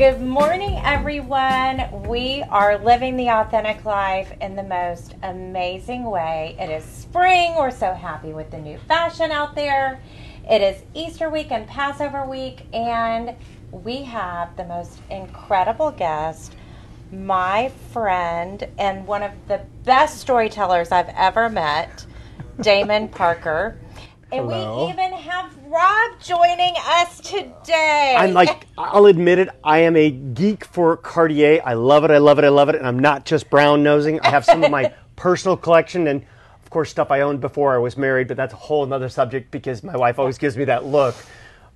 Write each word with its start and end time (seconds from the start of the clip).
Good 0.00 0.22
morning, 0.22 0.80
everyone. 0.82 2.08
We 2.08 2.42
are 2.48 2.78
living 2.78 3.18
the 3.18 3.28
authentic 3.28 3.84
life 3.84 4.32
in 4.40 4.56
the 4.56 4.62
most 4.62 5.14
amazing 5.22 6.04
way. 6.04 6.56
It 6.58 6.70
is 6.70 6.84
spring. 6.84 7.54
We're 7.54 7.70
so 7.70 7.92
happy 7.92 8.32
with 8.32 8.50
the 8.50 8.56
new 8.56 8.78
fashion 8.88 9.30
out 9.30 9.54
there. 9.54 10.00
It 10.50 10.62
is 10.62 10.82
Easter 10.94 11.28
week 11.28 11.52
and 11.52 11.66
Passover 11.66 12.24
week, 12.24 12.62
and 12.72 13.36
we 13.72 14.02
have 14.04 14.56
the 14.56 14.64
most 14.64 15.02
incredible 15.10 15.90
guest, 15.90 16.56
my 17.12 17.70
friend, 17.92 18.66
and 18.78 19.06
one 19.06 19.22
of 19.22 19.32
the 19.48 19.60
best 19.84 20.18
storytellers 20.18 20.92
I've 20.92 21.10
ever 21.10 21.50
met, 21.50 22.06
Damon 22.62 23.08
Parker. 23.08 23.78
And 24.32 24.46
Hello. 24.46 24.86
we 24.86 24.92
even 24.92 25.12
have 25.12 25.59
Rob 25.70 26.20
joining 26.20 26.74
us 26.84 27.20
today. 27.20 28.16
I'm 28.18 28.32
like, 28.32 28.66
I'll 28.76 29.06
admit 29.06 29.38
it, 29.38 29.50
I 29.62 29.78
am 29.78 29.94
a 29.94 30.10
geek 30.10 30.64
for 30.64 30.96
Cartier. 30.96 31.62
I 31.64 31.74
love 31.74 32.02
it, 32.02 32.10
I 32.10 32.18
love 32.18 32.40
it, 32.40 32.44
I 32.44 32.48
love 32.48 32.70
it, 32.70 32.74
and 32.74 32.84
I'm 32.84 32.98
not 32.98 33.24
just 33.24 33.48
brown 33.48 33.84
nosing. 33.84 34.18
I 34.18 34.30
have 34.30 34.44
some 34.44 34.64
of 34.64 34.72
my 34.72 34.92
personal 35.16 35.56
collection 35.56 36.08
and, 36.08 36.26
of 36.64 36.70
course, 36.70 36.90
stuff 36.90 37.12
I 37.12 37.20
owned 37.20 37.40
before 37.40 37.72
I 37.72 37.78
was 37.78 37.96
married, 37.96 38.26
but 38.26 38.36
that's 38.36 38.52
a 38.52 38.56
whole 38.56 38.82
another 38.82 39.08
subject 39.08 39.52
because 39.52 39.84
my 39.84 39.96
wife 39.96 40.18
always 40.18 40.38
gives 40.38 40.56
me 40.56 40.64
that 40.64 40.86
look. 40.86 41.14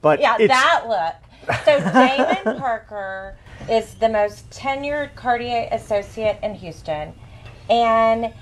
But 0.02 0.18
Yeah, 0.18 0.38
it's, 0.40 0.48
that 0.48 0.86
look. 0.88 1.56
So 1.64 1.78
Damon 1.78 2.58
Parker 2.58 3.36
is 3.70 3.94
the 3.94 4.08
most 4.08 4.50
tenured 4.50 5.14
Cartier 5.14 5.68
associate 5.70 6.40
in 6.42 6.54
Houston, 6.54 7.14
and 7.70 8.34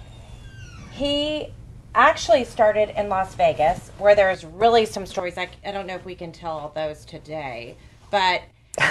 he 0.92 1.52
actually 1.94 2.44
started 2.44 2.98
in 2.98 3.08
Las 3.08 3.34
Vegas, 3.34 3.90
where 3.98 4.14
there's 4.14 4.44
really 4.44 4.86
some 4.86 5.06
stories. 5.06 5.36
I, 5.36 5.48
I 5.64 5.72
don't 5.72 5.86
know 5.86 5.94
if 5.94 6.04
we 6.04 6.14
can 6.14 6.32
tell 6.32 6.52
all 6.52 6.72
those 6.74 7.04
today, 7.04 7.76
but 8.10 8.42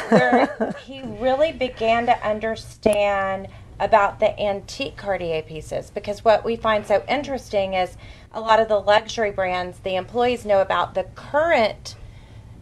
where 0.10 0.76
he 0.86 1.02
really 1.04 1.52
began 1.52 2.06
to 2.06 2.28
understand 2.28 3.48
about 3.80 4.20
the 4.20 4.40
antique 4.40 4.96
Cartier 4.96 5.42
pieces 5.42 5.90
because 5.90 6.24
what 6.24 6.46
we 6.46 6.56
find 6.56 6.86
so 6.86 7.04
interesting 7.10 7.74
is 7.74 7.98
a 8.32 8.40
lot 8.40 8.60
of 8.60 8.68
the 8.68 8.80
luxury 8.80 9.32
brands, 9.32 9.80
the 9.80 9.96
employees 9.96 10.46
know 10.46 10.62
about 10.62 10.94
the 10.94 11.04
current 11.16 11.96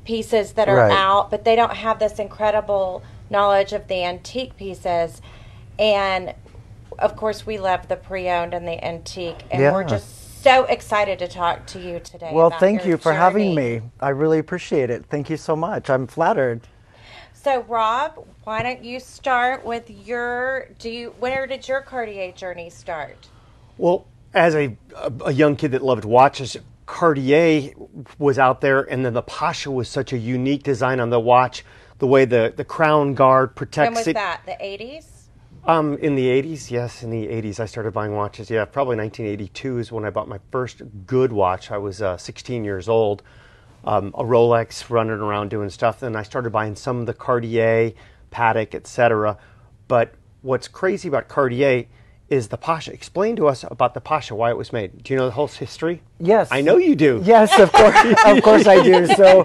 pieces 0.06 0.54
that 0.54 0.70
are 0.70 0.78
Right. 0.78 0.92
out, 0.92 1.30
but 1.30 1.44
they 1.44 1.56
don't 1.58 1.76
have 1.76 2.00
this 2.00 2.20
incredible 2.20 3.04
knowledge 3.30 3.74
of 3.74 3.88
the 3.90 4.04
antique 4.04 4.56
pieces. 4.56 5.22
And 5.78 6.34
of 6.98 7.16
course, 7.16 7.46
we 7.46 7.58
love 7.58 7.88
the 7.90 7.96
pre 7.96 8.30
owned 8.30 8.54
and 8.54 8.68
the 8.68 8.84
antique. 8.84 9.44
And 9.52 9.62
we're 9.74 9.84
just 9.84 10.19
so 10.42 10.64
excited 10.66 11.20
to 11.20 11.28
talk 11.28 11.66
to 11.68 11.80
you 11.80 12.00
today. 12.00 12.32
Well, 12.34 12.48
about 12.48 12.60
thank 12.60 12.82
your 12.82 12.92
you 12.92 12.98
for 12.98 13.14
having 13.14 13.56
me. 13.56 13.82
I 14.00 14.10
really 14.10 14.40
appreciate 14.40 14.90
it. 14.90 15.06
Thank 15.10 15.30
you 15.30 15.38
so 15.38 15.56
much. 15.56 15.90
I'm 15.90 16.08
flattered. 16.08 16.62
So, 17.34 17.62
Rob, 17.64 18.26
why 18.44 18.64
don't 18.64 18.84
you 18.84 19.00
start 19.00 19.66
with 19.66 19.90
your? 19.90 20.70
Do 20.78 20.90
you? 20.90 21.16
Where 21.20 21.48
did 21.48 21.68
your 21.68 21.82
Cartier 21.82 22.32
journey 22.32 22.70
start? 22.70 23.28
Well, 23.78 24.06
as 24.34 24.56
a, 24.56 24.76
a, 24.96 25.12
a 25.26 25.32
young 25.32 25.56
kid 25.56 25.72
that 25.72 25.82
loved 25.82 26.04
watches, 26.06 26.58
Cartier 26.86 27.72
was 28.18 28.38
out 28.38 28.62
there, 28.62 28.82
and 28.82 29.06
then 29.06 29.14
the 29.14 29.22
Pasha 29.22 29.72
was 29.72 29.88
such 29.88 30.12
a 30.12 30.18
unique 30.18 30.64
design 30.64 31.00
on 31.00 31.10
the 31.10 31.20
watch. 31.20 31.64
The 32.00 32.08
way 32.08 32.26
the, 32.26 32.54
the 32.56 32.64
crown 32.64 33.14
guard 33.14 33.56
protects 33.56 33.90
When 33.90 33.96
was 33.96 34.08
it. 34.08 34.14
that? 34.14 34.42
The 34.46 34.58
eighties. 34.64 35.19
Um, 35.66 35.98
in 35.98 36.16
the 36.16 36.28
80s, 36.28 36.72
yes, 36.72 37.04
in 37.04 37.10
the 37.10 37.28
80s, 37.28 37.60
I 37.60 37.66
started 37.66 37.94
buying 37.94 38.14
watches. 38.14 38.50
Yeah, 38.50 38.66
probably 38.66 38.96
1982 38.98 39.78
is 39.80 39.92
when 39.92 40.06
I 40.06 40.10
bought 40.10 40.28
my 40.28 40.40
first 40.52 40.82
good 41.06 41.32
watch. 41.32 41.70
I 41.70 41.78
was 41.78 42.02
uh, 42.02 42.18
16 42.18 42.64
years 42.64 42.90
old. 42.90 43.22
Um, 43.86 44.08
a 44.18 44.24
Rolex, 44.24 44.90
running 44.90 45.14
around 45.14 45.50
doing 45.50 45.70
stuff. 45.70 46.00
Then 46.00 46.16
I 46.16 46.24
started 46.24 46.52
buying 46.52 46.76
some 46.76 47.00
of 47.00 47.06
the 47.06 47.14
Cartier, 47.14 47.94
Patek, 48.32 48.74
etc. 48.74 49.38
But 49.88 50.14
what's 50.42 50.68
crazy 50.68 51.08
about 51.08 51.28
Cartier 51.28 51.86
is 52.30 52.50
the 52.50 52.58
Pasha. 52.58 52.92
Explain 52.94 53.36
to 53.38 53.48
us 53.48 53.66
about 53.70 53.94
the 53.94 54.02
Pasha, 54.02 54.36
why 54.36 54.50
it 54.50 54.58
was 54.58 54.72
made. 54.72 55.04
Do 55.04 55.14
you 55.14 55.20
know 55.20 55.26
the 55.26 55.32
whole 55.32 55.48
history? 55.48 56.02
Yes. 56.20 56.50
I 56.52 56.62
know 56.62 56.78
you 56.78 56.96
do. 56.96 57.22
Yes, 57.24 57.58
of 57.60 57.72
course. 57.72 57.96
of 58.26 58.44
course 58.44 58.68
I 58.68 58.84
do. 58.84 59.08
So, 59.08 59.44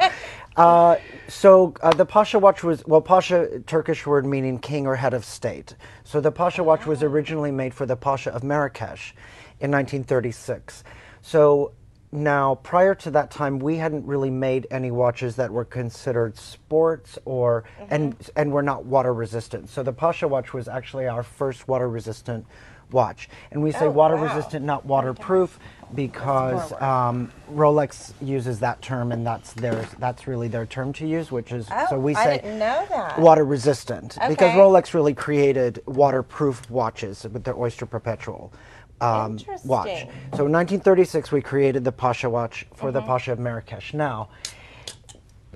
uh, 0.57 0.97
so 1.29 1.75
uh, 1.83 1.93
the 1.93 2.07
Pasha 2.07 2.39
watch 2.39 2.63
was 2.63 2.85
well, 2.87 3.01
Pasha 3.01 3.61
Turkish 3.67 4.07
word 4.07 4.25
meaning 4.27 4.59
king 4.59 4.87
or 4.87 4.97
head 4.97 5.15
of 5.15 5.25
state. 5.25 5.75
So 6.05 6.21
the 6.21 6.31
Pasha 6.33 6.63
watch 6.63 6.87
was 6.87 7.03
originally 7.03 7.51
made 7.51 7.75
for 7.75 7.87
the 7.87 7.97
Pasha 7.97 8.31
of 8.33 8.45
Marrakesh 8.45 9.15
in 9.61 9.71
1936. 9.71 10.85
So 11.23 11.73
now, 12.13 12.55
prior 12.57 12.95
to 12.95 13.11
that 13.11 13.33
time, 13.33 13.59
we 13.59 13.77
hadn't 13.79 14.07
really 14.07 14.31
made 14.31 14.69
any 14.71 14.93
watches 14.93 15.35
that 15.37 15.51
were 15.51 15.65
considered 15.65 16.37
sports 16.39 17.19
or 17.25 17.65
and 17.91 18.15
and 18.37 18.53
were 18.53 18.63
not 18.63 18.85
water 18.85 19.13
resistant. 19.13 19.69
So 19.69 19.83
the 19.83 19.93
Pasha 19.93 20.29
watch 20.29 20.55
was 20.55 20.69
actually 20.69 21.09
our 21.09 21.25
first 21.25 21.67
water 21.67 21.89
resistant 21.89 22.47
watch, 22.93 23.29
and 23.51 23.61
we 23.61 23.73
say 23.73 23.87
Oh, 23.87 23.91
water 23.91 24.15
wow. 24.15 24.25
resistant, 24.25 24.65
not 24.65 24.87
waterproof, 24.87 25.59
because 25.95 26.73
um, 26.81 27.31
Rolex 27.53 28.13
uses 28.21 28.61
that 28.61 28.81
term, 28.83 29.13
and 29.13 29.27
that's 29.27 29.53
their 29.55 29.87
that's 29.99 30.27
really 30.27 30.49
their 30.49 30.67
term 30.67 30.93
to 30.95 31.07
use, 31.07 31.31
which 31.33 31.53
is 31.53 31.67
Oh, 31.71 31.87
so 31.91 31.99
we 31.99 32.15
say 32.15 32.37
didn't 32.37 32.59
know 32.59 32.87
that. 32.91 33.19
water 33.19 33.45
resistant 33.45 34.17
because 34.29 34.51
Rolex 34.53 34.95
really 34.95 35.15
created 35.15 35.83
waterproof 35.87 36.69
watches 36.71 37.25
with 37.25 37.45
their 37.45 37.57
Oyster 37.57 37.87
Perpetual. 37.87 38.53
Um, 39.01 39.39
watch. 39.65 39.89
So 40.35 40.47
in 40.47 40.53
1936, 40.53 41.33
we 41.33 41.43
created 41.43 41.85
the 41.85 41.93
Pasha 41.93 42.31
watch 42.31 42.67
for 42.75 42.87
Mm-hmm. 42.87 42.95
the 42.95 43.03
Pasha 43.03 43.33
of 43.33 43.39
Marrakesh. 43.39 43.93
Now, 43.93 44.29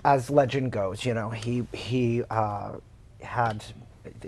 as 0.04 0.31
legend 0.31 0.72
goes, 0.72 1.04
you 1.04 1.15
know, 1.15 1.31
he 1.31 1.66
he 1.72 2.22
uh, 2.31 2.72
had 3.21 3.65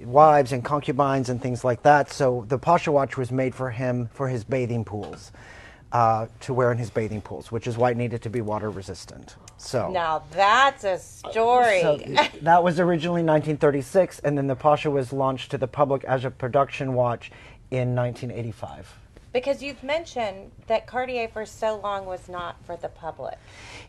wives 0.04 0.52
and 0.52 0.64
concubines 0.64 1.28
and 1.28 1.40
things 1.42 1.64
like 1.64 1.82
that. 1.82 2.10
So 2.12 2.44
the 2.48 2.58
Pasha 2.58 2.92
watch 2.92 3.16
was 3.16 3.30
made 3.32 3.54
for 3.54 3.70
him 3.70 4.08
for 4.12 4.28
his 4.28 4.44
bathing 4.44 4.84
pools, 4.84 5.32
uh, 5.92 6.26
to 6.40 6.54
wear 6.54 6.70
in 6.70 6.78
his 6.78 6.90
bathing 6.90 7.20
pools, 7.20 7.50
which 7.50 7.66
is 7.66 7.76
why 7.76 7.90
it 7.90 7.96
needed 7.96 8.22
to 8.22 8.30
be 8.30 8.40
water 8.40 8.70
resistant. 8.70 9.36
So. 9.56 9.90
Now 9.90 10.22
that's 10.30 10.84
a 10.84 10.98
story. 10.98 11.80
So 11.82 11.98
that 12.42 12.62
was 12.62 12.78
originally 12.78 13.22
1936, 13.22 14.20
and 14.20 14.38
then 14.38 14.46
the 14.46 14.56
Pasha 14.56 14.90
was 14.90 15.12
launched 15.12 15.50
to 15.50 15.58
the 15.58 15.68
public 15.68 16.04
as 16.04 16.24
a 16.24 16.30
production 16.30 16.94
watch 16.94 17.30
in 17.70 17.94
1985. 17.94 18.96
Because 19.32 19.62
you've 19.62 19.82
mentioned 19.84 20.50
that 20.66 20.86
Cartier 20.86 21.28
for 21.28 21.46
so 21.46 21.78
long 21.78 22.04
was 22.04 22.28
not 22.28 22.56
for 22.64 22.76
the 22.76 22.88
public. 22.88 23.38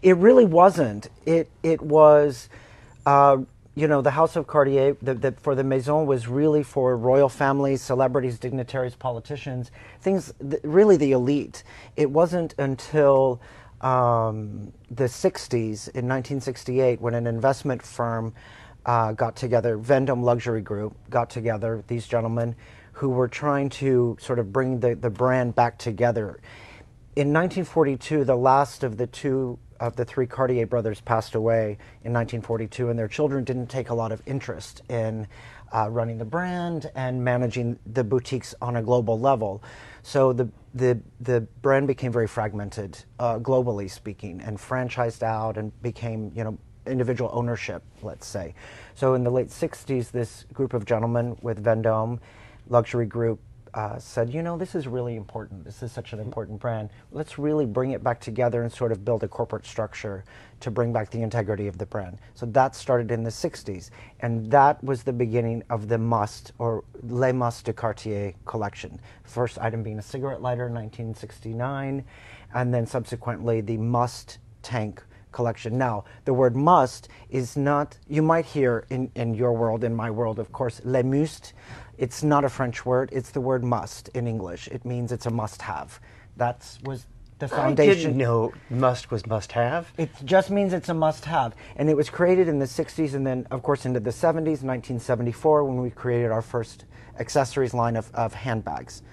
It 0.03 0.15
really 0.17 0.45
wasn't. 0.45 1.09
It 1.25 1.49
it 1.63 1.81
was, 1.81 2.47
uh, 3.05 3.37
you 3.73 3.87
know, 3.87 4.01
the 4.01 4.11
House 4.11 4.35
of 4.35 4.47
Cartier 4.47 4.97
the, 5.01 5.13
the, 5.13 5.31
for 5.31 5.55
the 5.55 5.63
Maison 5.63 6.05
was 6.05 6.27
really 6.27 6.63
for 6.63 6.97
royal 6.97 7.29
families, 7.29 7.81
celebrities, 7.81 8.37
dignitaries, 8.37 8.95
politicians, 8.95 9.71
things 10.01 10.33
th- 10.41 10.61
really 10.63 10.97
the 10.97 11.13
elite. 11.13 11.63
It 11.95 12.11
wasn't 12.11 12.53
until 12.57 13.41
um, 13.79 14.73
the 14.89 15.05
60s 15.05 15.87
in 15.89 16.07
1968 16.07 16.99
when 16.99 17.13
an 17.13 17.27
investment 17.27 17.81
firm 17.81 18.33
uh, 18.85 19.13
got 19.13 19.35
together, 19.35 19.77
Vendome 19.77 20.23
Luxury 20.23 20.61
Group 20.61 20.95
got 21.09 21.29
together. 21.29 21.83
These 21.87 22.07
gentlemen 22.07 22.55
who 22.93 23.09
were 23.09 23.27
trying 23.27 23.69
to 23.69 24.17
sort 24.19 24.39
of 24.39 24.51
bring 24.51 24.79
the, 24.79 24.95
the 24.95 25.09
brand 25.09 25.55
back 25.55 25.77
together. 25.77 26.39
In 27.13 27.33
1942, 27.33 28.23
the 28.23 28.37
last 28.37 28.85
of 28.85 28.95
the 28.95 29.05
two 29.05 29.59
of 29.81 29.97
the 29.97 30.05
three 30.05 30.25
Cartier 30.25 30.65
brothers 30.65 31.01
passed 31.01 31.35
away 31.35 31.77
in 32.05 32.13
1942, 32.13 32.87
and 32.87 32.97
their 32.97 33.09
children 33.09 33.43
didn't 33.43 33.67
take 33.67 33.89
a 33.89 33.93
lot 33.93 34.13
of 34.13 34.21
interest 34.25 34.81
in 34.87 35.27
uh, 35.75 35.89
running 35.89 36.19
the 36.19 36.25
brand 36.25 36.89
and 36.95 37.21
managing 37.21 37.77
the 37.85 38.05
boutiques 38.05 38.55
on 38.61 38.77
a 38.77 38.81
global 38.81 39.19
level. 39.19 39.61
So 40.03 40.31
the 40.31 40.47
the 40.73 41.01
the 41.19 41.41
brand 41.61 41.87
became 41.87 42.13
very 42.13 42.27
fragmented, 42.27 43.03
uh, 43.19 43.39
globally 43.39 43.91
speaking, 43.91 44.39
and 44.39 44.57
franchised 44.57 45.21
out 45.21 45.57
and 45.57 45.73
became 45.81 46.31
you 46.33 46.45
know 46.45 46.57
individual 46.87 47.29
ownership, 47.33 47.83
let's 48.01 48.25
say. 48.25 48.55
So 48.95 49.15
in 49.15 49.25
the 49.25 49.31
late 49.31 49.49
60s, 49.49 50.11
this 50.11 50.45
group 50.53 50.73
of 50.73 50.85
gentlemen 50.85 51.37
with 51.41 51.61
Vendome 51.61 52.21
luxury 52.69 53.05
group 53.05 53.41
uh, 53.73 53.97
said, 53.97 54.33
you 54.33 54.41
know, 54.41 54.57
this 54.57 54.75
is 54.75 54.87
really 54.87 55.15
important. 55.15 55.63
This 55.63 55.81
is 55.81 55.91
such 55.91 56.13
an 56.13 56.19
important 56.19 56.59
brand. 56.59 56.89
Let's 57.11 57.39
really 57.39 57.65
bring 57.65 57.91
it 57.91 58.03
back 58.03 58.19
together 58.19 58.63
and 58.63 58.71
sort 58.71 58.91
of 58.91 59.05
build 59.05 59.23
a 59.23 59.27
corporate 59.27 59.65
structure 59.65 60.23
to 60.59 60.71
bring 60.71 60.91
back 60.91 61.09
the 61.09 61.21
integrity 61.21 61.67
of 61.67 61.77
the 61.77 61.85
brand. 61.85 62.19
So 62.35 62.45
that 62.47 62.75
started 62.75 63.11
in 63.11 63.23
the 63.23 63.29
60s. 63.29 63.89
And 64.19 64.51
that 64.51 64.83
was 64.83 65.03
the 65.03 65.13
beginning 65.13 65.63
of 65.69 65.87
the 65.87 65.97
Must 65.97 66.51
or 66.57 66.83
Les 67.03 67.31
Must 67.31 67.65
de 67.65 67.73
Cartier 67.73 68.33
collection. 68.45 68.99
First 69.23 69.57
item 69.59 69.83
being 69.83 69.99
a 69.99 70.03
cigarette 70.03 70.41
lighter 70.41 70.67
in 70.67 70.73
1969, 70.73 72.03
and 72.53 72.73
then 72.73 72.85
subsequently 72.85 73.61
the 73.61 73.77
Must 73.77 74.37
tank 74.61 75.01
collection. 75.31 75.77
Now, 75.77 76.03
the 76.25 76.33
word 76.33 76.55
must 76.55 77.07
is 77.29 77.57
not, 77.57 77.97
you 78.07 78.21
might 78.21 78.45
hear 78.45 78.85
in, 78.89 79.11
in 79.15 79.33
your 79.33 79.53
world, 79.53 79.83
in 79.83 79.95
my 79.95 80.11
world, 80.11 80.39
of 80.39 80.51
course, 80.51 80.81
le 80.83 81.03
must. 81.03 81.53
It's 82.01 82.23
not 82.23 82.43
a 82.43 82.49
French 82.49 82.83
word, 82.83 83.09
it's 83.13 83.29
the 83.29 83.39
word 83.39 83.63
must 83.63 84.07
in 84.15 84.25
English. 84.25 84.67
It 84.69 84.83
means 84.85 85.11
it's 85.11 85.27
a 85.27 85.29
must 85.29 85.61
have. 85.61 85.99
That 86.35 86.67
was 86.83 87.05
the 87.37 87.47
foundation. 87.47 87.91
I 87.91 87.95
didn't 87.95 88.17
know 88.17 88.53
must 88.71 89.11
was 89.11 89.27
must 89.27 89.51
have. 89.51 89.93
It 89.99 90.09
just 90.25 90.49
means 90.49 90.73
it's 90.73 90.89
a 90.89 90.95
must 90.95 91.25
have. 91.25 91.55
And 91.75 91.91
it 91.91 91.95
was 91.95 92.09
created 92.09 92.47
in 92.47 92.57
the 92.57 92.65
60s 92.65 93.13
and 93.13 93.25
then, 93.25 93.45
of 93.51 93.61
course, 93.61 93.85
into 93.85 93.99
the 93.99 94.09
70s, 94.09 94.63
1974, 94.63 95.63
when 95.63 95.79
we 95.79 95.91
created 95.91 96.31
our 96.31 96.41
first 96.41 96.85
accessories 97.19 97.75
line 97.75 97.95
of, 97.95 98.09
of 98.15 98.33
handbags 98.33 99.03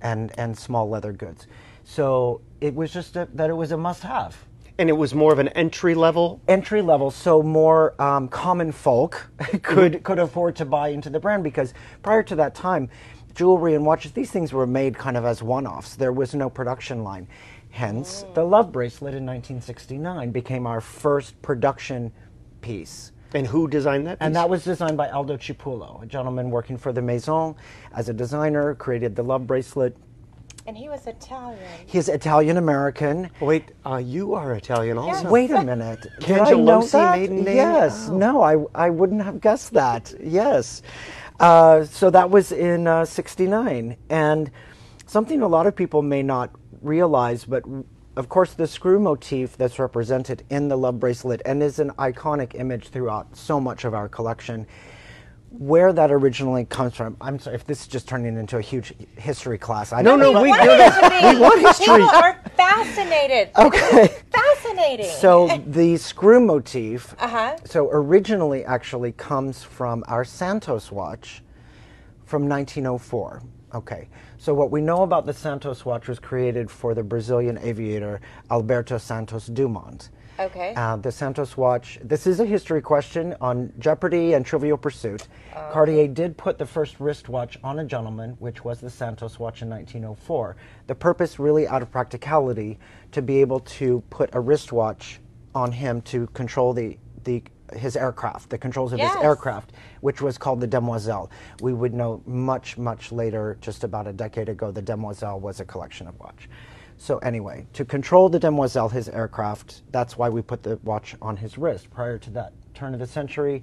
and, 0.00 0.30
and 0.38 0.56
small 0.56 0.88
leather 0.88 1.12
goods. 1.12 1.48
So 1.82 2.42
it 2.60 2.76
was 2.76 2.92
just 2.92 3.16
a, 3.16 3.28
that 3.34 3.50
it 3.50 3.54
was 3.54 3.72
a 3.72 3.76
must 3.76 4.04
have. 4.04 4.36
And 4.78 4.90
it 4.90 4.92
was 4.92 5.14
more 5.14 5.32
of 5.32 5.38
an 5.38 5.48
entry 5.48 5.94
level. 5.94 6.40
Entry 6.48 6.82
level, 6.82 7.10
so 7.10 7.42
more 7.42 8.00
um, 8.00 8.28
common 8.28 8.72
folk 8.72 9.30
could, 9.62 10.02
could 10.04 10.18
afford 10.18 10.56
to 10.56 10.66
buy 10.66 10.88
into 10.88 11.08
the 11.08 11.18
brand 11.18 11.42
because 11.42 11.72
prior 12.02 12.22
to 12.24 12.36
that 12.36 12.54
time, 12.54 12.90
jewelry 13.34 13.74
and 13.74 13.86
watches, 13.86 14.12
these 14.12 14.30
things 14.30 14.52
were 14.52 14.66
made 14.66 14.96
kind 14.98 15.16
of 15.16 15.24
as 15.24 15.42
one 15.42 15.66
offs. 15.66 15.96
There 15.96 16.12
was 16.12 16.34
no 16.34 16.50
production 16.50 17.04
line. 17.04 17.26
Hence, 17.70 18.24
the 18.34 18.44
love 18.44 18.72
bracelet 18.72 19.14
in 19.14 19.26
1969 19.26 20.30
became 20.30 20.66
our 20.66 20.80
first 20.80 21.40
production 21.42 22.12
piece. 22.60 23.12
And 23.34 23.46
who 23.46 23.68
designed 23.68 24.06
that? 24.06 24.18
Piece? 24.18 24.26
And 24.26 24.36
that 24.36 24.48
was 24.48 24.64
designed 24.64 24.96
by 24.96 25.10
Aldo 25.10 25.36
Cipullo, 25.36 26.02
a 26.02 26.06
gentleman 26.06 26.50
working 26.50 26.78
for 26.78 26.92
the 26.92 27.02
Maison 27.02 27.54
as 27.92 28.08
a 28.08 28.14
designer, 28.14 28.74
created 28.74 29.14
the 29.14 29.22
love 29.22 29.46
bracelet. 29.46 29.96
And 30.66 30.76
he 30.76 30.88
was 30.88 31.06
Italian. 31.06 31.62
He's 31.86 32.08
Italian 32.08 32.56
American. 32.56 33.30
Wait, 33.40 33.70
uh, 33.84 33.96
you 33.96 34.34
are 34.34 34.52
Italian 34.54 34.98
also. 34.98 35.30
Wait 35.30 35.52
a 35.52 35.62
minute. 35.62 36.04
Did 36.20 36.38
I 36.40 36.50
know 36.50 36.80
Cangelosi 36.80 36.90
that? 36.90 37.18
maiden 37.18 37.44
name? 37.44 37.56
Yes. 37.56 38.08
Oh. 38.08 38.16
No, 38.16 38.42
I, 38.42 38.56
I 38.74 38.90
wouldn't 38.90 39.22
have 39.22 39.40
guessed 39.40 39.74
that. 39.74 40.12
Yes. 40.20 40.82
Uh, 41.38 41.84
so 41.84 42.10
that 42.10 42.30
was 42.30 42.50
in 42.50 42.88
uh, 42.88 43.04
69. 43.04 43.96
And 44.10 44.50
something 45.06 45.40
a 45.40 45.48
lot 45.48 45.68
of 45.68 45.76
people 45.76 46.02
may 46.02 46.24
not 46.24 46.50
realize, 46.82 47.44
but 47.44 47.62
of 48.16 48.28
course, 48.28 48.54
the 48.54 48.66
screw 48.66 48.98
motif 48.98 49.56
that's 49.56 49.78
represented 49.78 50.42
in 50.50 50.66
the 50.68 50.76
love 50.76 50.98
bracelet 50.98 51.42
and 51.44 51.62
is 51.62 51.78
an 51.78 51.90
iconic 51.90 52.58
image 52.58 52.88
throughout 52.88 53.36
so 53.36 53.60
much 53.60 53.84
of 53.84 53.94
our 53.94 54.08
collection. 54.08 54.66
Where 55.50 55.92
that 55.92 56.10
originally 56.10 56.64
comes 56.64 56.94
from, 56.96 57.16
I'm 57.20 57.38
sorry 57.38 57.54
if 57.56 57.64
this 57.64 57.82
is 57.82 57.86
just 57.86 58.08
turning 58.08 58.36
into 58.36 58.58
a 58.58 58.60
huge 58.60 58.92
history 59.16 59.58
class. 59.58 59.92
I 59.92 60.02
No, 60.02 60.10
don't 60.10 60.18
no, 60.20 60.32
know. 60.32 60.42
we- 60.42 60.48
want 60.50 60.64
no, 60.64 60.76
to 60.76 61.10
be. 61.10 61.34
we 61.36 61.40
want 61.40 61.60
history. 61.60 61.86
People 61.86 62.10
are 62.10 62.40
fascinated. 62.56 63.50
Okay. 63.56 64.08
Fascinating. 64.32 65.06
So 65.06 65.48
the 65.66 65.96
screw 65.96 66.40
motif, 66.40 67.14
Uh-huh. 67.20 67.56
so 67.64 67.88
originally 67.90 68.64
actually 68.64 69.12
comes 69.12 69.62
from 69.62 70.04
our 70.08 70.24
Santos 70.24 70.90
watch 70.92 71.42
from 72.24 72.48
1904. 72.48 73.40
Okay, 73.74 74.08
so 74.38 74.52
what 74.54 74.70
we 74.70 74.80
know 74.80 75.02
about 75.02 75.26
the 75.26 75.32
Santos 75.32 75.84
watch 75.84 76.08
was 76.08 76.18
created 76.18 76.70
for 76.70 76.94
the 76.94 77.02
Brazilian 77.02 77.56
aviator 77.58 78.20
Alberto 78.50 78.98
Santos 78.98 79.46
Dumont. 79.46 80.10
Okay. 80.38 80.74
Uh, 80.76 80.96
the 80.96 81.10
Santos 81.10 81.56
watch, 81.56 81.98
this 82.02 82.26
is 82.26 82.40
a 82.40 82.44
history 82.44 82.82
question 82.82 83.34
on 83.40 83.72
Jeopardy 83.78 84.34
and 84.34 84.44
Trivial 84.44 84.76
Pursuit. 84.76 85.28
Cartier 85.72 86.08
did 86.08 86.36
put 86.36 86.58
the 86.58 86.66
first 86.66 87.00
wristwatch 87.00 87.58
on 87.64 87.78
a 87.78 87.84
gentleman, 87.84 88.36
which 88.38 88.64
was 88.64 88.80
the 88.80 88.90
Santos 88.90 89.38
watch 89.38 89.62
in 89.62 89.70
1904. 89.70 90.56
The 90.86 90.94
purpose, 90.94 91.38
really 91.38 91.66
out 91.66 91.80
of 91.82 91.90
practicality, 91.90 92.78
to 93.12 93.22
be 93.22 93.40
able 93.40 93.60
to 93.60 94.02
put 94.10 94.34
a 94.34 94.40
wristwatch 94.40 95.20
on 95.54 95.72
him 95.72 96.02
to 96.02 96.26
control 96.28 96.72
the, 96.74 96.98
the 97.24 97.42
his 97.74 97.96
aircraft, 97.96 98.50
the 98.50 98.58
controls 98.58 98.92
of 98.92 98.98
Yes. 99.00 99.12
his 99.16 99.24
aircraft, 99.24 99.72
which 100.00 100.20
was 100.20 100.38
called 100.38 100.60
the 100.60 100.68
Demoiselle. 100.68 101.30
We 101.60 101.72
would 101.72 101.94
know 101.94 102.22
much, 102.24 102.78
much 102.78 103.10
later, 103.10 103.58
just 103.60 103.82
about 103.82 104.06
a 104.06 104.12
decade 104.12 104.48
ago, 104.48 104.70
the 104.70 104.82
Demoiselle 104.82 105.40
was 105.40 105.58
a 105.58 105.64
collection 105.64 106.06
of 106.06 106.16
watch. 106.20 106.48
So 106.98 107.18
anyway, 107.18 107.66
to 107.74 107.84
control 107.84 108.28
the 108.28 108.38
Demoiselle, 108.38 108.88
his 108.88 109.08
aircraft, 109.08 109.82
that's 109.92 110.16
why 110.16 110.28
we 110.28 110.42
put 110.42 110.62
the 110.62 110.76
watch 110.82 111.14
on 111.20 111.36
his 111.36 111.58
wrist. 111.58 111.90
Prior 111.90 112.18
to 112.18 112.30
that 112.30 112.52
turn 112.74 112.94
of 112.94 113.00
the 113.00 113.06
century, 113.06 113.62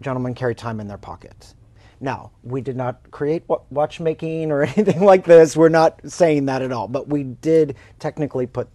gentlemen 0.00 0.34
carry 0.34 0.54
time 0.54 0.80
in 0.80 0.88
their 0.88 0.98
pockets. 0.98 1.54
Now, 2.00 2.32
we 2.42 2.60
did 2.60 2.76
not 2.76 3.08
create 3.12 3.44
watchmaking 3.70 4.50
or 4.50 4.62
anything 4.76 5.02
like 5.02 5.24
this. 5.24 5.56
We're 5.56 5.68
not 5.68 6.00
saying 6.10 6.46
that 6.46 6.60
at 6.60 6.72
all. 6.72 6.88
But 6.88 7.08
we 7.08 7.22
did 7.22 7.76
technically 8.00 8.46
put 8.46 8.68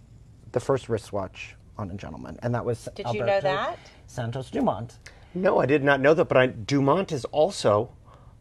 the 0.52 0.60
first 0.60 0.88
wristwatch 0.88 1.54
on 1.76 1.90
a 1.90 1.94
gentleman, 1.94 2.38
and 2.42 2.54
that 2.54 2.64
was 2.64 2.88
Did 2.94 3.06
you 3.08 3.20
know 3.20 3.26
Alberto 3.26 3.42
that? 3.42 3.78
Santos 4.06 4.50
Dumont. 4.50 4.98
No, 5.34 5.58
I 5.58 5.66
did 5.66 5.84
not 5.84 6.00
know 6.00 6.14
that. 6.14 6.24
But 6.24 6.36
I, 6.38 6.46
Dumont 6.46 7.12
is 7.12 7.24
also. 7.26 7.92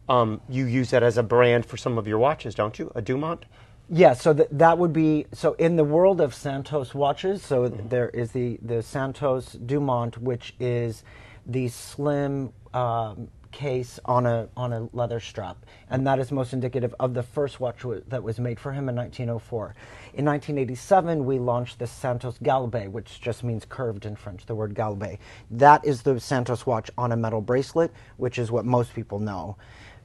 Um, 0.10 0.40
you 0.48 0.66
use 0.66 0.92
that 0.92 1.04
as 1.04 1.18
a 1.18 1.24
brand 1.24 1.66
for 1.66 1.76
some 1.76 1.98
of 1.98 2.08
your 2.08 2.18
watches, 2.18 2.56
don't 2.56 2.80
you? 2.80 2.90
A 2.96 3.02
Dumont. 3.02 3.44
Yeah, 3.90 4.14
so 4.14 4.34
th- 4.34 4.50
that 4.52 4.78
would 4.80 4.94
be 4.94 5.28
so 5.34 5.54
in 5.54 5.78
the 5.78 5.86
world 5.86 6.22
of 6.22 6.36
Santos 6.36 6.94
watches. 6.94 7.42
So 7.44 7.70
there 7.70 8.10
is 8.10 8.34
the 8.34 8.60
the 8.62 8.84
Santos 8.84 9.54
Dumont, 9.54 10.18
which 10.18 10.56
is 10.60 11.04
the 11.46 11.70
slim 11.70 12.54
um, 12.74 13.30
case 13.52 14.00
on 14.06 14.26
a 14.26 14.50
on 14.58 14.74
a 14.74 14.90
leather 14.94 15.22
strap, 15.22 15.58
and 15.90 16.06
that 16.06 16.20
is 16.20 16.34
most 16.34 16.54
indicative 16.54 16.94
of 17.00 17.14
the 17.14 17.24
first 17.24 17.62
watch 17.62 17.80
w- 17.84 18.04
that 18.10 18.24
was 18.24 18.40
made 18.40 18.60
for 18.60 18.74
him 18.74 18.90
in 18.90 18.96
1904. 18.96 19.76
In 20.16 20.26
1987, 20.26 21.26
we 21.26 21.40
launched 21.40 21.80
the 21.80 21.88
Santos 21.88 22.38
Galbée, 22.40 22.92
which 22.92 23.22
just 23.22 23.44
means 23.44 23.66
curved 23.70 24.06
in 24.06 24.18
French. 24.18 24.46
The 24.48 24.56
word 24.56 24.76
Galbée. 24.76 25.18
That 25.50 25.86
is 25.86 26.02
the 26.02 26.20
Santos 26.20 26.66
watch 26.66 26.92
on 26.98 27.14
a 27.14 27.18
metal 27.18 27.42
bracelet, 27.42 27.94
which 28.18 28.38
is 28.38 28.52
what 28.52 28.66
most 28.66 28.94
people 28.94 29.20
know. 29.20 29.56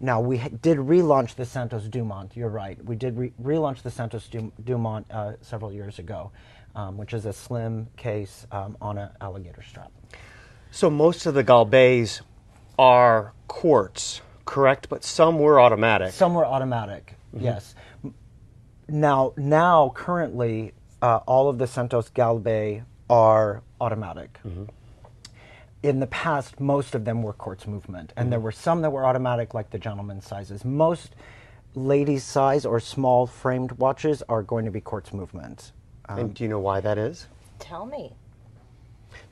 Now, 0.04 0.20
we 0.20 0.38
did 0.38 0.78
relaunch 0.78 1.37
the 1.37 1.44
Santos 1.44 1.84
Dumont, 1.84 2.32
you're 2.37 2.49
right. 2.49 2.84
We 2.84 2.96
did 2.96 3.16
re- 3.16 3.32
relaunch 3.40 3.82
the 3.82 3.90
Santos 3.90 4.26
Dum- 4.26 4.52
Dumont 4.64 5.06
uh, 5.12 5.34
several 5.40 5.72
years 5.72 6.00
ago, 6.00 6.32
um, 6.75 6.96
which 6.96 7.14
is 7.14 7.25
a 7.25 7.32
slim 7.32 7.87
case 7.96 8.44
um, 8.50 8.76
on 8.81 8.99
an 8.99 9.10
alligator 9.20 9.62
strap. 9.62 9.93
So 10.72 10.90
most 10.90 11.25
of 11.26 11.34
the 11.34 11.44
Galbets 11.44 12.20
are 12.81 13.32
quartz, 13.46 14.22
correct? 14.44 14.88
But 14.88 15.04
some 15.04 15.38
were 15.38 15.60
automatic. 15.60 16.12
Some 16.12 16.34
were 16.34 16.46
automatic, 16.46 17.14
yes. 17.38 17.76
Now, 18.88 19.34
now 19.37 19.93
currently, 19.94 20.72
uh, 21.00 21.20
all 21.26 21.48
of 21.48 21.58
the 21.58 21.69
Santos 21.69 22.10
Galbée 22.10 22.82
are 23.08 23.62
automatic. 23.81 24.40
In 25.82 25.99
the 25.99 26.06
past, 26.06 26.61
most 26.61 26.94
of 26.94 27.05
them 27.05 27.23
were 27.23 27.32
quartz 27.32 27.67
movement, 27.67 28.12
and 28.17 28.31
there 28.31 28.38
mm-hmm. 28.38 28.44
were 28.44 28.52
some 28.52 28.82
that 28.82 28.90
were 28.90 29.05
automatic, 29.05 29.52
like 29.52 29.70
the 29.70 29.79
gentleman's 29.79 30.26
sizes. 30.26 30.64
Most 30.64 31.17
ladies' 31.75 32.23
size 32.23 32.64
or 32.64 32.79
small 32.79 33.26
framed 33.26 33.73
watches 33.73 34.23
are 34.29 34.43
going 34.43 34.64
to 34.64 34.70
be 34.70 34.81
quartz 34.81 35.12
movement. 35.12 35.73
and 36.08 36.20
um, 36.20 36.29
do 36.31 36.44
you 36.44 36.49
know 36.49 36.61
why 36.61 36.81
that 36.81 36.99
is? 36.99 37.26
Tell 37.58 37.87
me. 37.87 38.12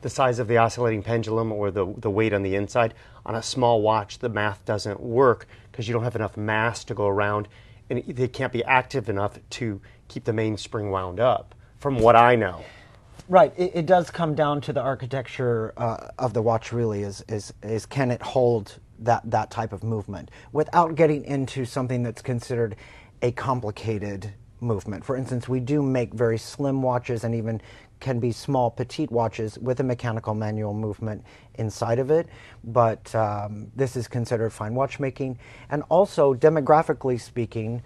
the 0.02 0.10
size 0.10 0.38
of 0.38 0.48
the 0.48 0.56
oscillating 0.56 1.02
pendulum 1.02 1.52
or 1.52 1.70
the, 1.70 1.86
the 1.98 2.10
weight 2.10 2.32
on 2.32 2.42
the 2.42 2.54
inside. 2.54 2.94
On 3.26 3.34
a 3.34 3.42
small 3.42 3.82
watch, 3.82 4.18
the 4.18 4.28
math 4.28 4.64
doesn't 4.64 5.00
work 5.00 5.46
because 5.70 5.86
you 5.86 5.94
don't 5.94 6.04
have 6.04 6.16
enough 6.16 6.36
mass 6.36 6.84
to 6.84 6.94
go 6.94 7.06
around 7.06 7.48
and 7.88 7.98
it- 8.00 8.16
they 8.16 8.28
can't 8.28 8.52
be 8.52 8.64
active 8.64 9.08
enough 9.08 9.38
to 9.50 9.80
keep 10.08 10.24
the 10.24 10.32
mainspring 10.32 10.90
wound 10.90 11.20
up, 11.20 11.54
from 11.78 11.98
what 11.98 12.16
I 12.16 12.34
know. 12.36 12.60
Right. 13.30 13.54
It, 13.56 13.70
it 13.76 13.86
does 13.86 14.10
come 14.10 14.34
down 14.34 14.60
to 14.62 14.72
the 14.72 14.80
architecture 14.80 15.72
uh, 15.76 16.08
of 16.18 16.34
the 16.34 16.42
watch. 16.42 16.72
Really, 16.72 17.02
is 17.04 17.24
is 17.28 17.54
is 17.62 17.86
can 17.86 18.10
it 18.10 18.20
hold 18.20 18.80
that 18.98 19.22
that 19.30 19.52
type 19.52 19.72
of 19.72 19.84
movement 19.84 20.32
without 20.50 20.96
getting 20.96 21.24
into 21.24 21.64
something 21.64 22.02
that's 22.02 22.22
considered 22.22 22.74
a 23.22 23.30
complicated 23.30 24.34
movement. 24.58 25.04
For 25.04 25.16
instance, 25.16 25.48
we 25.48 25.60
do 25.60 25.80
make 25.80 26.12
very 26.12 26.38
slim 26.38 26.82
watches 26.82 27.22
and 27.22 27.32
even 27.32 27.62
can 28.00 28.18
be 28.18 28.32
small 28.32 28.68
petite 28.68 29.12
watches 29.12 29.56
with 29.60 29.78
a 29.78 29.84
mechanical 29.84 30.34
manual 30.34 30.74
movement 30.74 31.22
inside 31.54 32.00
of 32.00 32.10
it. 32.10 32.26
But 32.64 33.14
um, 33.14 33.70
this 33.76 33.94
is 33.94 34.08
considered 34.08 34.52
fine 34.52 34.74
watchmaking, 34.74 35.38
and 35.70 35.84
also 35.88 36.34
demographically 36.34 37.20
speaking, 37.20 37.84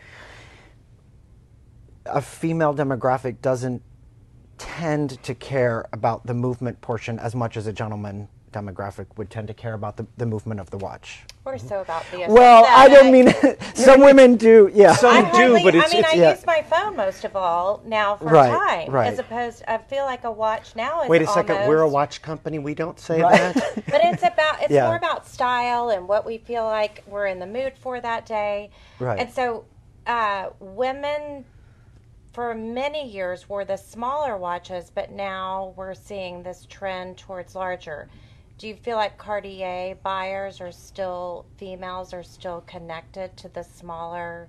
a 2.06 2.22
female 2.22 2.74
demographic 2.74 3.42
doesn't 3.42 3.82
tend 4.58 5.22
to 5.22 5.34
care 5.34 5.86
about 5.92 6.26
the 6.26 6.34
movement 6.34 6.80
portion 6.80 7.18
as 7.18 7.34
much 7.34 7.56
as 7.56 7.66
a 7.66 7.72
gentleman 7.72 8.28
demographic 8.52 9.06
would 9.16 9.28
tend 9.30 9.48
to 9.48 9.54
care 9.54 9.74
about 9.74 9.96
the, 9.96 10.06
the 10.16 10.24
movement 10.24 10.60
of 10.60 10.70
the 10.70 10.78
watch. 10.78 11.24
We're 11.44 11.58
so 11.58 11.80
about 11.80 12.04
the 12.12 12.26
Well, 12.28 12.64
I 12.68 12.88
don't 12.88 13.10
mean 13.10 13.34
some 13.74 14.00
women 14.00 14.36
do. 14.36 14.70
Yeah. 14.72 14.94
Some 14.94 15.10
I 15.16 15.22
do, 15.32 15.36
hardly, 15.56 15.62
but 15.64 15.74
I 15.74 15.78
it's- 15.78 15.90
mean, 15.92 15.98
it's- 16.00 16.14
I 16.14 16.16
yeah. 16.16 16.30
use 16.36 16.46
my 16.46 16.62
phone 16.62 16.94
most 16.96 17.24
of 17.24 17.34
all 17.34 17.82
now 17.84 18.14
for 18.14 18.26
Right, 18.26 18.50
time, 18.86 18.90
right. 18.92 19.12
as 19.12 19.18
opposed. 19.18 19.64
I 19.66 19.78
feel 19.78 20.04
like 20.04 20.22
a 20.22 20.30
watch 20.30 20.76
now 20.76 21.02
is 21.02 21.08
Wait 21.08 21.20
a 21.22 21.26
second, 21.26 21.66
we're 21.68 21.80
a 21.80 21.88
watch 21.88 22.22
company, 22.22 22.60
we 22.60 22.74
don't 22.74 22.98
say 23.00 23.20
Right. 23.22 23.54
that. 23.54 23.74
But 23.90 24.00
it's 24.04 24.22
about 24.22 24.62
it's 24.62 24.70
Yeah. 24.70 24.86
more 24.86 24.96
about 24.96 25.26
style 25.26 25.88
and 25.90 26.06
what 26.06 26.24
we 26.24 26.38
feel 26.38 26.64
like 26.64 27.02
we're 27.08 27.26
in 27.26 27.40
the 27.40 27.46
mood 27.46 27.72
for 27.76 28.00
that 28.00 28.24
day. 28.24 28.70
Right. 29.00 29.18
And 29.18 29.32
so, 29.32 29.64
uh, 30.06 30.50
women 30.60 31.44
for 32.34 32.54
many 32.54 33.08
years 33.08 33.48
wore 33.48 33.64
the 33.64 33.76
smaller 33.76 34.36
watches, 34.36 34.90
but 34.94 35.12
now 35.12 35.72
we're 35.76 35.94
seeing 35.94 36.42
this 36.42 36.66
trend 36.68 37.16
towards 37.16 37.54
larger. 37.54 38.08
Do 38.58 38.68
you 38.68 38.76
feel 38.76 38.96
like 38.96 39.18
Cartier 39.18 39.96
buyers 40.02 40.60
are 40.60 40.72
still 40.72 41.46
females 41.58 42.12
are 42.12 42.24
still 42.24 42.62
connected 42.62 43.36
to 43.38 43.48
the 43.48 43.62
smaller 43.64 44.48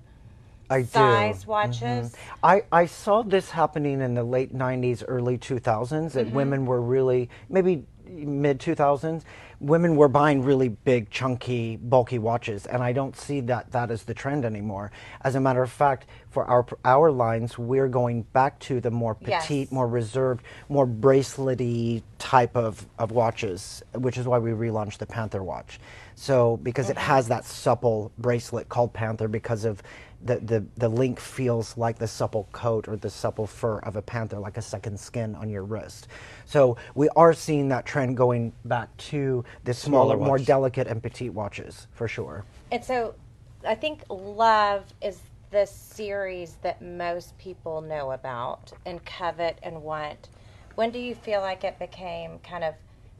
I 0.68 0.82
do. 0.82 0.88
size 0.88 1.46
watches. 1.46 2.12
I, 2.42 2.64
I 2.72 2.86
saw 2.86 3.22
this 3.22 3.50
happening 3.50 4.00
in 4.00 4.14
the 4.14 4.24
late 4.24 4.54
90s, 4.54 5.04
early 5.06 5.38
2000s, 5.38 6.12
Mm-hmm. 6.16 6.18
that 6.18 6.30
women 6.32 6.66
were 6.66 6.80
really, 6.82 7.30
maybe 7.48 7.84
mid 8.06 8.60
2000s, 8.60 9.22
women 9.60 9.96
were 9.96 10.08
buying 10.08 10.42
really 10.42 10.68
big, 10.68 11.10
chunky, 11.10 11.76
bulky 11.76 12.18
watches. 12.18 12.66
And 12.66 12.82
I 12.82 12.92
don't 12.92 13.16
see 13.16 13.40
that 13.42 13.72
that 13.72 13.90
is 13.90 14.02
the 14.04 14.14
trend 14.14 14.44
anymore. 14.44 14.90
As 15.22 15.34
a 15.34 15.40
matter 15.40 15.62
of 15.62 15.70
fact, 15.70 16.06
for 16.30 16.44
our, 16.44 16.66
our 16.84 17.10
lines, 17.10 17.58
we're 17.58 17.88
going 17.88 18.22
back 18.22 18.58
to 18.60 18.80
the 18.80 18.90
more 18.90 19.16
Yes. 19.20 19.46
petite, 19.46 19.72
more 19.72 19.88
reserved, 19.88 20.44
more 20.68 20.86
bracelety 20.86 22.02
type 22.18 22.56
of, 22.56 22.86
of 22.98 23.10
watches, 23.12 23.82
which 23.94 24.18
is 24.18 24.26
why 24.26 24.38
we 24.38 24.50
relaunched 24.50 24.98
the 24.98 25.06
Panther 25.06 25.42
watch. 25.42 25.80
So, 26.14 26.56
because 26.58 26.88
it 26.88 26.96
has 26.96 27.28
that 27.28 27.44
supple 27.44 28.10
bracelet 28.18 28.68
called 28.68 28.92
Panther 28.92 29.28
because 29.28 29.64
of 29.64 29.82
the, 30.22 30.36
the, 30.36 30.64
the 30.76 30.88
link 30.88 31.20
feels 31.20 31.76
like 31.76 31.98
the 31.98 32.08
supple 32.08 32.48
coat 32.52 32.88
or 32.88 32.96
the 32.96 33.10
supple 33.10 33.46
fur 33.46 33.78
of 33.80 33.96
a 33.96 34.02
panther, 34.02 34.38
like 34.38 34.56
a 34.56 34.62
second 34.62 34.98
skin 34.98 35.34
on 35.34 35.48
your 35.48 35.64
wrist. 35.64 36.08
So 36.44 36.76
we 36.94 37.08
are 37.10 37.32
seeing 37.32 37.68
that 37.68 37.86
trend 37.86 38.16
going 38.16 38.52
back 38.64 38.94
to 38.96 39.44
the 39.64 39.74
smaller, 39.74 40.14
Smaller 40.16 40.26
more 40.26 40.38
delicate 40.38 40.86
and 40.86 41.02
petite 41.02 41.32
watches, 41.32 41.86
for 41.92 42.08
sure. 42.08 42.44
And 42.72 42.84
so 42.84 43.14
I 43.66 43.74
think 43.74 44.02
Love 44.08 44.84
is 45.02 45.20
the 45.50 45.66
series 45.66 46.56
that 46.62 46.82
most 46.82 47.36
people 47.38 47.80
know 47.80 48.12
about 48.12 48.72
and 48.84 49.04
covet 49.04 49.58
and 49.62 49.82
want. 49.82 50.28
When 50.74 50.90
do 50.90 50.98
you 50.98 51.14
feel 51.14 51.40
like 51.40 51.64
it 51.64 51.78
became 51.78 52.38
kind 52.40 52.64
of 52.64 52.74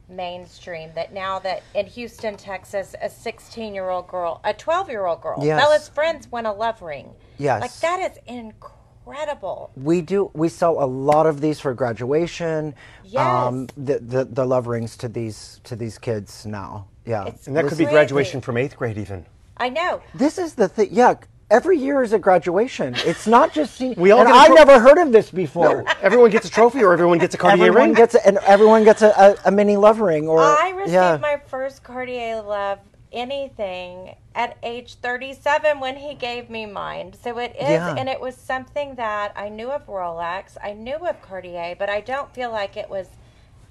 mainstream 0.09 0.91
that 0.95 1.13
now 1.13 1.39
that 1.39 1.63
in 1.73 1.85
Houston, 1.85 2.35
Texas, 2.37 2.95
a 3.01 3.09
16 3.09 3.73
year 3.73 3.89
old 3.89 4.07
girl, 4.07 4.41
a 4.43 4.53
12 4.53 4.89
year 4.89 5.05
old 5.05 5.21
girl, 5.21 5.39
Yes. 5.43 5.61
Bella's 5.61 5.87
friends 5.89 6.31
win 6.31 6.45
a 6.45 6.53
love 6.53 6.81
ring? 6.81 7.11
Yes. 7.37 7.61
Like 7.61 7.75
that 7.79 8.11
is 8.11 8.17
incredible. 8.27 9.71
We 9.75 10.01
do. 10.01 10.31
We 10.33 10.49
sell 10.49 10.83
a 10.83 10.85
lot 10.85 11.25
of 11.25 11.41
these 11.41 11.59
for 11.59 11.73
graduation. 11.73 12.75
Um, 13.15 13.61
yes. 13.61 13.67
the, 13.77 13.99
the 13.99 14.25
the 14.25 14.45
love 14.45 14.67
rings 14.67 14.97
to 14.97 15.07
these 15.07 15.61
to 15.65 15.75
these 15.75 15.97
kids 15.97 16.45
now. 16.45 16.87
Yeah. 17.05 17.25
It's 17.25 17.47
And 17.47 17.55
that 17.55 17.67
could 17.67 17.77
be 17.77 17.85
graduation 17.85 18.41
from 18.41 18.57
eighth 18.57 18.75
grade, 18.77 18.97
even. 18.97 19.25
I 19.57 19.69
know. 19.69 20.01
This 20.13 20.37
is 20.37 20.55
the 20.55 20.67
thing. 20.67 20.89
Yeah, 20.91 21.15
every 21.49 21.77
year 21.77 22.03
is 22.03 22.13
a 22.13 22.19
graduation. 22.19 22.95
It's 23.05 23.27
not 23.27 23.53
just 23.53 23.75
se- 23.75 23.95
We 23.97 24.11
all 24.11 24.19
and 24.21 24.29
get 24.29 24.35
a 24.35 24.51
I 24.51 24.53
never 24.53 24.79
heard 24.79 24.97
of 24.97 25.11
this 25.11 25.31
before. 25.31 25.83
No, 25.83 25.93
Everyone 26.01 26.29
gets 26.29 26.47
a 26.47 26.51
trophy, 26.51 26.83
or 26.83 26.93
everyone 26.93 27.17
gets 27.19 27.35
a 27.35 27.37
Cartier 27.37 27.65
everyone 27.67 27.89
ring. 27.89 27.93
gets 27.95 28.15
a, 28.15 28.25
and 28.27 28.37
everyone 28.39 28.83
gets 28.83 29.01
a, 29.01 29.09
a, 29.09 29.35
a 29.45 29.51
mini 29.51 29.77
love 29.77 29.99
ring 29.99 30.27
or 30.27 30.39
I 30.39 30.69
received 30.71 30.93
yeah. 30.93 31.17
my 31.21 31.39
first 31.47 31.83
Cartier 31.83 32.41
Love 32.41 32.79
anything 33.11 34.15
at 34.35 34.57
age 34.63 34.95
37 34.95 35.79
when 35.79 35.95
he 35.95 36.13
gave 36.13 36.49
me 36.49 36.65
mine. 36.65 37.13
So 37.21 37.37
it 37.39 37.55
is, 37.55 37.69
Yeah. 37.69 37.95
and 37.97 38.09
it 38.09 38.19
was 38.19 38.35
something 38.35 38.95
that 38.95 39.31
I 39.35 39.49
knew 39.49 39.71
of 39.71 39.87
Rolex, 39.87 40.57
I 40.61 40.73
knew 40.73 40.95
of 40.97 41.21
Cartier, 41.21 41.75
but 41.79 41.89
I 41.89 42.01
don't 42.01 42.33
feel 42.33 42.51
like 42.51 42.75
it 42.77 42.89
was 42.89 43.07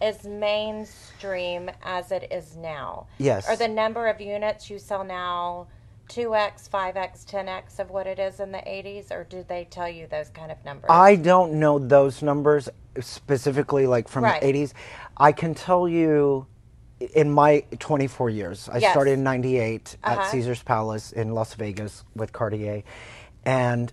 as 0.01 0.25
mainstream 0.25 1.71
as 1.83 2.11
it 2.13 2.29
is 2.31 2.57
now. 2.57 3.07
Yes. 3.19 3.49
Or 3.49 3.57
the 3.57 3.69
number 3.69 4.07
of 4.09 4.21
units 4.21 4.69
you 4.71 4.79
sell 4.79 5.05
now 5.05 5.69
2x, 6.09 6.69
5x, 6.71 7.25
10x 7.27 7.79
of 7.79 7.91
what 7.91 8.07
it 8.07 8.19
is 8.19 8.41
in 8.41 8.53
the 8.53 8.59
80s, 8.59 9.11
or 9.11 9.25
do 9.25 9.45
they 9.47 9.67
tell 9.71 9.89
you 9.89 10.07
those 10.07 10.29
kind 10.31 10.51
of 10.53 10.65
numbers? 10.65 10.91
I 10.91 11.17
don't 11.17 11.55
know 11.55 11.79
those 11.79 12.23
numbers 12.23 12.69
specifically, 13.01 13.87
like 13.87 14.09
from 14.09 14.25
Right. 14.25 14.41
the 14.41 14.47
80s. 14.47 14.73
I 15.17 15.33
can 15.33 15.55
tell 15.55 15.89
you 15.89 16.47
in 17.15 17.31
my 17.31 17.63
24 17.79 18.31
years, 18.31 18.69
I 18.73 18.79
Yes. 18.79 18.93
started 18.93 19.13
in 19.13 19.23
98 19.23 19.97
Uh-huh. 20.03 20.21
at 20.21 20.27
Caesar's 20.31 20.63
Palace 20.63 21.13
in 21.13 21.35
Las 21.35 21.55
Vegas 21.55 22.05
with 22.15 22.33
Cartier. 22.33 22.83
And 23.45 23.93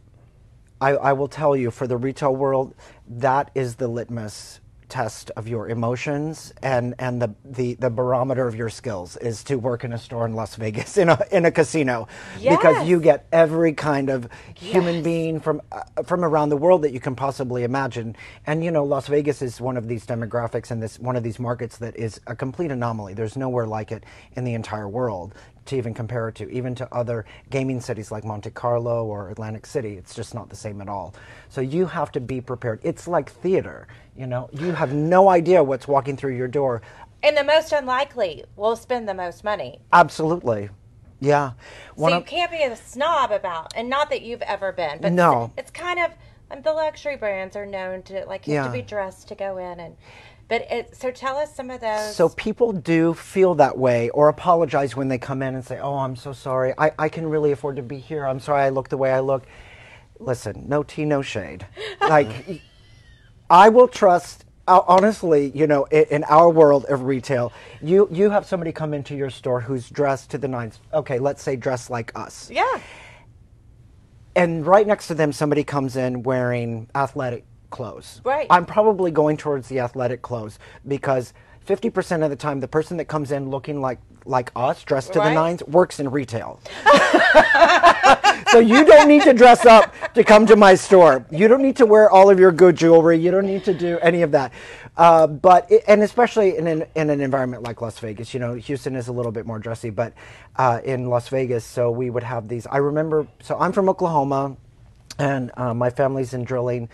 I, 0.79 0.91
I 0.91 1.13
will 1.13 1.27
tell 1.27 1.55
you, 1.55 1.71
for 1.71 1.87
the 1.87 1.97
retail 1.97 2.35
world, 2.35 2.73
that 3.07 3.51
is 3.55 3.75
the 3.75 3.87
litmus 3.87 4.59
test 4.93 5.31
of 5.35 5.47
your 5.47 5.69
emotions 5.69 6.53
and, 6.61 6.93
and 6.99 7.19
the, 7.19 7.33
the, 7.43 7.73
the 7.75 7.89
barometer 7.89 8.47
of 8.47 8.55
your 8.55 8.69
skills 8.69 9.17
is 9.17 9.43
to 9.43 9.55
work 9.55 9.83
in 9.83 9.91
a 9.91 9.97
store 9.97 10.27
in 10.27 10.35
Las 10.35 10.55
Vegas 10.55 10.97
in 11.03 11.09
a, 11.09 11.19
in 11.31 11.45
a 11.45 11.51
casino 11.51 12.07
because 12.47 12.87
you 12.87 12.99
get 13.01 13.25
every 13.33 13.73
kind 13.73 14.09
of 14.11 14.29
human 14.55 14.97
Yes. 14.97 15.03
being 15.03 15.39
from 15.39 15.61
uh, 15.71 16.03
from 16.03 16.23
around 16.23 16.49
the 16.49 16.57
world 16.57 16.83
that 16.83 16.93
you 16.93 16.99
can 16.99 17.15
possibly 17.15 17.63
imagine. 17.63 18.15
And 18.45 18.63
you 18.63 18.71
know, 18.71 18.83
Las 18.83 19.07
Vegas 19.07 19.41
is 19.41 19.59
one 19.59 19.77
of 19.77 19.87
these 19.87 20.05
demographics 20.05 20.71
and 20.71 20.81
this 20.83 20.99
one 20.99 21.15
of 21.15 21.23
these 21.23 21.39
markets 21.39 21.77
that 21.79 21.95
is 21.97 22.21
a 22.27 22.35
complete 22.35 22.71
anomaly. 22.71 23.15
There's 23.15 23.35
nowhere 23.35 23.65
like 23.65 23.91
it 23.91 24.03
in 24.35 24.43
the 24.45 24.53
entire 24.53 24.87
world 24.89 25.33
to 25.65 25.75
even 25.77 25.93
compare 25.93 26.27
it 26.29 26.35
to, 26.35 26.49
even 26.49 26.75
to 26.75 26.93
other 26.93 27.25
gaming 27.49 27.79
cities 27.79 28.11
like 28.11 28.23
Monte 28.23 28.49
Carlo 28.51 29.05
or 29.05 29.29
Atlantic 29.29 29.65
City. 29.65 29.93
It's 29.95 30.13
just 30.13 30.33
not 30.33 30.49
the 30.49 30.55
same 30.55 30.81
at 30.81 30.89
all. 30.89 31.13
So 31.49 31.61
you 31.61 31.85
have 31.85 32.11
to 32.13 32.19
be 32.19 32.41
prepared. 32.41 32.79
It's 32.83 33.07
like 33.07 33.31
theater. 33.31 33.87
You 34.15 34.27
know, 34.27 34.49
you 34.53 34.73
have 34.73 34.93
no 34.93 35.29
idea 35.29 35.63
what's 35.63 35.87
walking 35.87 36.17
through 36.17 36.35
your 36.35 36.47
door. 36.47 36.81
and 37.23 37.37
the 37.37 37.43
most 37.43 37.71
unlikely 37.71 38.43
will 38.57 38.75
spend 38.75 39.07
the 39.07 39.13
most 39.13 39.43
money. 39.45 39.79
Absolutely. 39.93 40.69
Yeah. 41.21 41.51
So 41.97 42.09
you 42.09 42.15
of- 42.15 42.25
can't 42.25 42.51
be 42.51 42.61
a 42.63 42.75
snob 42.75 43.31
about, 43.31 43.71
and 43.77 43.89
not 43.89 44.09
that 44.09 44.23
you've 44.23 44.41
ever 44.41 44.73
been, 44.73 44.99
but 45.01 45.13
No. 45.13 45.53
it's 45.57 45.71
kind 45.71 45.99
of 45.99 46.11
um, 46.51 46.61
the 46.63 46.73
luxury 46.73 47.15
brands 47.15 47.55
are 47.55 47.65
known 47.65 48.03
to 48.03 48.25
like 48.25 48.45
you 48.45 48.57
have 48.57 48.65
to 48.65 48.71
be 48.73 48.81
dressed 48.81 49.29
to 49.29 49.35
go 49.35 49.57
in, 49.57 49.79
and 49.79 49.95
but 50.53 50.71
it. 50.71 50.95
So 50.95 51.09
tell 51.09 51.37
us 51.37 51.55
some 51.55 51.71
of 51.71 51.81
those. 51.81 52.15
So 52.15 52.29
people 52.29 52.73
do 52.73 53.15
feel 53.15 53.55
that 53.55 53.75
way 53.75 54.09
or 54.09 54.29
apologize 54.29 54.95
when 54.95 55.07
they 55.07 55.17
come 55.17 55.41
in 55.41 55.55
and 55.55 55.65
say, 55.65 55.79
"Oh, 55.79 55.95
I'm 55.95 56.15
so 56.15 56.31
sorry. 56.31 56.73
I, 56.77 56.91
I 56.99 57.09
can 57.09 57.27
really 57.27 57.51
afford 57.51 57.77
to 57.77 57.81
be 57.81 57.97
here. 57.97 58.25
I'm 58.25 58.39
sorry 58.39 58.61
I 58.63 58.69
look 58.69 58.89
the 58.89 58.97
way 58.97 59.11
I 59.11 59.19
look." 59.19 59.45
Listen, 60.19 60.65
no 60.67 60.83
tea, 60.83 61.05
no 61.05 61.21
shade. 61.21 61.65
Like, 62.01 62.61
I 63.49 63.69
will 63.69 63.87
trust. 63.87 64.45
uh, 64.67 64.81
Honestly, 64.87 65.51
you 65.55 65.67
know, 65.67 65.85
in, 65.85 66.05
in 66.11 66.23
our 66.25 66.49
world 66.49 66.85
of 66.85 67.03
retail, 67.03 67.51
you 67.81 68.07
you 68.11 68.29
have 68.29 68.45
somebody 68.45 68.71
come 68.71 68.93
into 68.93 69.15
your 69.15 69.29
store 69.31 69.61
who's 69.61 69.89
dressed 69.89 70.29
to 70.31 70.37
the 70.37 70.47
nines. 70.47 70.79
Okay, 70.93 71.17
let's 71.17 71.41
say 71.41 71.55
dressed 71.55 71.89
like 71.89 72.11
us 72.15 72.49
yeah, 72.51 72.79
and 74.35 74.65
right 74.67 74.85
next 74.85 75.07
to 75.07 75.15
them 75.15 75.31
somebody 75.31 75.63
comes 75.63 75.95
in 75.95 76.23
wearing 76.23 76.89
athletic 76.93 77.45
clothes. 77.73 78.21
Right. 78.23 78.47
i'm 78.49 78.65
probably 78.65 79.11
going 79.11 79.35
towards 79.35 79.67
the 79.67 79.79
athletic 79.79 80.21
clothes 80.21 80.59
because 80.87 81.33
50% 81.67 82.23
of 82.23 82.29
the 82.29 82.35
time 82.35 82.59
the 82.61 82.67
person 82.67 82.97
that 82.97 83.05
comes 83.05 83.31
in 83.31 83.49
looking 83.49 83.81
like 83.81 83.99
like 84.25 84.51
us 84.55 84.83
dressed 84.83 85.11
to 85.13 85.19
Right. 85.19 85.29
the 85.29 85.35
nines 85.35 85.61
works 85.67 85.99
in 85.99 86.09
retail. 86.09 86.59
So 88.53 88.59
you 88.59 88.85
don't 88.85 89.07
need 89.07 89.23
to 89.23 89.33
dress 89.33 89.65
up 89.65 89.95
to 90.13 90.23
come 90.23 90.45
to 90.45 90.55
my 90.55 90.75
store. 90.75 91.25
You 91.31 91.47
don't 91.47 91.63
need 91.63 91.75
to 91.77 91.87
wear 91.87 92.11
all 92.11 92.29
of 92.29 92.39
your 92.39 92.51
good 92.51 92.75
jewelry. 92.75 93.17
You 93.17 93.31
don't 93.31 93.47
need 93.47 93.63
to 93.63 93.73
do 93.73 93.97
any 93.99 94.21
of 94.21 94.31
that. 94.33 94.51
Uh, 94.95 95.25
but 95.25 95.71
it, 95.71 95.83
and 95.87 96.03
especially 96.03 96.55
in 96.57 96.67
an, 96.67 96.85
in 96.93 97.09
an 97.09 97.19
environment 97.19 97.63
like 97.63 97.81
las 97.81 97.97
vegas 97.97 98.31
you 98.31 98.39
know 98.39 98.53
houston 98.53 98.95
is 98.95 99.07
a 99.07 99.11
little 99.11 99.31
bit 99.31 99.43
more 99.47 99.57
dressy 99.57 99.89
but 99.89 100.13
uh, 100.57 100.79
in 100.83 101.07
las 101.09 101.29
vegas 101.29 101.65
so 101.65 101.89
we 101.89 102.11
would 102.11 102.21
have 102.21 102.47
these. 102.47 102.67
I 102.67 102.77
remember 102.77 103.25
so 103.41 103.57
i'm 103.57 103.71
from 103.71 103.89
oklahoma 103.89 104.55
and 105.17 105.49
uh, 105.57 105.73
my 105.73 105.89
family's 105.89 106.35
in 106.35 106.43
drilling 106.43 106.89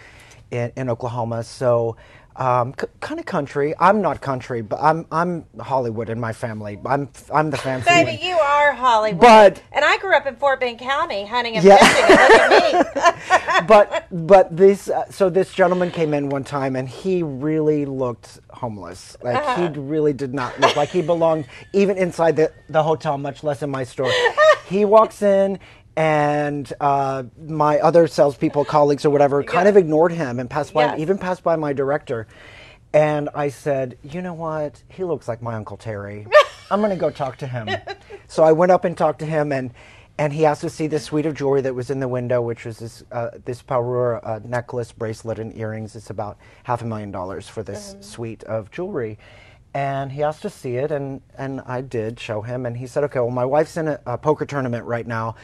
in, 0.52 0.72
in 0.76 0.90
Oklahoma. 0.90 1.44
So 1.44 1.98
um, 2.36 2.74
c- 2.80 2.88
kind 3.02 3.20
of 3.20 3.26
country. 3.26 3.74
I'm 3.80 4.02
not 4.02 4.22
country, 4.22 4.62
but 4.62 4.80
I'm 4.82 5.06
I'm 5.12 5.46
Hollywood 5.60 6.10
in 6.10 6.20
my 6.22 6.32
family. 6.32 6.80
I'm 6.86 7.10
I'm 7.34 7.50
the 7.50 7.58
fancy 7.58 7.90
baby, 7.90 8.18
you 8.24 8.36
are 8.40 8.72
Hollywood. 8.74 9.20
But- 9.20 9.62
and 9.74 9.84
I 9.84 9.98
grew 9.98 10.16
up 10.16 10.26
in 10.26 10.36
Fort 10.38 10.62
Bend 10.62 10.80
County, 10.80 11.26
hunting 11.26 11.56
and 11.58 11.66
Yeah. 11.66 11.78
fishing. 11.78 12.06
And 12.18 12.54
look 12.54 12.94
at 12.94 13.60
me. 13.60 13.66
but 13.68 14.08
but 14.12 14.56
this 14.56 14.90
uh, 14.90 15.12
so 15.12 15.30
this 15.30 15.54
gentleman 15.54 15.92
came 15.92 16.14
in 16.14 16.30
one 16.30 16.46
time 16.46 16.78
and 16.78 16.88
he 16.88 17.24
really 17.24 17.86
looked 17.86 18.40
homeless. 18.52 19.18
Like 19.22 19.36
Uh-huh. 19.36 19.68
he 19.74 19.80
really 19.80 20.14
did 20.14 20.34
not 20.34 20.58
look 20.62 20.78
like 20.78 20.90
he 20.90 21.02
belonged 21.02 21.46
even 21.74 21.98
inside 21.98 22.38
the 22.38 22.54
the 22.70 22.84
hotel, 22.84 23.18
much 23.18 23.44
less 23.44 23.62
in 23.64 23.70
my 23.70 23.84
store. 23.84 24.12
he 24.68 24.86
walks 24.86 25.22
in. 25.22 25.60
And 26.04 26.72
uh, 26.80 27.24
my 27.46 27.80
other 27.80 28.08
salespeople, 28.08 28.64
colleagues, 28.64 29.04
or 29.04 29.10
whatever, 29.10 29.44
kind 29.44 29.66
Yeah. 29.66 29.72
of 29.72 29.76
ignored 29.78 30.14
him 30.14 30.40
and 30.40 30.50
passed 30.50 30.74
by, 30.74 30.86
Yes. 30.86 31.00
even 31.00 31.18
passed 31.18 31.44
by 31.44 31.58
my 31.58 31.74
director. 31.74 32.26
And 32.94 33.28
I 33.36 33.50
said, 33.50 33.98
you 34.02 34.22
know 34.22 34.34
what? 34.34 34.82
He 34.88 35.04
looks 35.04 35.28
like 35.28 35.42
my 35.42 35.56
Uncle 35.56 35.76
Terry. 35.76 36.26
I'm 36.72 36.80
going 36.80 36.92
to 36.92 36.96
go 36.96 37.10
talk 37.10 37.36
to 37.40 37.48
him. 37.48 37.68
so 38.28 38.44
I 38.46 38.54
went 38.54 38.72
up 38.72 38.86
and 38.86 38.98
talked 38.98 39.20
to 39.20 39.26
him, 39.26 39.52
and 39.52 39.72
and 40.18 40.32
he 40.34 40.46
asked 40.46 40.62
to 40.62 40.70
see 40.70 40.88
this 40.88 41.04
suite 41.04 41.26
of 41.26 41.34
jewelry 41.34 41.62
that 41.62 41.76
was 41.76 41.90
in 41.90 42.00
the 42.00 42.08
window, 42.08 42.42
which 42.42 42.64
was 42.64 42.78
this 42.80 43.04
uh, 43.12 43.32
this 43.44 43.62
Parure 43.62 44.22
uh, 44.24 44.40
necklace, 44.46 44.94
bracelet, 44.94 45.38
and 45.38 45.56
earrings. 45.58 45.98
It's 45.98 46.10
about 46.10 46.38
half 46.64 46.82
a 46.82 46.86
million 46.86 47.12
dollars 47.12 47.50
for 47.50 47.62
this 47.62 47.98
suite 48.00 48.44
of 48.46 48.72
jewelry. 48.72 49.20
And 49.74 50.12
he 50.14 50.24
asked 50.24 50.42
to 50.44 50.50
see 50.50 50.78
it, 50.78 50.92
and, 50.92 51.22
and 51.38 51.62
I 51.62 51.82
did 51.82 52.20
show 52.20 52.42
him. 52.42 52.66
And 52.66 52.76
he 52.76 52.88
said, 52.88 53.04
okay, 53.04 53.20
well, 53.20 53.30
my 53.30 53.46
wife's 53.46 53.78
in 53.78 53.88
a, 53.88 54.00
a 54.08 54.18
poker 54.18 54.44
tournament 54.48 54.84
right 54.86 55.06
now, 55.06 55.36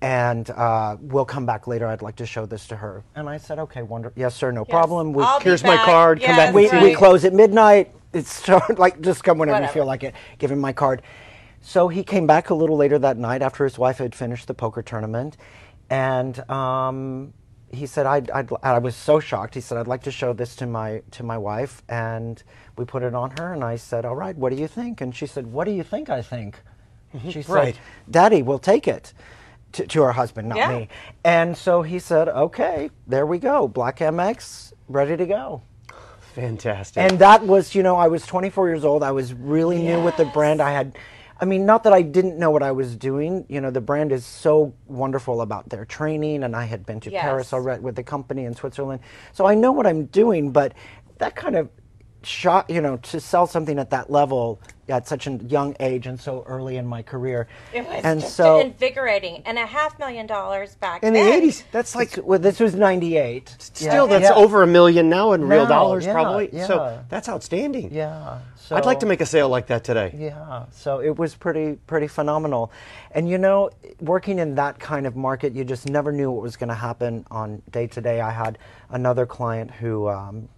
and 0.00 0.50
uh, 0.50 0.96
we'll 1.00 1.24
come 1.24 1.44
back 1.44 1.66
later. 1.66 1.86
I'd 1.86 2.02
like 2.02 2.16
to 2.16 2.26
show 2.26 2.46
this 2.46 2.66
to 2.68 2.76
her. 2.76 3.02
And 3.14 3.28
I 3.28 3.36
said, 3.36 3.58
okay, 3.58 3.82
wonder, 3.82 4.12
yes, 4.16 4.34
sir, 4.34 4.52
no 4.52 4.64
problem. 4.64 5.12
We, 5.12 5.24
I'll 5.24 5.40
here's 5.40 5.64
my 5.64 5.76
card, 5.76 6.20
come 6.22 6.36
back 6.36 6.54
we, 6.54 6.68
see 6.68 6.80
we 6.80 6.94
close 6.94 7.24
at 7.24 7.34
midnight. 7.34 7.94
It's 8.12 8.48
like 8.78 9.00
just 9.00 9.24
come 9.24 9.38
whenever 9.38 9.62
you 9.62 9.68
feel 9.68 9.86
like 9.86 10.02
it. 10.02 10.14
Give 10.38 10.50
him 10.50 10.60
my 10.60 10.72
card. 10.72 11.02
So 11.60 11.88
he 11.88 12.04
came 12.04 12.26
back 12.26 12.50
a 12.50 12.54
little 12.54 12.76
later 12.76 12.98
that 13.00 13.18
night 13.18 13.42
after 13.42 13.64
his 13.64 13.78
wife 13.78 13.98
had 13.98 14.14
finished 14.14 14.46
the 14.46 14.54
poker 14.54 14.80
tournament, 14.80 15.36
and 15.90 16.38
um, 16.48 17.34
he 17.70 17.84
said, 17.86 18.06
I'd, 18.06 18.30
I'd, 18.30 18.48
I 18.62 18.78
was 18.78 18.96
so 18.96 19.20
shocked. 19.20 19.54
He 19.54 19.60
said, 19.60 19.76
I'd 19.76 19.88
like 19.88 20.02
to 20.04 20.10
show 20.10 20.32
this 20.32 20.56
to 20.56 20.66
my 20.66 21.02
to 21.12 21.22
my 21.22 21.36
wife, 21.36 21.82
and 21.88 22.42
we 22.76 22.84
put 22.84 23.02
it 23.02 23.14
on 23.14 23.32
her. 23.38 23.52
And 23.52 23.64
I 23.64 23.76
said, 23.76 24.04
All 24.04 24.16
right, 24.16 24.36
what 24.36 24.50
do 24.50 24.56
you 24.56 24.68
think? 24.68 25.00
And 25.00 25.14
she 25.14 25.26
said, 25.26 25.48
What 25.48 25.64
do 25.64 25.72
you 25.72 25.82
think? 25.82 26.08
I 26.08 26.22
think. 26.22 26.56
She 27.30 27.42
said, 27.42 27.52
Right. 27.52 27.80
Daddy, 28.10 28.42
we'll 28.42 28.58
take 28.58 28.86
it. 28.86 29.12
To, 29.72 29.86
to 29.86 30.02
her 30.02 30.12
husband, 30.12 30.48
not 30.48 30.58
Yeah. 30.58 30.78
me. 30.78 30.88
And 31.24 31.56
so 31.56 31.82
he 31.82 31.98
said, 31.98 32.28
Okay, 32.28 32.90
there 33.06 33.26
we 33.26 33.38
go. 33.38 33.68
Black 33.68 33.98
Amex, 33.98 34.72
ready 34.88 35.16
to 35.16 35.26
go. 35.26 35.62
Fantastic. 36.34 37.02
And 37.02 37.18
that 37.18 37.42
was, 37.44 37.74
you 37.74 37.82
know, 37.82 37.96
I 37.96 38.08
was 38.08 38.24
24 38.26 38.68
years 38.68 38.84
old. 38.84 39.02
I 39.02 39.10
was 39.12 39.32
really 39.34 39.82
new 39.82 40.02
with 40.02 40.16
the 40.16 40.24
brand. 40.26 40.62
I 40.62 40.70
had, 40.72 40.96
I 41.40 41.44
mean, 41.44 41.66
not 41.66 41.82
that 41.84 41.92
I 41.92 42.02
didn't 42.02 42.38
know 42.38 42.50
what 42.50 42.62
I 42.62 42.70
was 42.72 42.96
doing. 42.96 43.44
You 43.48 43.60
know, 43.60 43.70
the 43.70 43.80
brand 43.80 44.12
is 44.12 44.24
so 44.24 44.72
wonderful 44.86 45.40
about 45.40 45.68
their 45.68 45.84
training, 45.84 46.44
and 46.44 46.54
I 46.54 46.64
had 46.64 46.86
been 46.86 47.00
to 47.00 47.10
Yes. 47.10 47.22
Paris 47.22 47.52
already 47.52 47.82
with 47.82 47.96
the 47.96 48.02
company 48.04 48.44
in 48.44 48.54
Switzerland. 48.54 49.00
So 49.32 49.46
I 49.46 49.54
know 49.54 49.72
what 49.72 49.86
I'm 49.86 50.06
doing, 50.06 50.50
but 50.52 50.74
that 51.18 51.34
kind 51.34 51.56
of 51.56 51.68
shot, 52.28 52.68
you 52.70 52.80
know, 52.80 52.96
to 52.98 53.20
sell 53.20 53.46
something 53.46 53.78
at 53.78 53.90
that 53.90 54.10
level 54.10 54.60
at 54.88 55.06
such 55.06 55.26
a 55.26 55.32
young 55.32 55.76
age 55.80 56.06
and 56.06 56.18
so 56.18 56.42
early 56.46 56.76
in 56.76 56.86
my 56.86 57.02
career. 57.02 57.46
It 57.74 57.86
was 57.86 58.02
and 58.04 58.20
just 58.20 58.34
so 58.36 58.60
invigorating. 58.60 59.42
And 59.44 59.58
a 59.58 59.66
half 59.66 59.98
million 59.98 60.26
dollars 60.26 60.74
back 60.76 61.02
in 61.02 61.12
the 61.12 61.20
80s, 61.20 61.62
that's 61.72 61.94
like 61.94 62.18
well, 62.22 62.38
this 62.38 62.58
was 62.60 62.74
98. 62.74 63.54
still 63.58 64.06
Yeah. 64.08 64.18
that's 64.18 64.30
Yeah. 64.30 64.42
over 64.42 64.62
a 64.62 64.66
million 64.66 65.08
now 65.10 65.32
in 65.32 65.46
real 65.46 65.66
dollars, 65.66 66.06
yeah, 66.06 66.12
probably. 66.12 66.48
yeah. 66.52 66.66
So 66.66 67.04
that's 67.08 67.28
outstanding. 67.28 67.92
Yeah. 67.92 68.38
I'd 68.70 68.84
like 68.84 69.00
to 69.00 69.06
make 69.06 69.22
a 69.22 69.26
sale 69.26 69.48
like 69.48 69.68
that 69.68 69.82
today. 69.82 70.14
Yeah, 70.14 70.66
so 70.70 71.00
it 71.00 71.16
was 71.18 71.34
pretty 71.34 71.76
pretty 71.86 72.06
phenomenal, 72.06 72.70
and 73.12 73.26
you 73.26 73.38
know, 73.38 73.70
working 74.00 74.38
in 74.38 74.56
that 74.56 74.78
kind 74.78 75.06
of 75.06 75.16
market, 75.16 75.54
you 75.54 75.64
just 75.64 75.88
never 75.88 76.12
knew 76.12 76.30
what 76.30 76.42
was 76.42 76.58
going 76.58 76.68
to 76.68 76.74
happen 76.74 77.24
on 77.30 77.62
day 77.70 77.86
to 77.86 78.00
day. 78.02 78.20
I 78.20 78.30
had 78.30 78.58
another 78.90 79.24
client 79.24 79.70
who. 79.70 80.08
Um, 80.08 80.48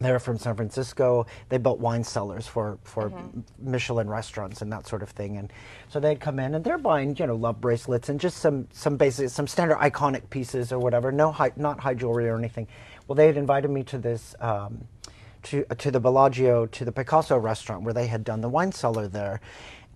they're 0.00 0.18
from 0.18 0.38
San 0.38 0.54
Francisco. 0.54 1.26
They 1.48 1.58
built 1.58 1.80
wine 1.80 2.04
cellars 2.04 2.46
for, 2.46 2.78
for 2.84 3.12
Michelin 3.58 4.08
restaurants 4.08 4.62
and 4.62 4.72
that 4.72 4.86
sort 4.86 5.02
of 5.02 5.10
thing. 5.10 5.36
And 5.36 5.52
so 5.88 6.00
they'd 6.00 6.20
come 6.20 6.38
in 6.38 6.54
and 6.54 6.64
they're 6.64 6.78
buying, 6.78 7.16
you 7.16 7.26
know, 7.26 7.34
love 7.34 7.60
bracelets 7.60 8.08
and 8.08 8.20
just 8.20 8.38
some 8.38 8.68
some 8.72 8.96
basic, 8.96 9.30
some 9.30 9.46
standard 9.46 9.76
iconic 9.78 10.30
pieces 10.30 10.72
or 10.72 10.78
whatever. 10.78 11.10
No, 11.10 11.32
high, 11.32 11.52
not 11.56 11.80
high 11.80 11.94
jewelry 11.94 12.28
or 12.28 12.36
anything. 12.36 12.68
Well, 13.06 13.16
they 13.16 13.26
had 13.26 13.36
invited 13.36 13.70
me 13.70 13.82
to 13.84 13.98
this 13.98 14.34
um, 14.40 14.86
to 15.44 15.64
to 15.64 15.90
the 15.90 16.00
Bellagio 16.00 16.66
to 16.66 16.84
the 16.84 16.92
Picasso 16.92 17.36
restaurant 17.36 17.82
where 17.82 17.94
they 17.94 18.06
had 18.06 18.24
done 18.24 18.40
the 18.40 18.48
wine 18.48 18.72
cellar 18.72 19.08
there. 19.08 19.40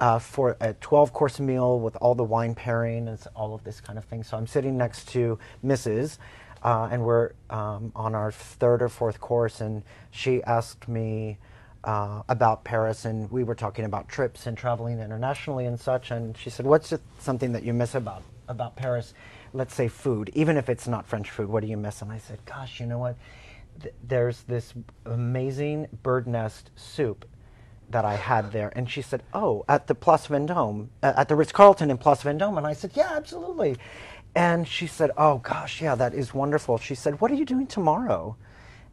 Uh, 0.01 0.19
for 0.19 0.57
a 0.61 0.73
12 0.75 1.13
course 1.13 1.39
meal 1.39 1.79
with 1.79 1.95
all 2.01 2.17
the 2.17 2.25
wine 2.25 2.57
pairing 2.57 3.07
and 3.07 3.21
all 3.37 3.55
of 3.55 3.63
this 3.63 3.81
kind 3.81 3.97
of 3.97 4.05
thing. 4.05 4.25
So 4.25 4.37
I'm 4.37 4.49
sitting 4.49 4.77
next 4.77 5.07
to 5.11 5.39
Mrs. 5.65 6.19
Uh, 6.63 6.89
and 6.93 7.05
we're 7.05 7.33
um, 7.51 7.93
on 7.97 8.15
our 8.15 8.31
third 8.31 8.83
or 8.83 8.89
fourth 8.89 9.21
course, 9.21 9.61
and 9.61 9.83
she 10.11 10.43
asked 10.45 10.89
me 10.89 11.39
uh, 11.85 12.23
about 12.29 12.63
Paris, 12.63 13.05
and 13.05 13.31
we 13.31 13.43
were 13.43 13.55
talking 13.55 13.85
about 13.85 14.09
trips 14.09 14.47
and 14.47 14.57
traveling 14.57 15.01
internationally 15.01 15.67
and 15.67 15.79
such. 15.79 16.11
And 16.11 16.37
she 16.37 16.51
said, 16.51 16.67
"What's 16.67 16.93
something 17.19 17.53
that 17.53 17.65
you 17.65 17.73
miss 17.73 17.95
about 17.95 18.23
about 18.49 18.77
Paris? 18.77 19.15
Let's 19.53 19.75
say 19.75 19.89
food, 19.89 20.31
even 20.35 20.57
if 20.57 20.69
it's 20.69 20.87
not 20.87 21.05
French 21.07 21.31
food. 21.31 21.49
What 21.49 21.63
do 21.63 21.67
you 21.67 21.77
miss?" 21.77 22.01
And 22.01 22.13
I 22.13 22.19
said, 22.19 22.39
"Gosh, 22.47 22.79
you 22.79 22.87
know 22.87 22.99
what? 22.99 23.17
Th- 23.83 23.95
there's 24.07 24.43
this 24.43 24.73
amazing 25.05 25.89
bird 26.03 26.27
nest 26.27 26.71
soup." 26.77 27.25
that 27.93 28.05
I 28.07 28.15
had 28.15 28.53
there. 28.53 28.73
And 28.75 28.91
she 28.91 29.03
said, 29.03 29.23
Oh, 29.33 29.65
at 29.69 29.87
the 29.87 29.95
Place 29.95 30.27
Vendôme, 30.27 30.89
uh, 31.03 31.13
at 31.15 31.29
the 31.29 31.37
Ritz 31.37 31.53
Carlton 31.53 31.91
in 31.91 31.99
Place 31.99 32.23
Vendôme. 32.23 32.57
And 32.57 32.67
I 32.67 32.73
said, 32.73 32.93
Yeah, 32.95 33.13
absolutely. 33.13 33.77
And 34.35 34.67
she 34.67 34.87
said, 34.87 35.11
Oh, 35.17 35.39
gosh, 35.39 35.83
yeah, 35.83 35.95
that 35.95 36.15
is 36.15 36.33
wonderful. 36.33 36.79
She 36.79 36.95
said, 36.95 37.21
What 37.21 37.31
are 37.31 37.35
you 37.35 37.45
doing 37.45 37.67
tomorrow? 37.67 38.37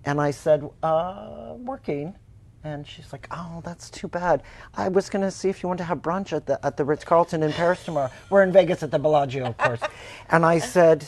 And 0.05 0.19
I 0.19 0.31
said, 0.31 0.69
uh, 0.84 1.53
Working. 1.58 2.15
And 2.63 2.86
she's 2.86 3.13
like, 3.13 3.27
Oh, 3.31 3.62
that's 3.63 3.89
too 3.89 4.08
bad. 4.08 4.43
I 4.75 4.89
was 4.89 5.10
going 5.10 5.24
to 5.24 5.31
see 5.31 5.50
if 5.50 5.63
you 5.63 5.67
want 5.69 5.77
to 5.77 5.86
have 5.86 6.00
brunch 6.00 6.34
at 6.34 6.46
the, 6.46 6.63
at 6.65 6.75
the 6.75 6.84
Ritz 6.84 7.05
Carlton 7.05 7.44
in 7.44 7.53
Paris 7.53 7.83
tomorrow. 7.85 8.11
We're 8.29 8.44
in 8.44 8.51
Vegas 8.51 8.83
at 8.83 8.92
the 8.92 9.00
Bellagio, 9.00 9.46
of 9.46 9.57
course. 9.57 9.81
and 10.29 10.46
I 10.46 10.59
said, 10.59 11.05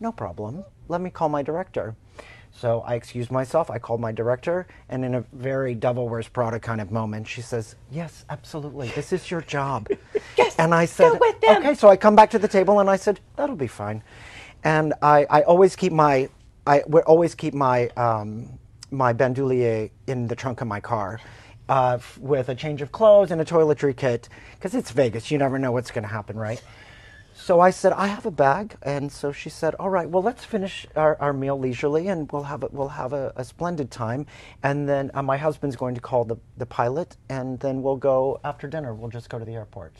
No 0.00 0.12
problem. 0.12 0.64
Let 0.88 1.02
me 1.02 1.10
call 1.10 1.28
my 1.28 1.42
director. 1.42 1.94
So 2.60 2.80
I 2.80 2.96
excused 2.96 3.30
myself. 3.30 3.70
I 3.70 3.78
called 3.78 4.00
my 4.00 4.10
director, 4.10 4.66
and 4.88 5.04
in 5.04 5.14
a 5.14 5.20
very 5.32 5.76
Devil 5.76 6.08
Wears 6.08 6.26
Prada 6.26 6.58
kind 6.58 6.80
of 6.80 6.90
moment, 6.90 7.28
she 7.28 7.40
says, 7.40 7.76
"Yes, 7.88 8.24
absolutely. 8.30 8.88
This 8.88 9.12
is 9.12 9.30
your 9.30 9.42
job." 9.42 9.88
Yes, 10.36 10.54
and 10.58 10.74
I 10.74 10.84
said, 10.84 11.12
go 11.12 11.18
with 11.20 11.40
them. 11.40 11.62
"Okay." 11.62 11.74
So 11.74 11.88
I 11.88 11.96
come 11.96 12.14
back 12.16 12.30
to 12.30 12.38
the 12.38 12.48
table, 12.48 12.80
and 12.80 12.90
I 12.90 12.96
said, 12.96 13.20
"That'll 13.36 13.56
be 13.56 13.68
fine." 13.68 14.02
And 14.64 14.94
I, 15.02 15.26
I 15.30 15.42
always 15.42 15.76
keep 15.76 15.92
my, 15.92 16.28
I 16.66 16.82
would 16.86 17.04
always 17.04 17.34
keep 17.34 17.54
my, 17.54 17.88
um, 17.90 18.58
my 18.90 19.12
bandoulier 19.12 19.90
in 20.06 20.26
the 20.26 20.34
trunk 20.34 20.60
of 20.60 20.66
my 20.66 20.80
car. 20.80 21.20
Uh, 21.68 21.98
with 22.18 22.48
a 22.48 22.54
change 22.54 22.80
of 22.80 22.90
clothes 22.92 23.30
and 23.30 23.40
a 23.42 23.44
toiletry 23.44 23.94
kit, 23.94 24.28
because 24.54 24.74
it's 24.74 24.90
Vegas. 24.90 25.30
You 25.30 25.36
never 25.36 25.58
know 25.58 25.70
what's 25.70 25.90
going 25.90 26.02
to 26.02 26.08
happen, 26.08 26.36
right? 26.36 26.62
So 27.40 27.60
I 27.60 27.70
said, 27.70 27.92
I 27.92 28.08
have 28.08 28.26
a 28.26 28.32
bag, 28.32 28.76
and 28.82 29.10
so 29.10 29.30
she 29.30 29.48
said, 29.48 29.76
"All 29.76 29.88
right, 29.88 30.10
well, 30.10 30.24
let's 30.24 30.44
finish 30.44 30.88
our, 30.96 31.16
our 31.20 31.32
meal 31.32 31.56
leisurely, 31.56 32.08
and 32.08 32.30
we'll 32.32 32.42
have 32.42 32.64
a, 32.64 32.68
we'll 32.72 32.88
have 32.88 33.12
a, 33.12 33.32
a 33.36 33.44
splendid 33.44 33.92
time, 33.92 34.26
and 34.64 34.88
then 34.88 35.12
uh, 35.14 35.22
my 35.22 35.36
husband's 35.36 35.76
going 35.76 35.94
to 35.94 36.00
call 36.00 36.24
the 36.24 36.36
the 36.58 36.66
pilot, 36.66 37.16
and 37.28 37.58
then 37.60 37.80
we'll 37.80 37.96
go 37.96 38.40
after 38.42 38.66
dinner. 38.66 38.92
We'll 38.92 39.08
just 39.08 39.30
go 39.30 39.38
to 39.38 39.44
the 39.44 39.54
airport, 39.54 39.94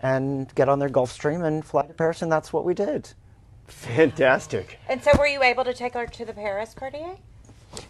and 0.00 0.52
get 0.54 0.70
on 0.70 0.78
their 0.78 0.88
Gulfstream 0.88 1.44
and 1.44 1.62
fly 1.62 1.86
to 1.86 1.92
Paris, 1.92 2.22
and 2.22 2.32
that's 2.32 2.54
what 2.54 2.64
we 2.64 2.72
did. 2.72 3.12
Fantastic. 3.66 4.78
And 4.88 5.04
so, 5.04 5.12
were 5.18 5.26
you 5.26 5.42
able 5.42 5.64
to 5.64 5.74
take 5.74 5.92
her 5.92 6.06
to 6.06 6.24
the 6.24 6.32
Paris 6.32 6.72
Cartier? 6.74 7.18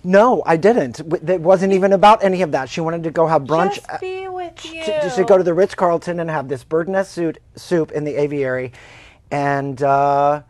No, 0.04 0.42
I 0.46 0.56
didn't. 0.56 1.00
It 1.28 1.40
wasn't 1.40 1.72
even 1.72 1.92
about 1.92 2.22
any 2.24 2.42
of 2.42 2.52
that. 2.52 2.68
She 2.68 2.80
wanted 2.80 3.02
to 3.04 3.10
go 3.10 3.26
have 3.26 3.42
brunch. 3.42 3.74
Just 3.76 4.00
be 4.00 4.28
with 4.28 4.64
you. 4.64 4.84
to, 4.84 5.10
to 5.10 5.24
go 5.24 5.36
to 5.38 5.44
the 5.44 5.54
Ritz 5.54 5.74
Carlton 5.74 6.20
and 6.20 6.30
have 6.30 6.48
this 6.48 6.64
bird 6.64 6.88
nest 6.88 7.12
suit, 7.12 7.38
soup 7.56 7.92
in 7.92 8.04
the 8.04 8.14
aviary, 8.14 8.72
and 9.30 9.82
uh, 9.82 10.42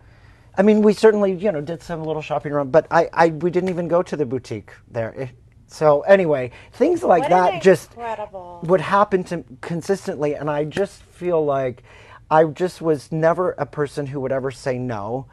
I 0.56 0.62
mean, 0.62 0.82
we 0.82 0.92
certainly 0.92 1.32
you 1.32 1.50
know 1.52 1.60
did 1.60 1.82
some 1.82 2.04
little 2.04 2.22
shopping 2.22 2.52
around, 2.52 2.72
but 2.72 2.86
I, 2.90 3.08
I 3.12 3.28
we 3.28 3.50
didn't 3.50 3.68
even 3.70 3.88
go 3.88 4.02
to 4.02 4.16
the 4.16 4.26
boutique 4.26 4.72
there. 4.90 5.10
It- 5.12 5.30
so 5.66 6.02
anyway, 6.02 6.50
things 6.72 7.02
like 7.02 7.22
What 7.22 7.30
that 7.30 7.62
just 7.62 7.92
incredible- 7.92 8.60
would 8.64 8.82
happen 8.82 9.24
to 9.24 9.42
consistently, 9.62 10.34
and 10.34 10.50
I 10.50 10.64
just 10.64 11.02
feel 11.02 11.42
like 11.42 11.82
I 12.30 12.44
just 12.44 12.82
was 12.82 13.10
never 13.10 13.52
a 13.52 13.64
person 13.64 14.06
who 14.08 14.20
would 14.20 14.32
ever 14.32 14.50
say 14.50 14.76
no 14.78 15.26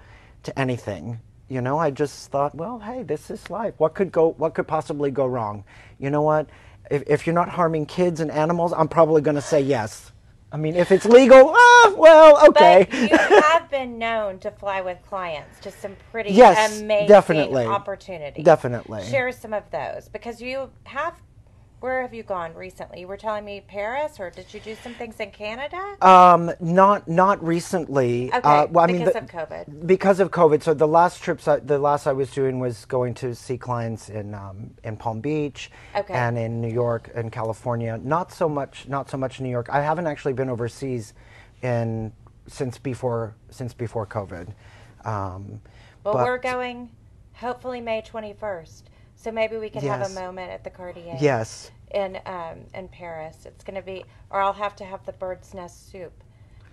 to 0.43 0.57
anything. 0.57 1.19
You 1.49 1.61
know, 1.61 1.79
I 1.79 1.89
just 1.89 2.29
thought, 2.31 2.53
well, 2.53 2.77
hey, 2.79 3.01
this 3.01 3.31
is 3.31 3.49
life. 3.49 3.73
What 3.77 3.95
could 3.95 4.11
go? 4.11 4.29
What 4.37 4.53
could 4.53 4.67
possibly 4.67 5.09
go 5.09 5.25
wrong? 5.25 5.63
You 5.97 6.11
know 6.11 6.21
what? 6.21 6.47
If, 6.91 7.03
if 7.07 7.25
you're 7.25 7.33
not 7.33 7.49
harming 7.49 7.87
kids 7.87 8.19
and 8.19 8.29
animals, 8.29 8.71
I'm 8.71 8.87
probably 8.87 9.21
going 9.21 9.35
to 9.35 9.41
say 9.41 9.59
yes. 9.59 10.11
I 10.51 10.57
mean, 10.57 10.75
if 10.75 10.91
it's 10.91 11.05
legal, 11.05 11.53
ah, 11.55 11.93
well, 11.95 12.47
okay. 12.49 12.87
But 12.89 12.99
you 13.11 13.17
have 13.17 13.69
been 13.69 13.99
known 13.99 14.39
to 14.39 14.51
fly 14.51 14.81
with 14.81 14.97
clients 15.07 15.59
to 15.61 15.71
some 15.71 15.95
pretty 16.11 16.31
Yes, 16.31 16.81
amazing 16.81 17.07
definitely. 17.07 17.65
opportunities. 17.65 18.43
Definitely. 18.43 19.03
Share 19.05 19.31
some 19.31 19.53
of 19.53 19.63
those 19.71 20.07
because 20.07 20.41
you 20.41 20.69
have. 20.85 21.15
Where 21.79 22.01
have 22.01 22.13
you 22.13 22.23
gone 22.23 22.53
recently? 22.55 22.99
You 22.99 23.07
were 23.07 23.15
telling 23.15 23.45
me 23.45 23.61
Paris, 23.65 24.19
or 24.19 24.29
did 24.29 24.53
you 24.53 24.59
do 24.59 24.75
some 24.83 24.93
things 24.95 25.17
in 25.21 25.31
Canada? 25.31 25.95
Um, 26.05 26.51
not 26.59 27.07
not 27.07 27.41
recently. 27.41 28.27
Okay, 28.33 28.39
Uh, 28.43 28.67
well, 28.67 28.83
I 28.83 28.87
mean, 28.87 28.97
because 28.97 29.13
the- 29.13 29.19
of 29.19 29.27
COVID. 29.27 29.87
Because 29.87 30.19
of 30.19 30.29
COVID. 30.29 30.61
So 30.61 30.73
the 30.73 30.87
last 30.87 31.23
trips, 31.23 31.47
I, 31.47 31.57
the 31.59 31.79
last 31.79 32.05
I 32.05 32.11
was 32.11 32.31
doing 32.31 32.59
was 32.59 32.83
going 32.83 33.13
to 33.15 33.33
see 33.33 33.57
clients 33.57 34.09
in 34.09 34.33
um, 34.33 34.71
in 34.83 34.97
Palm 34.97 35.21
Beach 35.21 35.71
Okay. 35.95 36.13
and 36.13 36.37
in 36.37 36.59
New 36.59 36.71
York 36.71 37.09
and 37.15 37.31
California. 37.31 37.97
Not 38.03 38.33
so 38.33 38.49
much, 38.49 38.89
not 38.89 39.09
so 39.09 39.15
much 39.15 39.39
New 39.39 39.49
York. 39.49 39.69
I 39.69 39.81
haven't 39.81 40.07
actually 40.07 40.33
been 40.33 40.49
overseas 40.49 41.13
in 41.61 42.11
since 42.47 42.77
before 42.77 43.35
since 43.51 43.73
before 43.73 44.05
COVID. 44.05 44.49
Um, 45.05 45.61
well, 46.03 46.13
but- 46.15 46.25
we're 46.25 46.37
going, 46.39 46.89
hopefully 47.35 47.79
May 47.79 48.01
twenty 48.01 48.33
first. 48.33 48.88
So 49.21 49.31
maybe 49.31 49.57
we 49.57 49.69
can 49.69 49.81
have 49.81 49.99
Yes. 49.99 50.15
a 50.15 50.19
moment 50.21 50.49
at 50.49 50.63
the 50.63 50.69
Cartier. 50.69 51.17
Yes. 51.19 51.71
In 51.91 52.19
um, 52.25 52.59
in 52.73 52.87
Paris, 52.87 53.35
it's 53.45 53.63
going 53.65 53.75
to 53.75 53.81
be, 53.81 54.05
or 54.29 54.41
I'll 54.41 54.53
have 54.53 54.75
to 54.77 54.85
have 54.85 55.05
the 55.05 55.11
bird's 55.11 55.53
nest 55.53 55.91
soup 55.91 56.13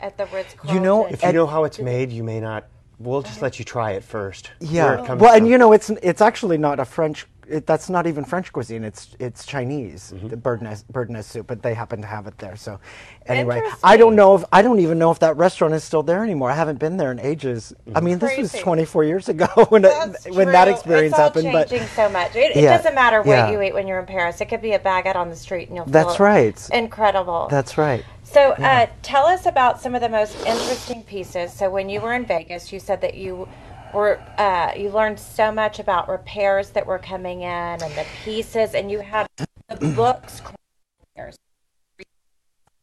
at 0.00 0.16
the 0.16 0.26
Ritz 0.26 0.54
Carlton. 0.54 0.74
You 0.76 0.80
know, 0.80 1.06
If 1.06 1.22
you 1.24 1.32
know 1.32 1.46
how 1.46 1.64
it's 1.64 1.78
made, 1.80 2.12
you 2.12 2.22
may 2.22 2.38
not. 2.38 2.68
We'll 2.98 3.22
just 3.22 3.42
let 3.42 3.58
you 3.58 3.64
try 3.64 3.92
it 3.92 4.04
first. 4.04 4.52
Yeah. 4.60 4.84
where 4.84 4.94
it 4.98 5.06
comes 5.06 5.20
Well, 5.20 5.32
and 5.32 5.40
from. 5.42 5.50
you 5.50 5.58
know, 5.58 5.72
it's 5.72 5.90
it's 5.90 6.20
actually 6.20 6.56
not 6.58 6.78
a 6.78 6.84
French 6.84 7.26
it, 7.48 7.66
that's 7.66 7.90
not 7.90 8.06
even 8.06 8.24
French 8.24 8.52
cuisine. 8.52 8.84
It's 8.84 9.16
it's 9.18 9.46
Chinese, 9.46 10.12
Mm-hmm. 10.14 10.28
the 10.28 10.36
bird 10.36 10.62
nest 10.62 10.88
bird 10.92 11.10
nest 11.10 11.30
soup, 11.30 11.46
but 11.46 11.62
they 11.62 11.74
happen 11.74 12.00
to 12.02 12.06
have 12.06 12.26
it 12.26 12.38
there. 12.38 12.56
So 12.56 12.80
anyway, 13.26 13.62
I 13.84 13.96
don't 13.96 14.16
know 14.16 14.34
if 14.36 14.44
I 14.52 14.62
don't 14.62 14.80
even 14.80 14.98
know 14.98 15.10
if 15.10 15.18
that 15.20 15.36
restaurant 15.36 15.74
is 15.74 15.84
still 15.84 16.02
there 16.02 16.22
anymore. 16.24 16.50
I 16.50 16.54
haven't 16.54 16.78
been 16.78 16.96
there 16.96 17.12
in 17.12 17.20
ages. 17.20 17.72
I 17.94 18.00
mean, 18.00 18.18
this 18.18 18.36
was 18.38 18.52
24 18.52 19.04
years 19.04 19.28
ago 19.28 19.46
when 19.68 19.84
it, 19.84 19.92
when 20.34 20.48
that 20.52 20.68
experience 20.68 21.12
it's 21.12 21.18
all 21.18 21.24
happened. 21.26 21.52
But 21.52 21.68
changing 21.68 21.88
so 21.88 22.08
much. 22.08 22.34
It, 22.36 22.56
it 22.56 22.62
Yeah, 22.62 22.76
doesn't 22.76 22.94
matter 22.94 23.18
what 23.22 23.28
yeah. 23.28 23.50
you 23.50 23.62
eat 23.62 23.74
when 23.74 23.86
you're 23.86 24.00
in 24.00 24.06
Paris. 24.06 24.40
It 24.40 24.46
could 24.46 24.62
be 24.62 24.72
a 24.72 24.78
baguette 24.78 25.16
on 25.16 25.28
the 25.30 25.36
street, 25.36 25.68
and 25.68 25.76
you'll 25.76 25.86
feel 25.86 25.92
That's 25.92 26.20
right. 26.20 26.68
incredible. 26.72 27.48
that's 27.50 27.78
right. 27.78 28.04
So, 28.24 28.52
uh, 28.52 28.86
tell 29.02 29.24
us 29.26 29.46
about 29.46 29.80
some 29.80 29.94
of 29.94 30.00
the 30.00 30.08
most 30.08 30.36
interesting 30.44 31.02
pieces. 31.04 31.52
So, 31.52 31.70
when 31.70 31.88
you 31.88 32.00
were 32.00 32.12
in 32.12 32.26
Vegas, 32.26 32.72
you 32.72 32.80
said 32.80 33.00
that 33.02 33.14
you 33.14 33.48
were 33.96 34.20
uh, 34.38 34.72
you 34.76 34.90
learned 34.90 35.18
so 35.18 35.50
much 35.50 35.78
about 35.78 36.08
repairs 36.08 36.70
that 36.70 36.86
were 36.86 36.98
coming 36.98 37.40
in 37.40 37.48
and 37.48 37.80
the 37.80 38.06
pieces, 38.24 38.74
and 38.74 38.90
you 38.90 39.00
had 39.00 39.26
the 39.68 39.88
books. 39.88 40.42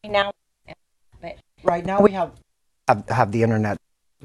Now, 0.04 0.32
but 1.22 1.38
Right 1.62 1.86
now 1.86 2.02
we 2.02 2.12
have, 2.12 2.32
have 2.88 3.08
have 3.08 3.32
the 3.32 3.42
internet. 3.42 3.78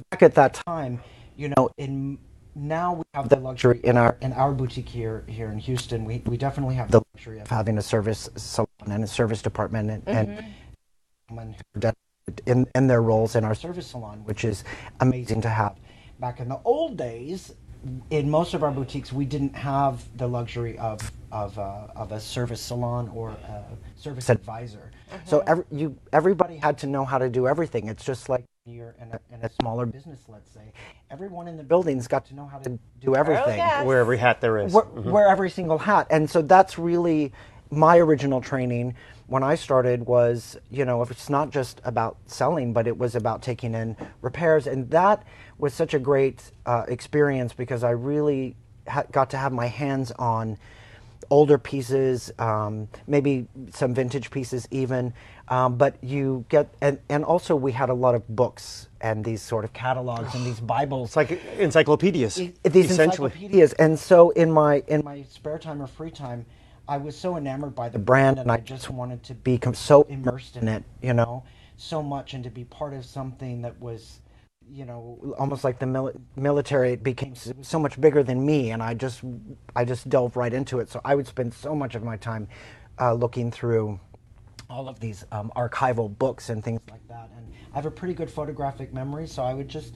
Back 0.09 0.23
at 0.23 0.35
that 0.35 0.53
time, 0.53 1.01
you 1.37 1.49
know, 1.55 1.69
in 1.77 2.17
now 2.55 2.93
we 2.95 3.03
have 3.13 3.29
the 3.29 3.37
luxury 3.37 3.79
in 3.83 3.95
our 3.95 4.17
in 4.19 4.33
our 4.33 4.51
boutique 4.51 4.89
here 4.89 5.23
here 5.27 5.49
in 5.51 5.59
Houston. 5.59 6.03
We 6.03 6.21
we 6.25 6.35
definitely 6.35 6.75
have 6.75 6.91
the 6.91 7.01
luxury 7.13 7.39
of 7.39 7.47
having 7.49 7.77
a 7.77 7.81
service 7.81 8.29
salon 8.35 8.67
and 8.87 9.03
a 9.03 9.07
service 9.07 9.41
department 9.41 9.89
and, 9.89 10.03
and 10.07 10.45
women 11.29 11.53
who 11.53 11.77
are 11.77 11.79
dedicated 11.79 12.41
in 12.45 12.67
in 12.75 12.87
their 12.87 13.01
roles 13.01 13.35
in 13.35 13.45
our 13.45 13.55
service 13.55 13.87
salon, 13.87 14.23
which 14.25 14.43
is 14.43 14.65
amazing 14.99 15.41
to 15.41 15.49
have. 15.49 15.77
Back 16.19 16.39
in 16.39 16.49
the 16.49 16.59
old 16.65 16.97
days, 16.97 17.53
in 18.09 18.29
most 18.29 18.53
of 18.53 18.63
our 18.63 18.71
boutiques, 18.71 19.13
we 19.13 19.25
didn't 19.25 19.55
have 19.55 20.03
the 20.17 20.27
luxury 20.27 20.77
of 20.77 21.11
of 21.31 21.57
uh, 21.57 21.87
of 21.95 22.11
a 22.11 22.19
service 22.19 22.59
salon 22.59 23.09
or 23.13 23.29
a 23.29 23.63
service 23.95 24.29
advisor. 24.29 24.91
So 25.25 25.43
every, 25.47 25.63
you 25.71 25.97
everybody 26.11 26.57
had 26.57 26.77
to 26.79 26.87
know 26.87 27.05
how 27.05 27.17
to 27.19 27.29
do 27.29 27.47
everything. 27.47 27.87
It's 27.87 28.03
just 28.03 28.27
like 28.27 28.43
you're 28.65 28.95
in 29.01 29.11
a, 29.13 29.19
in 29.33 29.41
a 29.43 29.49
smaller 29.61 29.85
business, 29.85 30.19
let's 30.27 30.51
say. 30.51 30.73
Everyone 31.09 31.47
in 31.47 31.55
the 31.55 31.63
building's 31.63 32.07
got 32.07 32.25
to 32.27 32.35
know 32.35 32.45
how 32.45 32.59
to 32.59 32.77
do 32.99 33.15
everything 33.15 33.57
yes. 33.57 33.85
Wear 33.85 33.99
every 33.99 34.17
hat 34.17 34.41
there 34.41 34.57
is. 34.59 34.73
wear, 34.73 34.85
wear 34.85 35.27
every 35.27 35.49
single 35.49 35.77
hat. 35.77 36.07
And 36.09 36.29
so 36.29 36.41
that's 36.41 36.77
really 36.77 37.31
my 37.71 37.97
original 37.97 38.41
training 38.41 38.95
when 39.29 39.43
I 39.43 39.55
started 39.55 40.07
was, 40.07 40.57
you 40.71 40.85
know, 40.85 41.03
if 41.03 41.11
it's 41.11 41.29
not 41.29 41.51
just 41.51 41.81
about 41.83 42.17
selling, 42.25 42.73
but 42.73 42.87
it 42.87 42.97
was 42.97 43.15
about 43.15 43.43
taking 43.43 43.75
in 43.75 43.95
repairs. 44.21 44.65
And 44.65 44.89
that 44.89 45.23
was 45.59 45.73
such 45.73 45.93
a 45.93 45.99
great 45.99 46.51
uh, 46.65 46.85
experience 46.87 47.53
because 47.53 47.83
I 47.83 47.91
really 47.91 48.55
ha- 48.87 49.03
got 49.11 49.29
to 49.31 49.37
have 49.37 49.53
my 49.53 49.67
hands 49.67 50.11
on 50.17 50.57
older 51.29 51.59
pieces, 51.59 52.31
um, 52.39 52.87
maybe 53.05 53.47
some 53.71 53.93
vintage 53.93 54.31
pieces 54.31 54.67
even. 54.71 55.13
Um, 55.47 55.77
but 55.77 56.03
you 56.03 56.45
get, 56.49 56.73
and, 56.81 56.97
and 57.07 57.23
also 57.23 57.55
we 57.55 57.71
had 57.71 57.89
a 57.89 57.93
lot 57.93 58.15
of 58.15 58.27
books 58.27 58.87
and 58.99 59.23
these 59.23 59.43
sort 59.43 59.63
of 59.63 59.73
catalogs 59.73 60.33
and 60.33 60.43
these 60.43 60.59
Bibles 60.75 61.15
like 61.15 61.39
encyclopedias, 61.59 62.35
these 62.63 62.89
essentially. 62.91 63.31
encyclopedias. 63.31 63.73
And 63.73 63.99
so 63.99 64.31
in 64.31 64.51
my 64.51 64.83
in 64.87 65.03
my 65.03 65.23
spare 65.29 65.59
time 65.59 65.81
or 65.81 65.87
free 65.87 66.11
time, 66.11 66.47
I 66.89 66.97
was 66.97 67.15
so 67.15 67.37
enamored 67.37 67.75
by 67.75 67.87
the 67.87 67.99
brand, 67.99 68.39
and 68.39 68.51
I 68.51 68.57
just 68.57 68.89
wanted 68.89 69.21
to 69.25 69.35
become 69.35 69.75
so 69.75 70.01
immersed 70.09 70.57
in 70.57 70.67
it, 70.67 70.83
you 71.03 71.13
know, 71.13 71.43
so 71.77 72.01
much, 72.01 72.33
and 72.33 72.43
to 72.43 72.49
be 72.49 72.63
part 72.63 72.95
of 72.95 73.05
something 73.05 73.61
that 73.61 73.79
was, 73.79 74.21
you 74.67 74.85
know, 74.85 75.35
almost 75.37 75.63
like 75.63 75.77
the 75.77 75.85
mili- 75.85 76.19
military. 76.35 76.93
It 76.93 77.03
became 77.03 77.35
so, 77.35 77.53
so 77.61 77.77
much 77.77 78.01
bigger 78.01 78.23
than 78.23 78.43
me, 78.43 78.71
and 78.71 78.81
I 78.81 78.95
just 78.95 79.21
I 79.75 79.85
just 79.85 80.09
delved 80.09 80.35
right 80.35 80.51
into 80.51 80.79
it. 80.79 80.89
So 80.89 80.99
I 81.05 81.13
would 81.13 81.27
spend 81.27 81.53
so 81.53 81.75
much 81.75 81.93
of 81.93 82.03
my 82.03 82.17
time 82.17 82.47
uh, 82.99 83.13
looking 83.13 83.51
through 83.51 83.99
all 84.67 84.89
of 84.89 84.99
these 84.99 85.23
um, 85.31 85.51
archival 85.55 86.17
books 86.17 86.49
and 86.49 86.63
things 86.63 86.81
like 86.89 87.07
that. 87.07 87.29
And 87.37 87.53
I 87.71 87.75
have 87.75 87.85
a 87.85 87.91
pretty 87.91 88.15
good 88.15 88.31
photographic 88.31 88.95
memory, 88.95 89.27
so 89.27 89.43
I 89.43 89.53
would 89.53 89.69
just 89.69 89.93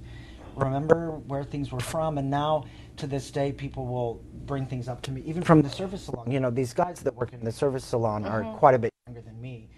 remember 0.55 1.09
where 1.25 1.43
things 1.43 1.71
were 1.71 1.79
from. 1.79 2.19
And 2.19 2.29
now, 2.29 2.65
to 2.97 3.07
this 3.07 3.31
day, 3.31 3.51
people 3.51 3.85
will 3.85 4.21
bring 4.45 4.65
things 4.65 4.87
up 4.87 5.01
to 5.03 5.11
me, 5.11 5.21
even 5.25 5.43
from 5.43 5.61
the 5.61 5.69
service 5.69 6.03
salon. 6.03 6.29
You 6.29 6.39
know, 6.39 6.49
these 6.49 6.73
guys 6.73 7.01
that 7.01 7.15
work 7.15 7.33
in 7.33 7.43
the 7.43 7.51
service 7.51 7.83
salon 7.83 8.25
are 8.25 8.43
quite 8.57 8.75
a 8.75 8.79
bit 8.79 8.91
younger 9.07 9.21
than 9.21 9.39
me. 9.41 9.69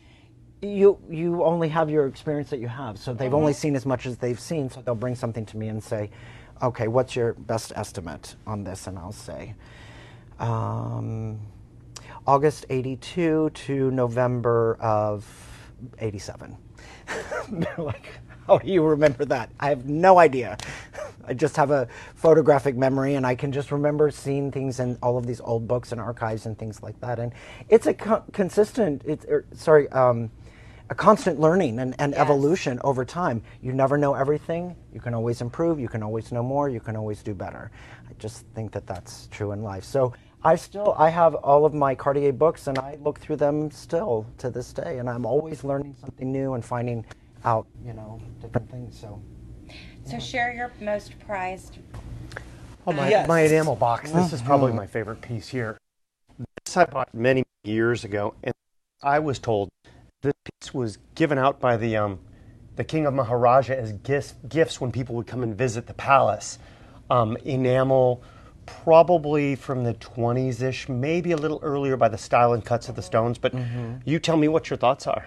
You 0.62 1.00
you 1.10 1.44
only 1.44 1.70
have 1.70 1.90
your 1.90 2.08
experience 2.08 2.50
that 2.50 2.60
you 2.60 2.68
have, 2.68 2.98
so 2.98 3.14
they've 3.14 3.34
only 3.34 3.54
seen 3.54 3.76
as 3.76 3.86
much 3.86 4.06
as 4.06 4.18
they've 4.18 4.40
seen. 4.40 4.70
So 4.70 4.82
they'll 4.82 4.96
bring 4.96 5.16
something 5.16 5.46
to 5.48 5.58
me 5.58 5.68
and 5.68 5.84
say, 5.84 6.10
"Okay, 6.62 6.88
what's 6.88 7.16
your 7.16 7.34
best 7.34 7.72
estimate 7.76 8.36
on 8.48 8.64
this?" 8.64 8.88
And 8.88 8.98
I'll 8.98 9.12
say. 9.12 9.56
Um, 10.40 11.40
August 12.28 12.66
82 12.70 13.52
to 13.52 13.92
November 13.92 14.78
of 14.80 15.26
87. 16.00 16.58
They're 17.52 17.76
like, 17.78 18.08
how 18.48 18.58
do 18.60 18.72
you 18.72 18.84
remember 18.84 19.26
that? 19.26 19.50
I 19.60 19.70
have 19.70 19.86
no 19.88 20.20
idea. 20.20 20.58
I 21.28 21.34
just 21.34 21.56
have 21.58 21.72
a 21.72 21.88
photographic 22.16 22.76
memory 22.76 23.16
and 23.16 23.26
I 23.26 23.36
can 23.36 23.52
just 23.52 23.72
remember 23.72 24.12
seeing 24.12 24.52
things 24.52 24.80
in 24.80 24.98
all 25.02 25.18
of 25.18 25.26
these 25.26 25.42
old 25.42 25.68
books 25.68 25.92
and 25.92 26.00
archives 26.00 26.46
and 26.46 26.58
things 26.58 26.84
like 26.84 27.00
that. 27.02 27.20
And 27.20 27.34
it's 27.70 27.88
a 27.88 27.94
co- 27.94 28.24
consistent, 28.32 29.02
it's, 29.06 29.26
er, 29.26 29.46
sorry, 29.54 29.90
um, 29.90 30.30
a 30.90 30.96
constant 30.96 31.40
learning 31.40 31.80
and, 31.80 31.96
and 31.98 32.14
evolution 32.14 32.80
over 32.84 33.04
time. 33.04 33.42
You 33.62 33.74
never 33.74 33.98
know 33.98 34.14
everything. 34.14 34.76
You 34.94 35.00
can 35.00 35.16
always 35.16 35.42
improve. 35.42 35.80
You 35.80 35.88
can 35.88 36.04
always 36.04 36.32
know 36.32 36.44
more. 36.44 36.70
You 36.70 36.80
can 36.80 36.96
always 36.96 37.24
do 37.24 37.34
better. 37.34 37.72
I 38.08 38.14
just 38.20 38.46
think 38.54 38.72
that 38.74 38.86
that's 38.86 39.28
true 39.32 39.52
in 39.52 39.64
life. 39.64 39.84
So 39.84 40.14
I 40.44 40.56
still 40.56 40.94
I 40.96 41.10
have 41.10 41.34
all 41.34 41.66
of 41.66 41.74
my 41.74 41.96
Cartier 41.96 42.32
books 42.32 42.68
and 42.68 42.78
I 42.78 43.00
look 43.02 43.20
through 43.20 43.38
them 43.38 43.72
still 43.72 44.28
to 44.38 44.52
this 44.52 44.74
day, 44.74 45.00
and 45.00 45.10
I'm 45.10 45.26
always 45.26 45.64
learning 45.64 45.96
something 46.00 46.32
new 46.32 46.54
and 46.54 46.64
finding 46.64 47.04
out 47.46 47.68
you 47.86 47.94
know 47.94 48.20
different 48.42 48.70
things. 48.70 49.00
So 49.00 49.22
so 50.06 50.20
share 50.20 50.54
your 50.54 50.72
most 50.82 51.18
prized. 51.20 51.78
Oh, 52.88 52.92
my, 52.92 53.10
Yes. 53.10 53.28
my 53.28 53.42
enamel 53.42 53.76
box. 53.76 54.12
This 54.12 54.32
is 54.32 54.42
probably 54.44 54.72
my 54.72 54.86
favorite 54.86 55.20
piece 55.22 55.48
here. 55.48 55.80
This 56.66 56.78
I 56.78 56.86
bought 56.86 57.12
many 57.16 57.44
years 57.64 58.04
ago, 58.04 58.36
and 58.44 58.54
I 59.02 59.18
was 59.18 59.40
told 59.40 59.70
this 60.22 60.34
piece 60.44 60.74
was 60.74 61.00
given 61.16 61.40
out 61.40 61.60
by 61.60 61.78
the 61.78 61.98
um, 61.98 62.20
the 62.76 62.84
king 62.84 63.08
of 63.08 63.14
Maharaja 63.16 63.74
as 63.74 63.94
gifts, 63.94 64.36
gifts 64.50 64.80
when 64.80 64.92
people 64.92 65.16
would 65.16 65.26
come 65.26 65.42
and 65.42 65.58
visit 65.58 65.88
the 65.88 65.94
palace. 65.94 66.60
Um, 67.10 67.38
enamel, 67.46 68.22
probably 68.66 69.56
from 69.56 69.84
the 69.84 69.94
20s 69.96 70.62
ish, 70.62 70.90
maybe 70.90 71.32
a 71.32 71.38
little 71.38 71.60
earlier 71.64 71.96
by 71.98 72.10
the 72.10 72.18
style 72.18 72.54
and 72.54 72.64
cuts 72.66 72.90
of 72.90 72.96
the 72.96 73.02
stones. 73.02 73.38
But 73.38 73.54
you 74.06 74.20
tell 74.20 74.38
me 74.38 74.48
what 74.48 74.70
your 74.70 74.78
thoughts 74.78 75.08
are. 75.08 75.26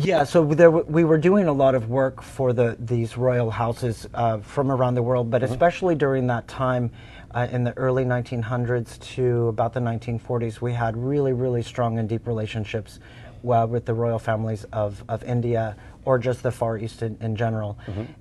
Yeah, 0.00 0.22
so 0.22 0.44
there, 0.44 0.70
we 0.70 1.02
were 1.02 1.18
doing 1.18 1.48
a 1.48 1.52
lot 1.52 1.74
of 1.74 1.88
work 1.88 2.22
for 2.22 2.52
the 2.52 2.76
these 2.78 3.16
royal 3.16 3.50
houses 3.50 4.06
uh, 4.14 4.38
from 4.38 4.70
around 4.70 4.94
the 4.94 5.02
world, 5.02 5.28
but 5.28 5.42
especially 5.42 5.96
during 5.96 6.28
that 6.28 6.46
time 6.46 6.92
uh, 7.34 7.48
in 7.50 7.64
the 7.64 7.76
early 7.76 8.04
1900s 8.04 9.00
to 9.14 9.48
about 9.48 9.72
the 9.72 9.80
1940s, 9.80 10.60
we 10.60 10.72
had 10.72 10.96
really, 10.96 11.32
really 11.32 11.64
strong 11.64 11.98
and 11.98 12.08
deep 12.08 12.28
relationships 12.28 13.00
uh, 13.48 13.66
with 13.68 13.86
the 13.86 13.94
royal 13.94 14.20
families 14.20 14.64
of, 14.72 15.02
of 15.08 15.24
India 15.24 15.76
or 16.04 16.16
just 16.16 16.44
the 16.44 16.52
Far 16.52 16.78
East 16.78 17.02
in, 17.02 17.18
in 17.20 17.34
general. 17.34 17.76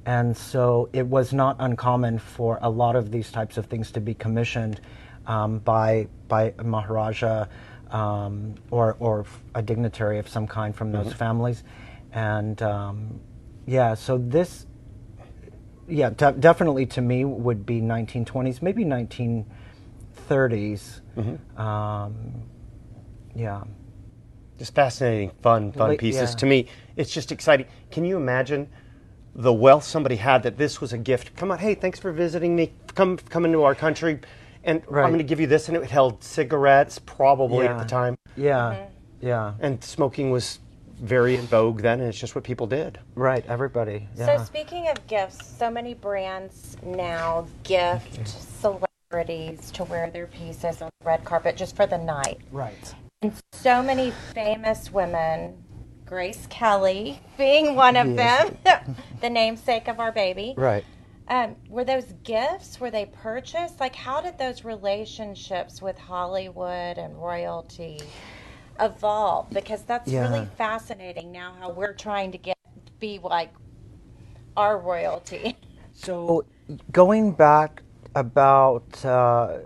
And 0.07 0.35
so 0.35 0.89
it 0.93 1.05
was 1.05 1.31
not 1.31 1.57
uncommon 1.59 2.17
for 2.17 2.57
a 2.63 2.69
lot 2.71 2.95
of 2.95 3.11
these 3.11 3.31
types 3.31 3.55
of 3.55 3.67
things 3.67 3.91
to 3.91 4.01
be 4.01 4.15
commissioned 4.15 4.81
um, 5.27 5.59
by 5.59 6.07
by 6.27 6.53
Maharaja 6.63 7.45
um, 7.91 8.55
or 8.71 8.95
or 8.99 9.25
a 9.55 9.61
dignitary 9.61 10.19
of 10.19 10.27
some 10.27 10.47
kind 10.47 10.75
from 10.75 10.91
those 10.91 11.13
families, 11.13 11.63
and 12.11 12.61
um, 12.61 13.19
yeah, 13.65 13.93
so 13.95 14.17
this, 14.17 14.65
yeah, 15.87 16.09
de- 16.09 16.33
definitely 16.33 16.85
to 16.87 17.01
me 17.01 17.23
would 17.25 17.65
be 17.65 17.81
1920s, 17.81 18.61
maybe 18.61 18.83
1930s. 18.85 21.01
Um, 21.57 22.43
yeah, 23.35 23.63
Just 24.57 24.73
fascinating, 24.73 25.31
fun, 25.41 25.71
fun 25.71 25.97
pieces. 25.97 26.31
yeah. 26.31 26.35
To 26.37 26.45
me, 26.45 26.67
it's 26.95 27.11
just 27.11 27.31
exciting. 27.31 27.67
Can 27.91 28.05
you 28.05 28.17
imagine 28.17 28.69
the 29.35 29.53
wealth 29.53 29.83
somebody 29.83 30.15
had 30.15 30.43
that 30.43 30.57
this 30.57 30.81
was 30.81 30.93
a 30.93 30.97
gift? 30.97 31.35
Come 31.35 31.51
on, 31.51 31.59
hey, 31.59 31.75
thanks 31.75 31.99
for 31.99 32.11
visiting 32.11 32.55
me. 32.55 32.73
Come, 32.95 33.17
come 33.17 33.45
into 33.45 33.63
our 33.63 33.75
country, 33.75 34.19
and 34.67 34.83
Right. 34.87 35.03
I'm 35.03 35.09
going 35.09 35.17
to 35.17 35.23
give 35.23 35.39
you 35.39 35.47
this. 35.47 35.67
And 35.67 35.77
it 35.77 35.89
held 35.89 36.23
cigarettes, 36.23 36.99
probably 36.99 37.65
at 37.65 37.79
the 37.79 37.85
time, 37.85 38.17
yeah, 38.35 38.53
mm-hmm. 38.55 39.27
yeah. 39.27 39.53
and 39.59 39.83
smoking 39.83 40.29
was 40.29 40.59
very 41.01 41.35
in 41.35 41.45
vogue 41.45 41.81
then, 41.81 41.99
and 41.99 42.09
it's 42.09 42.19
just 42.19 42.35
what 42.35 42.43
people 42.43 42.67
did. 42.67 42.99
Right, 43.15 43.45
everybody. 43.47 44.07
Yeah. 44.15 44.37
So 44.37 44.43
speaking 44.43 44.89
of 44.89 45.05
gifts, 45.07 45.45
so 45.47 45.69
many 45.69 45.93
brands 45.93 46.77
now 46.83 47.47
gift 47.63 48.27
celebrities 48.27 49.71
to 49.71 49.83
wear 49.85 50.09
their 50.09 50.27
pieces 50.27 50.81
on 50.81 50.89
the 50.99 51.05
red 51.05 51.23
carpet 51.23 51.55
just 51.55 51.75
for 51.75 51.85
the 51.85 51.97
night. 51.97 52.39
right. 52.51 52.95
And 53.23 53.33
so 53.51 53.81
many 53.81 54.11
famous 54.35 54.91
women, 54.91 55.63
Grace 56.05 56.45
Kelly 56.51 57.19
being 57.35 57.75
one 57.75 57.95
of 57.95 58.15
them, 58.15 58.57
the 59.21 59.29
namesake 59.29 59.87
of 59.87 59.99
our 59.99 60.11
baby, 60.11 60.53
Right. 60.55 60.85
Um, 61.27 61.57
were 61.69 61.83
those 61.83 62.13
gifts? 62.23 62.79
Were 62.79 62.91
they 62.91 63.05
purchased? 63.05 63.79
Like, 63.79 63.95
how 63.95 64.21
did 64.21 64.37
those 64.37 64.63
relationships 64.63 65.81
with 65.81 65.97
Hollywood 65.97 66.97
and 66.97 67.21
royalty 67.21 68.13
evolve? 68.79 69.53
Because 69.53 69.83
that's 69.83 70.13
Yeah. 70.13 70.21
really 70.21 70.45
fascinating 70.57 71.31
now. 71.31 71.55
How 71.59 71.69
we're 71.71 71.93
trying 71.93 72.31
to 72.33 72.37
get 72.37 72.57
be 72.99 73.19
like 73.21 73.53
our 74.57 74.79
royalty. 74.79 75.57
So, 75.93 76.45
going 76.91 77.33
back 77.33 77.81
about 78.15 79.03
uh, 79.05 79.59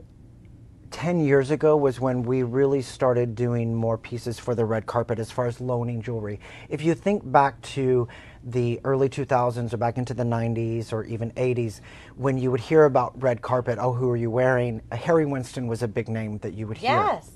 10 0.92 1.22
years 1.22 1.52
ago 1.52 1.76
was 1.78 2.00
when 2.00 2.24
we 2.24 2.44
really 2.44 2.82
started 2.82 3.34
doing 3.34 3.74
more 3.74 3.98
pieces 3.98 4.38
for 4.38 4.54
the 4.54 4.66
red 4.66 4.86
carpet 4.86 5.20
as 5.20 5.32
far 5.32 5.48
as 5.48 5.62
loaning 5.62 6.02
jewelry. 6.02 6.40
If 6.70 6.84
you 6.84 6.94
think 6.94 7.30
back 7.32 7.62
to 7.62 8.08
the 8.44 8.80
early 8.84 9.08
2000s 9.08 9.74
or 9.74 9.78
back 9.78 9.98
into 9.98 10.14
the 10.14 10.24
90s 10.24 10.92
or 10.92 11.06
even 11.06 11.32
80s, 11.32 11.80
when 12.18 12.38
you 12.38 12.52
would 12.52 12.60
hear 12.60 12.86
about 12.86 13.22
red 13.22 13.42
carpet, 13.42 13.78
oh, 13.80 13.94
who 13.94 14.10
are 14.10 14.18
you 14.18 14.30
wearing? 14.30 14.82
Harry 14.92 15.26
Winston 15.26 15.68
was 15.68 15.82
a 15.82 15.88
big 15.88 16.10
name 16.10 16.38
that 16.40 16.54
you 16.54 16.68
would 16.68 16.78
hear 16.78 16.92
yes. 16.92 17.32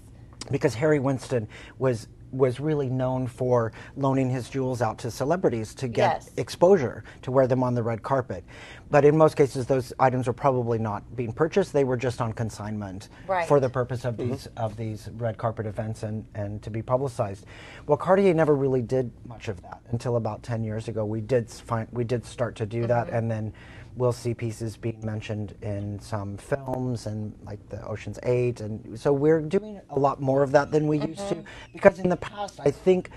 because 0.52 0.76
Harry 0.76 1.00
Winston 1.00 1.48
was 1.80 2.08
was 2.32 2.60
really 2.60 2.90
known 2.90 3.28
for 3.28 3.72
loaning 3.96 4.30
his 4.30 4.50
jewels 4.50 4.82
out 4.82 4.98
to 5.00 5.12
celebrities 5.12 5.74
to 5.76 5.88
get 5.88 6.16
Yes. 6.16 6.32
exposure 6.38 7.04
to 7.22 7.32
wear 7.32 7.48
them 7.48 7.64
on 7.64 7.76
the 7.76 7.84
red 7.84 8.04
carpet. 8.04 8.44
But 8.92 9.06
in 9.06 9.18
most 9.18 9.36
cases, 9.36 9.66
those 9.66 9.94
items 10.00 10.28
were 10.28 10.34
probably 10.34 10.78
not 10.78 11.16
being 11.16 11.32
purchased; 11.34 11.74
they 11.74 11.84
were 11.84 11.98
just 11.98 12.22
on 12.22 12.34
consignment 12.34 13.10
Right. 13.28 13.48
for 13.48 13.60
the 13.60 13.70
purpose 13.70 14.06
of 14.06 14.16
mm-hmm. 14.16 14.32
these 14.32 14.48
of 14.58 14.76
these 14.78 15.10
red 15.18 15.38
carpet 15.38 15.66
events 15.66 16.04
and 16.04 16.26
and 16.36 16.62
to 16.62 16.70
be 16.70 16.82
publicized. 16.82 17.46
Well, 17.88 17.98
Cartier 17.98 18.34
never 18.34 18.56
really 18.56 18.82
did 18.82 19.12
much 19.28 19.48
of 19.48 19.62
that 19.64 19.82
until 19.92 20.18
about 20.18 20.44
ten 20.44 20.64
years 20.64 20.88
ago. 20.88 21.06
We 21.06 21.22
did 21.22 21.50
find 21.50 21.88
we 21.92 22.04
did 22.04 22.26
start 22.26 22.56
to 22.58 22.66
do 22.66 22.86
that, 22.88 23.08
mm-hmm. 23.08 23.16
and 23.16 23.32
then 23.32 23.54
we'll 23.96 24.12
see 24.12 24.34
pieces 24.34 24.78
being 24.78 25.00
mentioned 25.06 25.56
in 25.62 26.00
some 26.00 26.38
films 26.38 27.06
and 27.06 27.34
like 27.46 27.68
the 27.70 27.86
Ocean's 27.86 28.20
Eight, 28.24 28.62
and 28.62 29.00
so 29.00 29.14
we're 29.14 29.42
doing 29.42 29.82
a 29.90 30.00
lot 30.00 30.22
more 30.22 30.44
of 30.44 30.52
that 30.52 30.72
than 30.72 30.88
we 30.88 31.00
used 31.00 31.28
to. 31.30 31.36
Mm-hmm. 31.36 31.74
Because 31.74 32.00
in 32.00 32.10
the 32.10 32.18
past, 32.18 32.60
I 32.64 32.72
think, 32.72 33.10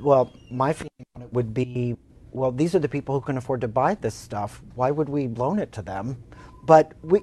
well, 0.00 0.32
my 0.50 0.72
feeling 0.72 1.06
on 1.14 1.22
it 1.22 1.32
would 1.32 1.52
be, 1.52 1.96
well, 2.32 2.52
these 2.52 2.74
are 2.74 2.78
the 2.78 2.88
people 2.88 3.14
who 3.14 3.24
can 3.24 3.36
afford 3.36 3.60
to 3.62 3.68
buy 3.68 3.94
this 3.94 4.14
stuff. 4.14 4.62
Why 4.74 4.90
would 4.90 5.08
we 5.08 5.28
loan 5.28 5.58
it 5.58 5.72
to 5.72 5.82
them? 5.82 6.22
But 6.64 6.92
we. 7.02 7.20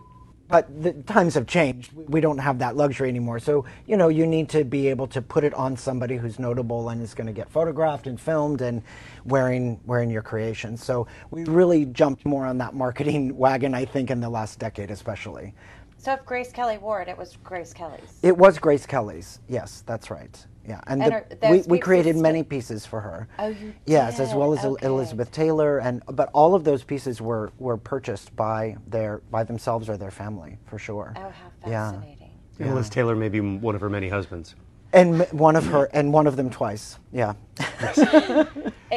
But 0.54 0.84
the 0.84 0.94
times 0.94 1.34
have 1.34 1.48
changed. 1.48 1.94
We- 1.94 2.04
We 2.14 2.22
don't 2.22 2.38
have 2.38 2.60
that 2.60 2.76
luxury 2.78 3.10
anymore. 3.10 3.40
So, 3.40 3.66
you 3.88 3.98
know, 3.98 4.08
you 4.10 4.28
need 4.28 4.50
to 4.50 4.64
be 4.64 4.88
able 4.88 5.08
to 5.08 5.20
put 5.20 5.44
it 5.44 5.52
on 5.56 5.76
somebody 5.76 6.16
who's 6.18 6.38
notable 6.38 6.90
and 6.90 7.02
is 7.02 7.16
going 7.16 7.26
to 7.26 7.34
get 7.34 7.50
photographed 7.50 8.06
and 8.06 8.22
filmed 8.22 8.62
and 8.62 8.84
wearing 9.26 9.80
wearing 9.88 10.12
your 10.12 10.22
creation. 10.22 10.78
So, 10.78 11.08
we 11.32 11.44
really 11.46 11.86
jumped 11.86 12.24
more 12.24 12.46
on 12.46 12.60
that 12.60 12.76
marketing 12.76 13.36
wagon, 13.46 13.74
I 13.74 13.84
think, 13.86 14.12
in 14.12 14.20
the 14.22 14.30
last 14.30 14.60
decade, 14.60 14.92
especially. 14.92 15.56
So 15.98 16.14
if 16.14 16.24
Grace 16.24 16.52
Kelly 16.52 16.78
wore 16.78 17.02
it, 17.02 17.08
it 17.08 17.18
was 17.18 17.38
Grace 17.44 17.74
Kelly's. 17.74 18.20
It 18.22 18.38
was 18.38 18.60
Grace 18.60 18.86
Kelly's. 18.86 19.40
Yes, 19.48 19.82
that's 19.88 20.12
right. 20.12 20.46
Yeah, 20.68 20.80
and, 20.88 21.04
And 21.04 21.12
the- 21.42 21.48
are 21.48 21.52
we, 21.52 21.62
we 21.68 21.80
created 21.80 22.16
many 22.16 22.42
pieces 22.42 22.86
for 22.86 23.02
her. 23.02 23.28
Oh, 23.38 23.48
you 23.48 23.74
Yes, 23.86 24.20
as 24.20 24.34
well 24.34 24.54
as 24.54 24.64
Okay. 24.64 24.86
Elizabeth 24.86 25.30
Taylor, 25.32 25.80
and 25.80 26.02
but 26.08 26.30
all 26.34 26.56
of 26.56 26.64
those 26.64 26.84
pieces 26.84 27.20
were 27.22 27.52
were 27.60 27.76
purchased 27.78 28.34
by 28.36 28.78
their 28.88 29.22
by 29.30 29.44
themselves 29.44 29.90
or 29.90 29.98
their 29.98 30.12
family 30.12 30.58
for 30.66 30.78
sure. 30.80 31.14
Oh, 31.18 31.20
how 31.22 31.70
Yeah. 31.70 31.92
fascinating. 31.92 32.30
And 32.60 32.76
Liz 32.76 32.90
Taylor 32.90 33.16
may 33.16 33.30
be 33.30 33.42
one 33.42 33.76
of 33.76 33.82
her 33.82 33.90
many 33.90 34.08
husbands. 34.10 34.56
And 34.94 35.22
one 35.32 35.56
of 35.56 35.66
her, 35.66 35.86
and 35.92 36.14
one 36.14 36.28
of 36.28 36.36
them 36.36 36.50
twice. 36.52 37.00
Yeah. 37.12 37.34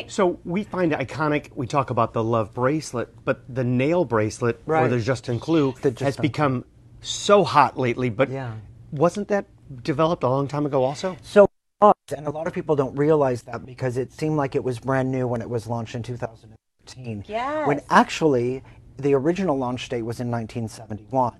So 0.08 0.38
we 0.44 0.62
find 0.62 0.92
it 0.92 0.98
iconic. 0.98 1.50
We 1.54 1.66
talk 1.66 1.88
about 1.88 2.12
the 2.12 2.22
love 2.22 2.52
bracelet, 2.52 3.08
but 3.24 3.40
the 3.48 3.64
nail 3.64 4.04
bracelet 4.04 4.60
or 4.66 4.74
Right. 4.74 4.90
the 4.90 4.98
Juste 4.98 5.30
un 5.30 5.40
Clou 5.40 5.72
The 5.80 6.04
has 6.04 6.18
become 6.18 6.66
so 7.00 7.44
hot 7.44 7.78
lately. 7.78 8.10
But 8.10 8.28
Yeah. 8.30 8.52
wasn't 8.92 9.28
that 9.28 9.46
developed 9.82 10.22
a 10.22 10.28
long 10.28 10.48
time 10.48 10.66
ago 10.66 10.84
also? 10.84 11.16
So 11.22 11.44
it 11.44 11.50
was, 11.50 11.55
and 11.80 12.26
a 12.26 12.30
lot 12.30 12.46
of 12.46 12.52
people 12.52 12.76
don't 12.76 12.96
realize 12.96 13.42
that 13.42 13.66
because 13.66 13.96
it 13.96 14.12
seemed 14.12 14.36
like 14.36 14.54
it 14.54 14.64
was 14.64 14.78
brand 14.78 15.10
new 15.10 15.26
when 15.26 15.42
it 15.42 15.50
was 15.50 15.66
launched 15.66 15.94
in 15.94 16.02
2013. 16.02 17.24
When 17.66 17.80
actually 17.90 18.62
the 18.98 19.14
original 19.14 19.58
launch 19.58 19.88
date 19.88 20.02
was 20.02 20.20
in 20.20 20.30
1971. 20.30 21.34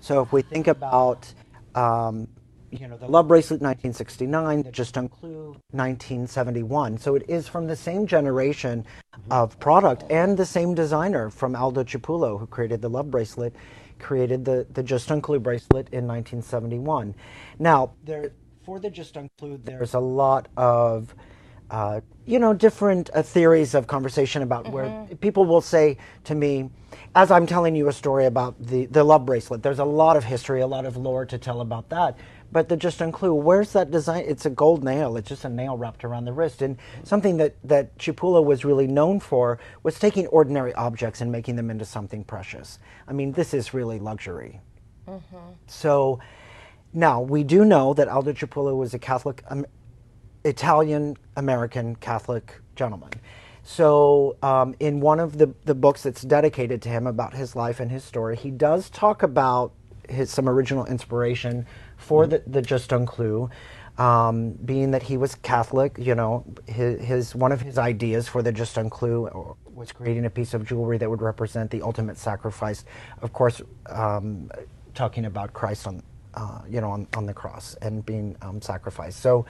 So 0.00 0.22
if 0.22 0.32
we 0.32 0.42
think 0.42 0.66
about, 0.66 1.32
um, 1.74 2.26
you 2.70 2.88
know, 2.88 2.96
the 2.96 3.06
Love 3.06 3.28
Bracelet 3.28 3.60
1969, 3.60 4.62
the 4.62 4.72
Just 4.72 4.94
Clue 4.94 5.56
1971. 5.70 6.98
So 6.98 7.14
it 7.14 7.22
is 7.28 7.46
from 7.46 7.66
the 7.68 7.76
same 7.76 8.06
generation 8.06 8.84
of 9.30 9.58
product 9.60 10.04
and 10.10 10.36
the 10.36 10.46
same 10.46 10.74
designer 10.74 11.30
from 11.30 11.54
Aldo 11.54 11.84
Cipullo, 11.84 12.40
who 12.40 12.46
created 12.46 12.82
the 12.82 12.90
Love 12.90 13.10
Bracelet, 13.10 13.54
created 14.00 14.44
the, 14.44 14.66
the 14.72 14.82
Just 14.82 15.08
Clue 15.22 15.38
bracelet 15.38 15.88
in 15.90 16.06
1971. 16.06 17.14
Now, 17.58 17.92
there, 18.04 18.32
for 18.66 18.80
the 18.80 18.90
Just 18.90 19.16
Clue, 19.38 19.60
there's 19.62 19.94
a 19.94 20.00
lot 20.00 20.48
of 20.56 21.14
uh, 21.70 22.00
you 22.26 22.40
know, 22.40 22.52
different 22.52 23.10
uh, 23.14 23.22
theories 23.22 23.74
of 23.74 23.86
conversation 23.86 24.42
about 24.42 24.68
where 24.70 25.06
people 25.20 25.44
will 25.44 25.60
say 25.60 25.96
to 26.24 26.34
me, 26.34 26.68
as 27.14 27.30
I'm 27.30 27.46
telling 27.46 27.76
you 27.76 27.88
a 27.88 27.92
story 27.92 28.26
about 28.26 28.54
the, 28.60 28.86
the 28.86 29.04
love 29.04 29.24
bracelet, 29.24 29.62
there's 29.62 29.78
a 29.78 29.84
lot 29.84 30.16
of 30.16 30.24
history, 30.24 30.60
a 30.60 30.66
lot 30.66 30.84
of 30.84 30.96
lore 30.96 31.24
to 31.26 31.38
tell 31.38 31.60
about 31.60 31.88
that. 31.90 32.18
But 32.50 32.68
the 32.68 32.76
Juste 32.76 33.02
un 33.02 33.12
Clou, 33.12 33.34
where's 33.34 33.72
that 33.72 33.90
design? 33.90 34.24
It's 34.26 34.46
a 34.46 34.50
gold 34.50 34.84
nail. 34.84 35.16
It's 35.16 35.28
just 35.28 35.44
a 35.44 35.48
nail 35.48 35.76
wrapped 35.76 36.04
around 36.04 36.24
the 36.24 36.32
wrist. 36.32 36.62
And 36.62 36.76
something 37.04 37.36
that, 37.36 37.56
that 37.64 37.96
Cipullo 37.98 38.44
was 38.44 38.64
really 38.64 38.86
known 38.86 39.20
for 39.20 39.58
was 39.82 39.98
taking 39.98 40.26
ordinary 40.28 40.74
objects 40.74 41.20
and 41.20 41.30
making 41.30 41.56
them 41.56 41.70
into 41.70 41.84
something 41.84 42.24
precious. 42.24 42.78
I 43.08 43.12
mean, 43.12 43.32
this 43.32 43.54
is 43.54 43.74
really 43.74 43.98
luxury. 44.00 44.60
So 45.66 46.20
now 46.96 47.20
we 47.20 47.44
do 47.44 47.64
know 47.64 47.94
that 47.94 48.08
Aldo 48.08 48.32
Cipullo 48.32 48.76
was 48.76 48.94
a 48.94 48.98
Catholic, 48.98 49.42
um, 49.48 49.66
Italian 50.44 51.16
American 51.36 51.94
Catholic 51.96 52.54
gentleman. 52.74 53.10
So 53.62 54.36
um, 54.42 54.74
in 54.80 55.00
one 55.00 55.20
of 55.20 55.38
the, 55.38 55.52
the 55.64 55.74
books 55.74 56.04
that's 56.04 56.22
dedicated 56.22 56.80
to 56.82 56.88
him 56.88 57.06
about 57.06 57.34
his 57.34 57.56
life 57.56 57.80
and 57.80 57.90
his 57.90 58.04
story, 58.04 58.36
he 58.36 58.50
does 58.50 58.88
talk 58.88 59.22
about 59.22 59.72
his 60.08 60.30
some 60.30 60.48
original 60.48 60.86
inspiration 60.86 61.66
for 61.96 62.26
the, 62.26 62.42
the 62.46 62.62
Juste 62.62 62.92
un 62.92 63.06
Clou. 63.06 63.50
Um, 63.98 64.52
being 64.52 64.90
that 64.90 65.02
he 65.02 65.16
was 65.16 65.34
Catholic, 65.34 65.96
you 65.98 66.14
know, 66.14 66.44
his, 66.66 67.00
his 67.00 67.34
one 67.34 67.50
of 67.50 67.62
his 67.62 67.78
ideas 67.78 68.28
for 68.28 68.42
the 68.42 68.52
Juste 68.52 68.78
un 68.78 68.88
Clou 68.88 69.56
was 69.74 69.90
creating 69.90 70.26
a 70.26 70.30
piece 70.30 70.54
of 70.54 70.64
jewelry 70.64 70.96
that 70.98 71.10
would 71.10 71.22
represent 71.22 71.70
the 71.70 71.82
ultimate 71.82 72.18
sacrifice. 72.18 72.84
Of 73.20 73.32
course, 73.32 73.60
um, 73.86 74.50
talking 74.94 75.24
about 75.24 75.52
Christ 75.54 75.86
on, 75.86 76.02
uh, 76.36 76.60
you 76.68 76.80
know, 76.80 76.90
on, 76.90 77.06
on 77.16 77.26
the 77.26 77.34
cross 77.34 77.74
and 77.82 78.04
being 78.04 78.36
um, 78.42 78.60
sacrificed. 78.60 79.20
So 79.20 79.46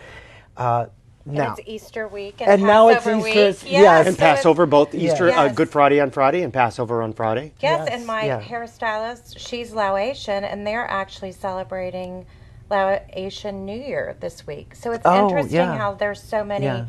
uh, 0.56 0.86
now, 1.26 1.50
And 1.50 1.58
it's 1.58 1.68
Easter 1.68 2.06
week 2.06 2.36
and, 2.40 2.48
And 2.48 2.62
now 2.62 2.88
it's 2.88 2.98
Passover 3.04 3.16
Easter, 3.18 3.24
week. 3.28 3.36
it's- 3.36 3.64
yes. 3.64 4.06
And 4.06 4.14
so 4.16 4.20
Passover, 4.20 4.66
both 4.66 4.94
Easter, 4.94 5.30
uh, 5.30 5.48
Good 5.48 5.68
Friday 5.68 6.00
on 6.00 6.10
Friday, 6.12 6.42
and 6.42 6.52
Passover 6.52 7.02
on 7.02 7.12
Friday. 7.12 7.52
Yes, 7.60 7.86
Yes, 7.86 7.88
and 7.98 8.06
my 8.06 8.24
yeah. 8.24 8.40
hairstylist, 8.40 9.36
she's 9.38 9.72
Laotian, 9.72 10.44
and 10.44 10.64
they're 10.66 10.88
actually 10.88 11.32
celebrating 11.32 12.24
Laotian 12.70 13.64
New 13.66 13.76
Year 13.78 14.16
this 14.20 14.46
week. 14.46 14.74
So 14.76 14.92
it's 14.92 15.02
Oh, 15.04 15.24
interesting 15.28 15.56
yeah. 15.56 15.76
how 15.76 15.94
there's 15.94 16.22
so 16.22 16.44
many 16.44 16.66
Yeah. 16.66 16.84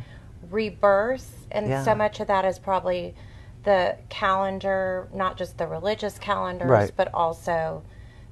rebirths, 0.52 1.32
and 1.52 1.68
Yeah. 1.68 1.84
so 1.84 1.96
much 1.96 2.20
of 2.20 2.28
that 2.28 2.46
is 2.46 2.60
probably 2.60 3.16
the 3.64 3.96
calendar, 4.10 5.08
not 5.14 5.36
just 5.38 5.58
the 5.58 5.68
religious 5.68 6.18
calendars, 6.20 6.70
Right. 6.70 6.92
but 6.96 7.10
also 7.14 7.82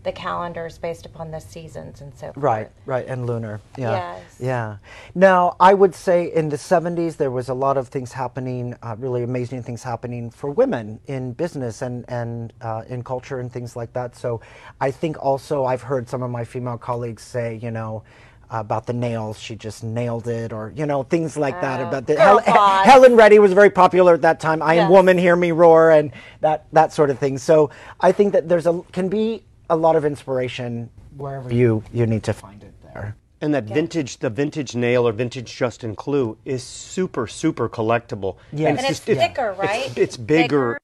the 0.05 0.11
calendars 0.11 0.77
based 0.77 1.05
upon 1.05 1.31
the 1.31 1.39
seasons 1.39 1.99
and 1.99 2.13
so 2.15 2.27
forth. 2.27 2.37
Right, 2.37 2.69
right, 2.85 3.05
and 3.07 3.25
lunar. 3.25 3.59
Yeah. 3.77 3.91
Yes. 3.91 4.23
Yeah. 4.39 4.77
Now, 5.15 5.57
I 5.59 5.73
would 5.73 5.93
say 5.93 6.31
in 6.31 6.47
the 6.47 6.55
70s, 6.55 7.17
there 7.17 7.31
was 7.31 7.49
a 7.49 7.53
lot 7.53 7.75
of 7.75 7.89
things 7.89 8.13
happening, 8.13 8.75
uh, 8.81 8.95
really 8.97 9.23
amazing 9.23 9.63
things 9.63 9.83
happening 9.83 10.29
for 10.29 10.49
women 10.51 10.99
in 11.07 11.33
business 11.33 11.81
and, 11.81 12.05
and 12.07 12.53
uh, 12.61 12.83
in 12.87 13.03
culture 13.03 13.39
and 13.39 13.51
things 13.51 13.75
like 13.75 13.91
that. 13.93 14.15
So 14.15 14.39
I 14.79 14.91
think 14.91 15.21
also 15.21 15.65
I've 15.65 15.81
heard 15.81 16.07
some 16.07 16.21
of 16.23 16.31
my 16.31 16.45
female 16.45 16.77
colleagues 16.77 17.23
say, 17.23 17.59
you 17.61 17.71
know, 17.71 18.03
about 18.51 18.85
the 18.85 18.93
nails, 18.93 19.39
she 19.39 19.55
just 19.55 19.83
nailed 19.83 20.27
it, 20.27 20.53
or 20.53 20.71
you 20.75 20.85
know 20.85 21.01
things 21.01 21.35
like 21.35 21.59
that. 21.61 21.79
Oh, 21.81 21.87
About 21.87 22.05
the 22.05 22.15
Hel- 22.15 22.39
Helen 22.85 23.15
Reddy 23.15 23.39
was 23.39 23.53
very 23.53 23.71
popular 23.71 24.13
at 24.13 24.21
that 24.21 24.39
time. 24.39 24.61
I 24.61 24.75
am 24.75 24.91
woman, 24.91 25.17
hear 25.17 25.35
me 25.35 25.51
roar, 25.51 25.89
and 25.89 26.11
that 26.41 26.67
that 26.71 26.93
sort 26.93 27.09
of 27.09 27.17
thing. 27.17 27.39
So 27.39 27.71
I 27.99 28.11
think 28.11 28.33
that 28.33 28.47
there's 28.47 28.67
a 28.67 28.83
can 28.91 29.09
be 29.09 29.43
a 29.69 29.75
lot 29.75 29.95
of 29.95 30.05
inspiration 30.05 30.89
wherever 31.17 31.53
you 31.53 31.83
you 31.93 32.05
need 32.05 32.23
to 32.23 32.33
find 32.33 32.63
it 32.63 32.73
there. 32.81 33.15
And 33.41 33.53
that 33.53 33.65
vintage, 33.65 34.17
the 34.19 34.29
vintage 34.29 34.75
nail 34.75 35.07
or 35.07 35.11
vintage 35.11 35.51
Juste 35.53 35.83
un 35.83 35.95
Clou 35.95 36.37
is 36.45 36.63
super, 36.63 37.27
super 37.27 37.67
collectible. 37.69 38.37
Yeah, 38.53 38.69
And 38.69 38.79
it's 38.79 38.99
thicker, 38.99 39.53
right? 39.59 39.85
It's, 39.87 39.97
it's 39.97 40.17
bigger. 40.17 40.77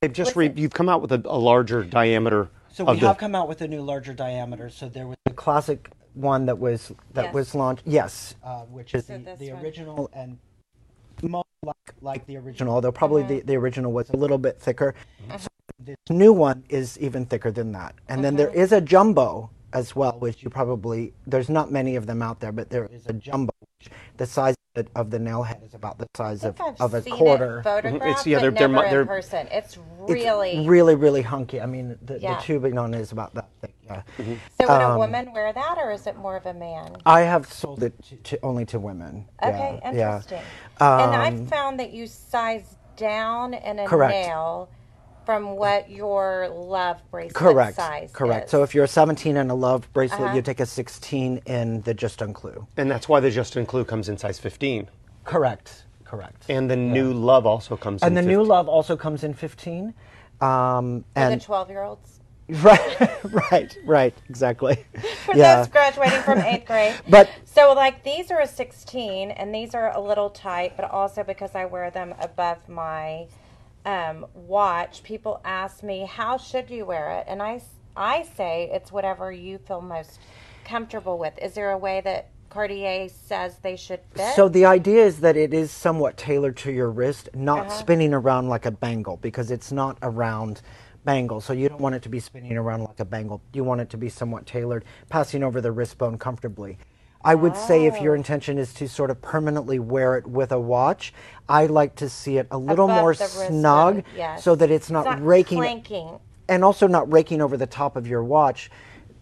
They've 0.00 0.12
just 0.12 0.34
What's 0.34 0.56
re, 0.56 0.62
you've 0.62 0.72
come 0.72 0.88
out 0.88 1.02
with 1.02 1.12
a, 1.12 1.22
a 1.26 1.38
larger 1.38 1.84
diameter. 1.84 2.48
So 2.72 2.84
we 2.84 2.98
the, 2.98 3.08
have 3.08 3.18
come 3.18 3.34
out 3.34 3.48
with 3.48 3.60
a 3.60 3.68
new 3.68 3.82
larger 3.82 4.14
diameter. 4.14 4.70
So 4.70 4.88
there 4.88 5.06
was 5.06 5.16
the 5.26 5.34
classic 5.34 5.90
one 6.14 6.46
that 6.46 6.58
was 6.58 6.90
that 7.12 7.26
Yes. 7.26 7.34
was 7.34 7.54
launched. 7.54 7.82
Yes, 7.86 8.34
uh, 8.42 8.62
which 8.62 8.94
is 8.94 9.06
So 9.06 9.18
the, 9.18 9.24
this 9.24 9.38
the 9.38 9.52
one. 9.52 9.62
original 9.62 10.10
and 10.14 10.38
more 11.22 11.44
like 11.62 11.76
like 12.00 12.26
the 12.26 12.38
original. 12.38 12.74
Although 12.74 12.92
probably 12.92 13.22
Mm-hmm. 13.22 13.34
the, 13.34 13.40
the 13.42 13.56
original 13.56 13.92
was 13.92 14.08
a 14.10 14.16
little 14.16 14.38
bit 14.38 14.58
thicker. 14.58 14.94
So 15.38 15.46
this 15.84 15.96
new 16.10 16.32
one 16.32 16.64
is 16.68 16.98
even 16.98 17.26
thicker 17.26 17.50
than 17.50 17.72
that. 17.72 17.94
And 18.08 18.22
then 18.24 18.36
there 18.36 18.50
is 18.50 18.72
a 18.72 18.80
jumbo 18.80 19.50
as 19.72 19.94
well, 19.94 20.18
which 20.18 20.42
you 20.42 20.50
probably 20.50 21.12
there's 21.26 21.48
not 21.48 21.70
many 21.70 21.96
of 21.96 22.06
them 22.06 22.22
out 22.22 22.40
there, 22.40 22.52
but 22.52 22.70
there 22.70 22.86
is 22.86 23.06
a 23.06 23.12
jumbo. 23.12 23.52
Which 23.78 23.90
the 24.16 24.26
size 24.26 24.54
of 24.76 24.84
the, 24.84 24.90
of 25.00 25.10
the 25.10 25.18
nail 25.18 25.42
head 25.42 25.62
is 25.64 25.74
about 25.74 25.98
the 25.98 26.06
size 26.16 26.44
of, 26.44 26.60
I've 26.60 26.80
of 26.80 26.94
a 26.94 27.02
seen 27.02 27.14
quarter. 27.14 27.60
It 27.64 27.94
It's- 27.94 28.26
yeah, 28.26 28.38
but 28.38 28.42
they're- 28.42 28.50
they're 28.50 28.68
never 28.68 28.88
they're- 28.90 29.00
in 29.02 29.06
person. 29.08 29.46
It's 29.50 29.78
It's 30.08 30.24
really. 30.24 30.66
really, 30.66 30.94
really 30.96 31.22
hunky. 31.22 31.60
I 31.60 31.66
mean, 31.66 31.98
the, 32.02 32.18
Yeah. 32.18 32.34
the 32.36 32.42
tubing 32.42 32.78
on 32.78 32.92
it 32.94 33.00
is 33.00 33.12
about 33.12 33.32
that 33.34 33.48
thick. 33.60 33.74
Yeah. 33.84 34.02
so 34.18 34.24
would 34.60 34.68
um, 34.70 34.92
a 34.92 34.98
woman 34.98 35.32
wear 35.32 35.52
that, 35.52 35.78
or 35.78 35.90
is 35.92 36.06
it 36.06 36.16
more 36.16 36.36
of 36.36 36.46
a 36.46 36.54
man? 36.54 36.96
I 37.06 37.22
have 37.22 37.52
sold 37.52 37.82
it 37.82 37.92
to, 38.04 38.16
to 38.16 38.38
only 38.44 38.64
to 38.66 38.78
women. 38.78 39.26
Okay, 39.42 39.80
yeah, 39.82 39.92
yeah. 39.92 40.16
interesting. 40.16 40.38
and 40.80 41.14
I've 41.14 41.40
Um, 41.40 41.46
found 41.46 41.80
that 41.80 41.90
you 41.92 42.06
size 42.06 42.76
down 42.96 43.54
in 43.54 43.78
a 43.80 43.86
Correct. 43.86 44.12
nail 44.12 44.68
from 45.24 45.56
what 45.56 45.90
your 45.90 46.48
love 46.48 47.00
bracelet 47.10 47.34
Correct. 47.34 47.76
size 47.76 48.10
Correct. 48.12 48.46
is. 48.46 48.50
So 48.50 48.62
if 48.62 48.74
you're 48.74 48.84
a 48.84 48.88
17 48.88 49.36
and 49.36 49.50
a 49.50 49.54
love 49.54 49.92
bracelet, 49.92 50.20
Uh-huh. 50.22 50.36
you 50.36 50.42
take 50.42 50.60
a 50.60 50.66
16 50.66 51.38
in 51.46 51.80
the 51.82 51.94
Juste 51.94 52.22
un 52.22 52.32
Clou. 52.32 52.66
And 52.76 52.90
that's 52.90 53.08
why 53.08 53.20
the 53.20 53.30
Juste 53.30 53.56
un 53.56 53.66
Clou 53.66 53.84
comes 53.84 54.08
in 54.08 54.16
size 54.18 54.38
15. 54.38 54.88
Correct. 55.24 55.84
Correct. 56.04 56.44
And 56.48 56.68
the 56.70 56.74
new 56.76 57.12
Love 57.12 57.46
also 57.46 57.76
comes 57.76 58.02
in 58.02 58.08
And 58.08 58.16
the 58.16 58.22
new 58.22 58.38
15. 58.38 58.48
love 58.48 58.68
also 58.68 58.96
comes 58.96 59.22
in 59.22 59.32
15. 59.34 59.94
Um, 60.40 61.04
for 61.14 61.20
and 61.20 61.40
the 61.40 61.44
twelve-year-olds, 61.44 62.20
right, 62.64 63.22
right, 63.50 63.76
right, 63.84 64.14
exactly. 64.28 64.84
for 65.26 65.36
yeah. 65.36 65.56
those 65.58 65.68
graduating 65.68 66.22
from 66.22 66.38
eighth 66.40 66.66
grade. 66.66 66.94
But 67.08 67.28
So, 67.44 67.74
like, 67.74 68.02
these 68.02 68.30
are 68.32 68.40
a 68.40 68.46
16, 68.48 69.30
and 69.30 69.54
these 69.54 69.74
are 69.74 69.94
a 69.94 70.00
little 70.00 70.30
tight, 70.30 70.72
but 70.76 70.90
also 70.90 71.22
because 71.22 71.54
I 71.54 71.66
wear 71.66 71.90
them 71.90 72.14
above 72.20 72.68
my 72.68 73.26
um, 73.84 74.26
watch, 74.34 75.02
people 75.02 75.40
ask 75.44 75.82
me, 75.82 76.06
how 76.06 76.36
should 76.38 76.70
you 76.70 76.86
wear 76.86 77.10
it? 77.18 77.26
And 77.28 77.42
I, 77.42 77.62
I 77.96 78.22
say 78.36 78.70
it's 78.72 78.92
whatever 78.92 79.32
you 79.32 79.58
feel 79.58 79.80
most 79.80 80.20
comfortable 80.64 81.18
with. 81.18 81.34
Is 81.40 81.54
there 81.54 81.70
a 81.72 81.78
way 81.78 82.00
that 82.02 82.30
Cartier 82.50 83.08
says 83.08 83.58
they 83.62 83.76
should 83.76 84.00
fit? 84.14 84.34
So 84.34 84.48
the 84.48 84.66
idea 84.66 85.04
is 85.04 85.20
that 85.20 85.36
it 85.36 85.54
is 85.54 85.70
somewhat 85.70 86.16
tailored 86.16 86.56
to 86.58 86.72
your 86.72 86.90
wrist, 86.90 87.28
not 87.34 87.68
Uh-huh. 87.68 87.70
spinning 87.70 88.14
around 88.14 88.48
like 88.48 88.66
a 88.66 88.70
bangle 88.72 89.16
because 89.18 89.50
it's 89.50 89.72
not 89.72 89.98
a 90.02 90.10
round 90.10 90.62
bangle. 91.04 91.40
So 91.40 91.52
you 91.52 91.68
don't 91.68 91.80
want 91.80 91.94
it 91.94 92.02
to 92.02 92.08
be 92.10 92.20
spinning 92.20 92.56
around 92.56 92.82
like 92.84 93.00
a 93.00 93.04
bangle. 93.04 93.42
You 93.54 93.64
want 93.64 93.80
it 93.80 93.90
to 93.90 93.96
be 93.96 94.08
somewhat 94.08 94.46
tailored, 94.46 94.84
passing 95.08 95.42
over 95.42 95.60
the 95.60 95.72
wrist 95.72 95.98
bone 95.98 96.18
comfortably. 96.18 96.78
I 97.22 97.34
would 97.34 97.56
say 97.56 97.86
if 97.86 97.94
Oh. 97.98 98.02
your 98.02 98.14
intention 98.14 98.56
is 98.58 98.72
to 98.74 98.88
sort 98.88 99.10
of 99.10 99.20
permanently 99.20 99.78
wear 99.78 100.16
it 100.16 100.26
with 100.26 100.52
a 100.52 100.58
watch, 100.60 101.12
I 101.48 101.66
like 101.66 101.94
to 101.96 102.08
see 102.08 102.38
it 102.38 102.46
a 102.50 102.56
little 102.58 102.86
Above 102.86 103.00
more 103.02 103.14
snug 103.14 104.04
yes. 104.16 104.42
so 104.42 104.54
that 104.54 104.70
it's 104.70 104.90
not, 104.90 105.06
It's 105.06 105.16
not 105.16 105.26
raking 105.26 105.58
clanking. 105.58 106.18
and 106.48 106.64
also 106.64 106.86
not 106.86 107.12
raking 107.12 107.42
over 107.42 107.56
the 107.56 107.66
top 107.66 107.96
of 107.96 108.06
your 108.06 108.24
watch, 108.24 108.70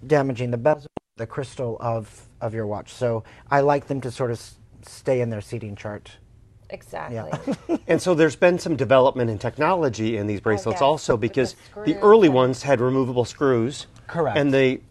damaging 0.06 0.50
the 0.52 0.58
bezel, 0.58 0.88
the 1.16 1.26
crystal 1.26 1.76
of 1.80 2.24
of 2.40 2.54
your 2.54 2.66
watch. 2.68 2.92
So 2.92 3.24
I 3.50 3.61
like 3.62 3.88
them 3.88 4.00
to 4.02 4.12
sort 4.12 4.30
of 4.30 4.37
s- 4.37 4.54
stay 4.82 5.20
in 5.20 5.30
their 5.30 5.40
seating 5.40 5.74
chart. 5.74 6.18
Exactly. 6.70 7.56
And 7.88 8.00
so 8.00 8.14
there's 8.14 8.37
been 8.37 8.58
some 8.58 8.76
development 8.76 9.28
in 9.30 9.38
technology 9.38 10.18
in 10.18 10.26
these 10.28 10.38
oh, 10.40 10.42
bracelets 10.42 10.76
yes, 10.76 10.82
also 10.82 11.14
with 11.14 11.22
the 11.22 11.28
because 11.28 11.56
the, 11.84 11.96
early 11.98 12.28
ones 12.28 12.62
had 12.62 12.80
removable 12.80 13.24
screws. 13.24 13.87
Correct. 14.06 14.37
And 14.38 14.52
they, 14.54 14.82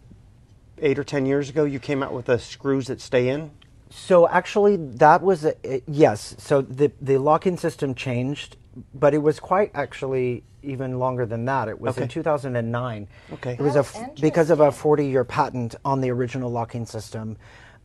eight 0.82 1.00
or 1.00 1.04
ten 1.04 1.26
years 1.26 1.50
ago, 1.50 1.64
you 1.64 1.80
came 1.80 2.04
out 2.04 2.14
with 2.14 2.26
the 2.26 2.40
screws 2.40 2.88
that 2.88 3.02
stay 3.02 3.30
in. 3.30 3.52
So 3.90 4.28
actually, 4.28 4.76
that 4.76 5.22
was 5.22 5.46
a, 5.46 5.54
a- 5.66 5.82
yes. 5.88 6.36
So 6.38 6.62
the 6.62 6.92
the 7.02 7.18
locking 7.18 7.58
system 7.58 7.96
changed, 7.96 8.58
but 8.94 9.14
it 9.14 9.20
was 9.20 9.40
quite 9.40 9.72
actually 9.74 10.44
even 10.64 11.00
longer 11.00 11.26
than 11.26 11.46
that. 11.46 11.70
It 11.70 11.80
was 11.80 11.98
in 11.98 12.08
2009. 12.10 13.08
Okay. 13.34 13.54
It 13.54 13.62
was 13.62 13.76
a 13.76 13.86
Oh, 13.96 14.14
because 14.20 14.50
of 14.50 14.60
a 14.60 14.72
40 14.72 15.08
year 15.08 15.24
patent 15.24 15.76
on 15.86 16.02
the 16.02 16.10
original 16.12 16.52
locking 16.52 16.86
system 16.86 17.38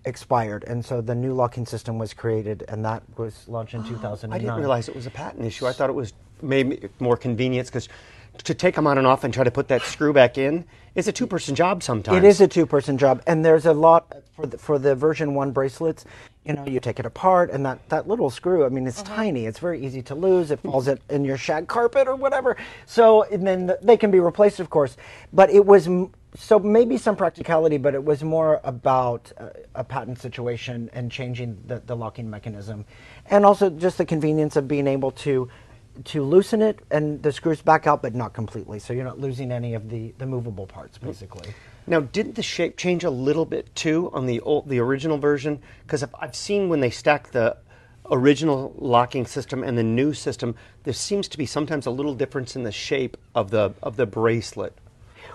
expired, 0.04 0.64
and 0.66 0.84
so 0.84 1.00
the 1.00 1.14
new 1.14 1.32
locking 1.32 1.64
system 1.64 1.96
was 1.98 2.12
created, 2.12 2.64
and 2.66 2.84
that 2.84 3.04
was 3.16 3.46
launched 3.46 3.74
in 3.74 3.84
2009. 3.84 4.32
I 4.34 4.38
didn't 4.40 4.58
realize 4.58 4.88
it 4.88 4.96
was 4.96 5.06
a 5.06 5.10
patent 5.10 5.44
issue. 5.44 5.66
I 5.68 5.72
thought 5.72 5.90
it 5.90 5.94
was 5.94 6.12
maybe 6.40 6.88
more 6.98 7.16
convenience 7.16 7.68
because 7.70 7.88
to 8.44 8.54
take 8.54 8.74
them 8.74 8.86
on 8.86 8.98
and 8.98 9.06
off 9.06 9.24
and 9.24 9.32
try 9.32 9.44
to 9.44 9.50
put 9.50 9.68
that 9.68 9.82
screw 9.82 10.12
back 10.12 10.38
in 10.38 10.64
is 10.94 11.08
a 11.08 11.12
two-person 11.12 11.54
job 11.54 11.82
sometimes. 11.82 12.18
It 12.18 12.24
is 12.24 12.40
a 12.40 12.48
two-person 12.48 12.98
job, 12.98 13.22
and 13.26 13.44
there's 13.44 13.66
a 13.66 13.72
lot 13.72 14.22
for 14.34 14.46
the, 14.46 14.58
for 14.58 14.78
the 14.78 14.94
version 14.94 15.34
one 15.34 15.52
bracelets. 15.52 16.04
You 16.44 16.54
know, 16.54 16.66
you 16.66 16.80
take 16.80 16.98
it 16.98 17.06
apart, 17.06 17.50
and 17.50 17.64
that, 17.64 17.88
that 17.88 18.08
little 18.08 18.28
screw. 18.28 18.66
I 18.66 18.68
mean, 18.68 18.86
it's 18.86 19.02
tiny. 19.02 19.46
It's 19.46 19.60
very 19.60 19.84
easy 19.84 20.02
to 20.02 20.14
lose. 20.14 20.50
It 20.50 20.58
falls 20.60 20.88
in, 20.88 20.98
in 21.08 21.24
your 21.24 21.36
shag 21.36 21.68
carpet 21.68 22.08
or 22.08 22.16
whatever. 22.16 22.56
So, 22.84 23.22
and 23.22 23.46
then 23.46 23.68
th- 23.68 23.78
they 23.80 23.96
can 23.96 24.10
be 24.10 24.18
replaced, 24.18 24.58
of 24.58 24.68
course. 24.68 24.96
But 25.32 25.50
it 25.50 25.64
was 25.64 25.86
m- 25.86 26.10
so 26.34 26.58
maybe 26.58 26.98
some 26.98 27.14
practicality, 27.14 27.76
but 27.76 27.94
it 27.94 28.02
was 28.02 28.24
more 28.24 28.60
about 28.64 29.30
uh, 29.38 29.50
a 29.76 29.84
patent 29.84 30.18
situation 30.18 30.90
and 30.92 31.12
changing 31.12 31.62
the, 31.66 31.80
the 31.86 31.94
locking 31.94 32.28
mechanism, 32.28 32.86
and 33.30 33.46
also 33.46 33.70
just 33.70 33.98
the 33.98 34.04
convenience 34.04 34.56
of 34.56 34.66
being 34.66 34.88
able 34.88 35.12
to 35.12 35.48
to 36.04 36.22
loosen 36.22 36.62
it 36.62 36.80
and 36.90 37.22
the 37.22 37.32
screws 37.32 37.60
back 37.60 37.86
out, 37.86 38.02
but 38.02 38.14
not 38.14 38.32
completely. 38.32 38.78
So 38.78 38.92
you're 38.92 39.04
not 39.04 39.18
losing 39.18 39.52
any 39.52 39.74
of 39.74 39.90
the, 39.90 40.14
the 40.18 40.26
movable 40.26 40.66
parts, 40.66 40.98
mm. 40.98 41.06
basically. 41.06 41.54
Now, 41.86 42.00
didn't 42.00 42.36
the 42.36 42.42
shape 42.42 42.76
change 42.76 43.04
a 43.04 43.10
little 43.10 43.44
bit 43.44 43.74
too 43.74 44.10
on 44.12 44.26
the 44.26 44.40
old, 44.40 44.68
the 44.68 44.78
original 44.78 45.18
version? 45.18 45.60
Because 45.82 46.04
I've 46.18 46.36
seen 46.36 46.68
when 46.68 46.80
they 46.80 46.90
stack 46.90 47.32
the 47.32 47.56
original 48.10 48.74
locking 48.78 49.26
system 49.26 49.62
and 49.62 49.76
the 49.76 49.82
new 49.82 50.12
system, 50.12 50.54
there 50.84 50.94
seems 50.94 51.28
to 51.28 51.38
be 51.38 51.46
sometimes 51.46 51.86
a 51.86 51.90
little 51.90 52.14
difference 52.14 52.56
in 52.56 52.62
the 52.62 52.72
shape 52.72 53.16
of 53.34 53.50
the 53.50 53.74
of 53.82 53.96
the 53.96 54.06
bracelet. 54.06 54.76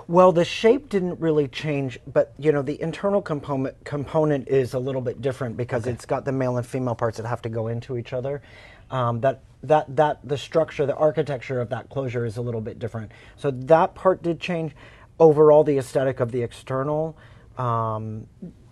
Well, 0.10 0.32
the 0.32 0.46
shape 0.46 0.88
didn't 0.90 1.20
really 1.20 1.50
change, 1.50 2.00
but 2.12 2.34
you 2.40 2.54
know 2.54 2.62
the 2.62 2.82
internal 2.82 3.22
component 3.22 3.84
component 3.84 4.48
is 4.48 4.74
a 4.74 4.80
little 4.80 5.02
bit 5.02 5.22
different 5.22 5.58
because 5.58 5.86
it's 5.86 6.06
got 6.06 6.24
the 6.24 6.32
male 6.32 6.56
and 6.58 6.66
female 6.66 6.96
parts 6.96 7.18
that 7.18 7.26
have 7.26 7.42
to 7.42 7.50
go 7.50 7.68
into 7.68 7.98
each 7.98 8.14
other. 8.14 8.42
Um, 8.90 9.20
that 9.20 9.42
that 9.64 9.94
that 9.98 10.20
the 10.26 10.38
structure, 10.38 10.86
the 10.86 10.96
architecture 10.96 11.60
of 11.60 11.70
that 11.70 11.90
closure 11.90 12.26
is 12.26 12.38
a 12.38 12.42
little 12.42 12.62
bit 12.62 12.80
different. 12.80 13.12
So 13.36 13.52
that 13.52 13.96
part 13.96 14.24
did 14.24 14.40
change. 14.40 14.74
Overall, 15.20 15.66
the 15.66 15.78
aesthetic 15.78 16.22
of 16.22 16.32
the 16.32 16.42
external, 16.42 17.18
um, 17.58 18.28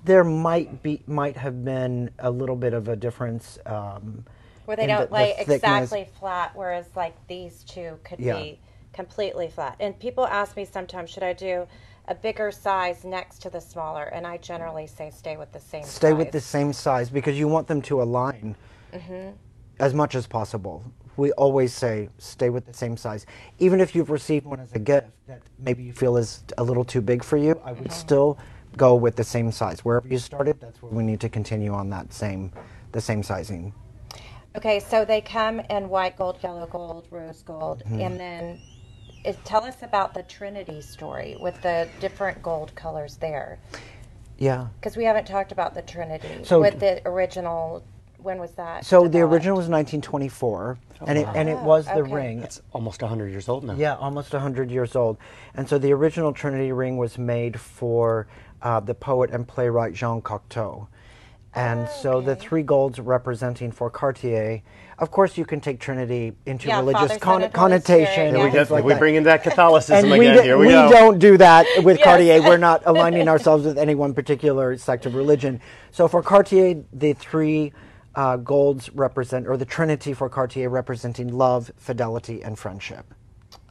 there 0.06 0.24
might 0.24 0.82
be 0.84 1.02
might 1.06 1.36
have 1.36 1.66
been 1.66 2.12
a 2.20 2.32
little 2.32 2.56
bit 2.56 2.74
of 2.74 2.88
a 2.88 2.96
difference. 2.96 3.60
Um, 3.66 4.24
Where 4.64 4.78
they 4.78 4.88
don't 4.88 5.02
the- 5.02 5.08
the 5.08 5.14
lay 5.14 5.34
thickness. 5.38 5.56
exactly 5.58 6.08
flat, 6.18 6.52
whereas 6.56 6.86
like 6.96 7.16
these 7.28 7.64
two 7.66 8.00
could 8.06 8.20
Yeah. 8.22 8.36
be 8.38 8.60
completely 8.96 9.50
flat. 9.50 9.76
And 9.80 10.00
people 10.00 10.26
ask 10.26 10.56
me 10.56 10.66
sometimes, 10.66 11.10
should 11.10 11.24
I 11.24 11.34
do 11.34 11.68
a 12.08 12.16
bigger 12.16 12.52
size 12.52 13.04
next 13.04 13.42
to 13.44 13.50
the 13.50 13.60
smaller? 13.60 14.06
And 14.06 14.26
I 14.26 14.38
generally 14.38 14.88
say 14.88 15.12
stay 15.12 15.38
with 15.38 15.52
the 15.52 15.60
same 15.60 15.84
Stay 15.84 16.10
size. 16.10 16.18
with 16.18 16.32
the 16.32 16.42
same 16.42 16.74
size 16.74 17.10
because 17.10 17.38
you 17.38 17.48
want 17.48 17.68
them 17.68 17.82
to 17.84 18.02
align 18.02 18.56
as 19.80 19.94
much 19.94 20.16
as 20.16 20.26
possible. 20.26 20.84
We 21.18 21.32
always 21.34 21.74
say 21.74 22.10
stay 22.18 22.50
with 22.50 22.66
the 22.66 22.74
same 22.74 22.98
size. 22.98 23.26
Even 23.60 23.80
if 23.80 23.96
you've 23.96 24.10
received 24.10 24.46
one 24.46 24.60
as 24.60 24.72
a 24.74 24.80
gift 24.80 25.08
that 25.28 25.42
maybe 25.60 25.84
you 25.84 25.94
feel 25.94 26.18
is 26.18 26.44
a 26.58 26.64
little 26.64 26.84
too 26.86 27.02
big 27.02 27.24
for 27.24 27.38
you, 27.38 27.60
I 27.64 27.72
would 27.74 27.92
still 27.92 28.38
go 28.78 28.96
with 28.96 29.16
the 29.16 29.24
same 29.24 29.52
size. 29.52 29.86
Wherever 29.86 30.08
you 30.08 30.18
started, 30.18 30.60
that's 30.60 30.82
where 30.82 30.92
we 30.92 31.04
need 31.04 31.20
to 31.22 31.30
continue 31.30 31.74
on 31.74 31.90
that 31.92 32.12
same 32.14 32.52
the 32.92 33.02
same 33.02 33.24
sizing. 33.24 33.74
Okay, 34.58 34.80
so 34.80 35.04
they 35.04 35.20
come 35.20 35.60
in 35.70 35.90
white 35.90 36.18
gold, 36.18 36.38
yellow 36.42 36.66
gold, 36.68 37.08
rose 37.12 37.42
gold, 37.44 37.84
Mm-hmm. 37.86 38.00
and 38.02 38.20
then 38.20 38.62
it, 39.26 39.44
tell 39.44 39.64
us 39.64 39.82
about 39.82 40.14
the 40.14 40.24
Trinity 40.24 40.82
story 40.82 41.36
with 41.40 41.62
the 41.62 41.88
different 42.00 42.42
gold 42.42 42.74
colors 42.76 43.18
there. 43.18 43.60
Yeah. 44.38 44.68
Because 44.80 44.98
we 44.98 45.06
haven't 45.06 45.26
talked 45.26 45.52
about 45.52 45.74
the 45.74 45.82
Trinity 45.82 46.44
So- 46.44 46.62
with 46.62 46.80
the 46.80 47.02
original. 47.08 47.84
When 48.18 48.40
was 48.40 48.54
that? 48.54 48.84
So 48.86 49.08
the 49.08 49.22
original 49.22 49.56
was 49.56 49.70
1924, 49.70 50.80
and 51.06 51.16
it 51.20 51.28
and 51.36 51.48
it 51.48 51.60
was 51.60 51.86
the 51.86 52.00
Okay. 52.00 52.12
ring. 52.12 52.40
It's 52.42 52.60
almost 52.74 53.04
100 53.04 53.30
years 53.30 53.48
old 53.48 53.64
now. 53.64 53.76
Yeah, 53.76 53.96
almost 53.98 54.34
100 54.34 54.72
years 54.72 54.96
old. 54.96 55.18
And 55.54 55.70
so 55.70 55.78
the 55.78 55.94
original 55.94 56.34
Trinity 56.34 56.72
ring 56.72 56.98
was 56.98 57.20
made 57.20 57.60
for 57.60 58.26
uh, 58.64 58.80
the 58.80 58.96
poet 58.96 59.30
and 59.30 59.48
playwright 59.48 59.94
Jean 59.94 60.24
Cocteau. 60.24 60.88
And 61.56 61.88
so 61.88 62.20
the 62.20 62.36
three 62.36 62.64
golds 62.64 63.00
representing 63.00 63.72
for 63.72 63.90
Cartier. 63.90 64.62
Of 65.00 65.12
course, 65.12 65.38
you 65.38 65.46
can 65.46 65.62
take 65.62 65.80
Trinity 65.80 66.34
into 66.46 66.68
Yeah, 66.68 66.80
religious 66.80 67.00
Father, 67.02 67.14
Son, 67.14 67.20
con- 67.20 67.44
and 67.44 67.56
Holy 67.56 67.70
connotation. 67.70 68.12
Spirit, 68.14 68.28
and 68.28 68.38
yeah. 68.38 68.44
Here 68.44 68.46
we, 68.46 68.52
things 68.52 68.68
get, 68.70 68.74
like 68.74 68.84
we 68.84 68.94
that. 68.94 69.00
bring 69.00 69.16
in 69.16 69.24
that 69.24 69.44
Catholicism 69.44 70.12
and 70.12 70.20
we, 70.20 70.28
again. 70.28 70.38
do, 70.38 70.44
Here 70.44 70.58
we, 70.58 70.68
we 70.68 70.74
go. 70.74 70.90
don't 70.92 71.20
do 71.20 71.38
that 71.38 71.66
with 71.84 71.98
Yes. 72.00 72.04
Cartier. 72.06 72.42
We're 72.42 72.58
not 72.58 72.84
aligning 72.86 73.28
ourselves 73.30 73.66
with 73.66 73.78
any 73.78 73.96
one 73.96 74.14
particular 74.14 74.78
sect 74.78 75.06
of 75.06 75.16
religion. 75.16 75.62
So 75.92 76.08
for 76.10 76.22
Cartier, 76.22 76.84
the 76.92 77.14
three 77.14 77.72
uh, 78.16 78.38
golds 78.38 78.90
represent, 78.94 79.48
or 79.48 79.56
the 79.58 79.66
Trinity 79.66 80.14
for 80.14 80.30
Cartier 80.30 80.70
representing 80.70 81.34
love, 81.34 81.72
fidelity, 81.78 82.44
and 82.44 82.58
friendship. 82.60 83.06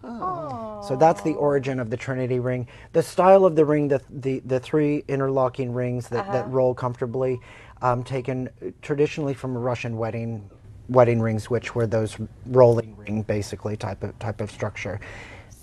So 0.02 0.96
that's 1.00 1.22
the 1.22 1.32
origin 1.32 1.80
of 1.80 1.88
the 1.88 1.96
Trinity 1.96 2.38
ring. 2.38 2.68
The 2.92 3.02
style 3.02 3.46
of 3.46 3.56
the 3.56 3.64
ring, 3.64 3.88
the 3.88 4.02
the, 4.10 4.40
the 4.44 4.60
three 4.60 5.02
interlocking 5.08 5.72
rings 5.72 6.08
that, 6.08 6.30
that 6.30 6.46
roll 6.50 6.74
comfortably, 6.74 7.40
um, 7.82 8.02
taken 8.04 8.48
traditionally 8.82 9.34
from 9.34 9.56
Russian 9.56 9.96
wedding 9.96 10.48
wedding 10.88 11.20
rings, 11.20 11.48
which 11.48 11.74
were 11.74 11.86
those 11.86 12.16
rolling 12.46 12.96
ring 12.96 13.22
basically 13.22 13.76
type 13.76 14.02
of 14.02 14.18
type 14.18 14.40
of 14.40 14.50
structure. 14.50 15.00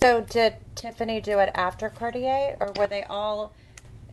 So 0.02 0.22
did 0.22 0.56
Tiffany 0.76 1.22
do 1.22 1.40
it 1.40 1.52
after 1.54 1.90
Cartier, 1.90 2.58
or 2.60 2.74
were 2.78 2.88
they 2.88 3.04
all? 3.04 3.54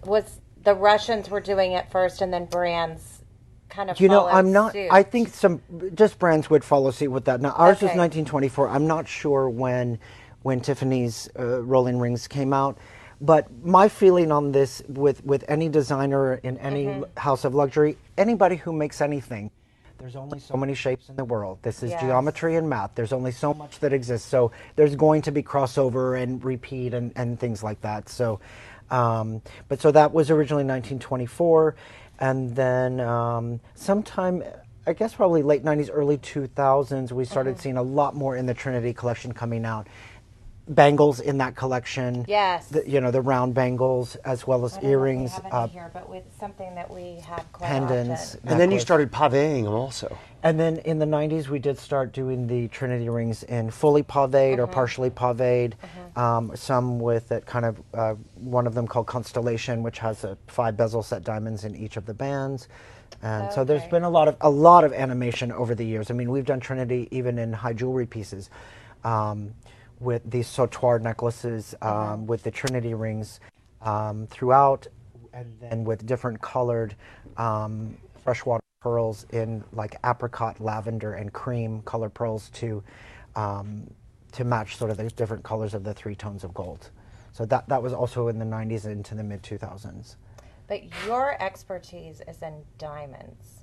Was 0.05 0.41
the 0.63 0.75
Russians 0.75 1.31
were 1.31 1.41
doing 1.41 1.73
it 1.73 1.91
first, 1.91 2.21
and 2.21 2.33
then 2.33 2.45
brands 2.45 3.23
kind 3.69 3.91
of 3.91 4.01
You 4.01 4.09
know, 4.09 4.27
I'm 4.27 4.53
not. 4.53 4.73
suit? 4.73 4.89
I 4.91 5.03
think 5.03 5.29
some 5.29 5.63
just 5.95 6.19
brands 6.19 6.51
would 6.51 6.65
follow 6.65 6.91
suit 6.91 7.11
with 7.11 7.25
that. 7.27 7.41
Now, 7.41 7.51
ours 7.51 7.77
was 7.77 7.91
1924. 7.91 8.69
I'm 8.69 8.87
not 8.87 9.09
sure 9.09 9.49
when 9.49 9.99
when 10.43 10.61
Tiffany's 10.61 11.29
uh, 11.39 11.63
rolling 11.63 11.99
rings 11.99 12.29
came 12.29 12.53
out, 12.53 12.79
but 13.21 13.47
my 13.65 13.89
feeling 13.89 14.31
on 14.33 14.53
this 14.53 14.83
with 14.89 15.25
with 15.25 15.45
any 15.49 15.69
designer 15.69 16.35
in 16.35 16.57
any 16.59 16.87
Mm-hmm. 16.87 17.19
house 17.19 17.45
of 17.45 17.55
luxury, 17.55 17.97
anybody 18.17 18.57
who 18.57 18.73
makes 18.73 19.01
anything. 19.01 19.51
There's 19.99 20.15
only 20.15 20.39
so 20.39 20.57
many 20.57 20.75
shapes 20.75 21.09
in 21.09 21.17
the 21.17 21.25
world. 21.25 21.59
This 21.63 21.83
is 21.83 21.91
Yes. 21.91 22.01
geometry 22.03 22.55
and 22.55 22.71
math. 22.71 22.93
There's 22.95 23.13
only 23.13 23.33
so 23.33 23.53
much 23.53 23.81
that 23.81 23.93
exists. 23.93 24.29
So 24.29 24.53
there's 24.77 24.95
going 24.95 25.23
to 25.23 25.33
be 25.33 25.43
crossover 25.43 26.21
and 26.23 26.43
repeat 26.45 26.95
and, 26.95 27.13
and 27.17 27.39
things 27.41 27.65
like 27.65 27.81
that. 27.81 28.09
So, 28.09 28.39
um, 28.93 29.43
but 29.67 29.81
so 29.81 29.91
that 29.91 30.13
was 30.13 30.31
originally 30.31 30.63
1924, 30.63 31.75
and 32.21 32.55
then 32.55 33.01
um, 33.01 33.59
sometime, 33.75 34.45
I 34.87 34.93
guess 34.93 35.15
probably 35.15 35.43
late 35.43 35.65
90s, 35.65 35.91
early 35.93 36.17
2000s, 36.19 37.11
we 37.11 37.25
started 37.25 37.55
Mm-hmm. 37.55 37.61
seeing 37.63 37.77
a 37.77 37.83
lot 37.83 38.15
more 38.15 38.37
in 38.37 38.47
the 38.47 38.55
Trinity 38.55 38.93
collection 38.95 39.33
coming 39.33 39.65
out. 39.65 39.89
Bangles 40.69 41.21
in 41.21 41.39
that 41.39 41.57
collection. 41.57 42.25
Yes. 42.29 42.69
The, 42.69 42.89
you 42.89 43.01
know, 43.01 43.11
the 43.11 43.21
round 43.23 43.55
bangles 43.55 44.17
as 44.17 44.47
well 44.47 44.65
as 44.65 44.75
I 44.75 44.81
don't 44.81 44.85
know 44.85 44.89
if 44.89 45.01
we 45.03 45.09
earrings, 45.09 45.33
have 45.33 45.53
uh, 45.53 45.67
here, 45.69 45.91
but 45.93 46.09
with 46.09 46.25
something 46.39 46.75
that 46.75 46.91
we 46.91 47.21
have 47.27 47.51
quite 47.53 47.69
pendants. 47.69 48.35
often. 48.37 48.49
And 48.49 48.61
then 48.61 48.71
you 48.71 48.81
started 48.81 49.11
pavéing 49.11 49.65
them 49.65 49.75
also. 49.75 50.17
And 50.43 50.59
then 50.59 50.79
in 50.79 50.99
the 50.99 51.07
90s, 51.07 51.49
we 51.49 51.59
did 51.59 51.79
start 51.79 52.13
doing 52.13 52.47
the 52.47 52.69
Trinity 52.69 53.09
rings 53.09 53.43
in 53.43 53.71
fully 53.71 54.03
paved 54.03 54.61
or 54.61 54.67
partially 54.67 55.11
paved. 55.11 55.75
Um, 56.15 56.53
some 56.55 57.01
with 57.01 57.29
that 57.29 57.45
kind 57.47 57.65
of, 57.65 57.83
uh, 57.95 58.15
one 58.35 58.67
of 58.67 58.75
them 58.75 58.87
called 58.87 59.07
Constellation, 59.07 59.83
which 59.83 59.99
has 59.99 60.25
a 60.25 60.37
five 60.47 60.77
bezel 60.77 61.03
set 61.03 61.25
diamonds 61.25 61.65
in 61.65 61.75
each 61.75 61.97
of 61.97 62.07
the 62.07 62.15
bands. 62.15 62.69
And 63.23 63.53
so 63.53 63.65
there's 63.65 63.85
been 63.87 64.05
a 64.05 64.11
lot 64.11 64.29
of 64.29 64.37
a 64.41 64.51
lot 64.51 64.85
of 64.85 64.93
animation 64.93 65.51
over 65.51 65.75
the 65.75 65.85
years. 65.85 66.11
I 66.11 66.15
mean, 66.15 66.31
we've 66.31 66.45
done 66.45 66.61
Trinity 66.61 67.09
even 67.11 67.39
in 67.39 67.53
high 67.53 67.73
jewelry 67.73 68.07
pieces, 68.07 68.49
um, 69.03 69.55
with 70.01 70.29
these 70.31 70.47
sautoir 70.47 71.01
necklaces, 71.01 71.75
um, 71.83 72.27
with 72.27 72.43
the 72.43 72.51
Trinity 72.51 72.95
rings 72.95 73.41
um, 73.83 74.27
throughout, 74.29 74.87
and 75.33 75.57
then 75.61 75.85
with 75.85 76.07
different 76.07 76.41
colored 76.41 76.95
um, 77.37 77.97
freshwater 78.23 78.63
pearls 78.81 79.27
in 79.31 79.65
like 79.73 79.97
apricot, 80.05 80.61
lavender, 80.61 81.15
and 81.15 81.33
cream 81.33 81.83
color 81.83 82.09
pearls 82.09 82.51
to 82.51 82.83
um, 83.37 83.89
to 84.33 84.45
match 84.45 84.77
sort 84.77 84.91
of 84.91 84.97
the 84.97 85.09
different 85.11 85.43
colors 85.43 85.75
of 85.75 85.85
the 85.85 85.95
three 85.95 86.15
tones 86.15 86.45
of 86.45 86.55
gold. 86.55 86.91
So 87.33 87.45
that 87.47 87.69
that 87.69 87.83
was 87.83 87.93
also 87.93 88.29
in 88.29 88.39
the 88.39 88.45
90s 88.45 88.85
into 88.87 89.15
the 89.15 89.23
mid 89.23 89.43
2000s. 89.43 90.17
But 90.67 90.83
your 91.07 91.41
expertise 91.43 92.21
is 92.29 92.43
in 92.43 92.63
diamonds. 92.77 93.58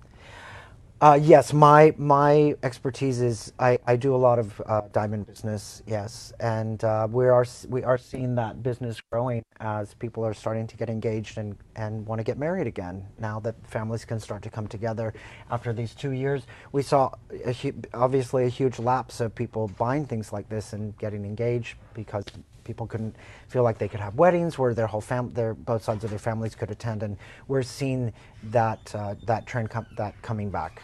Uh, 1.02 1.20
yes, 1.22 1.54
my 1.54 1.94
my 1.98 2.56
expertise 2.64 3.22
is 3.22 3.54
I, 3.60 3.80
I 3.86 3.96
do 3.98 4.16
a 4.16 4.18
lot 4.18 4.40
of 4.40 4.62
uh, 4.66 4.82
diamond 4.94 5.28
business. 5.28 5.84
Yes, 5.88 6.34
and 6.40 6.84
uh, 6.84 7.08
we 7.12 7.28
are 7.28 7.46
we 7.70 7.84
are 7.84 7.98
seeing 8.00 8.36
that 8.36 8.64
business 8.64 9.00
growing 9.12 9.44
as 9.60 9.94
people 9.94 10.26
are 10.26 10.34
starting 10.34 10.68
to 10.68 10.78
get 10.78 10.90
engaged 10.90 11.38
and, 11.38 11.56
and 11.76 12.06
want 12.08 12.20
to 12.20 12.24
get 12.24 12.40
married 12.40 12.68
again. 12.68 13.06
Now 13.20 13.40
that 13.42 13.56
families 13.68 14.06
can 14.06 14.20
start 14.20 14.42
to 14.44 14.50
come 14.50 14.68
together 14.68 15.14
after 15.52 15.74
these 15.74 15.94
two 15.96 16.12
years, 16.12 16.48
we 16.72 16.82
saw 16.82 17.12
a, 17.46 17.54
obviously 17.94 18.46
a 18.46 18.50
huge 18.50 18.80
lapse 18.80 19.22
of 19.22 19.36
people 19.36 19.70
buying 19.78 20.06
things 20.08 20.34
like 20.34 20.50
this 20.50 20.74
and 20.74 20.98
getting 20.98 21.26
engaged 21.26 21.76
because 21.94 22.26
people 22.66 22.86
couldn't 22.88 23.16
feel 23.48 23.64
like 23.64 23.78
they 23.78 23.88
could 23.88 24.02
have 24.02 24.16
weddings 24.16 24.58
where 24.60 24.74
their 24.74 24.88
whole 24.88 25.00
fam 25.00 25.32
their 25.34 25.54
both 25.54 25.84
sides 25.84 26.04
of 26.04 26.10
their 26.10 26.20
families 26.20 26.56
could 26.56 26.70
attend, 26.70 27.04
and 27.04 27.16
we're 27.48 27.64
seeing 27.64 28.12
that 28.44 28.94
uh, 28.94 29.16
that 29.26 29.46
trend 29.46 29.70
com- 29.70 29.88
that 29.96 30.22
coming 30.22 30.50
back. 30.50 30.82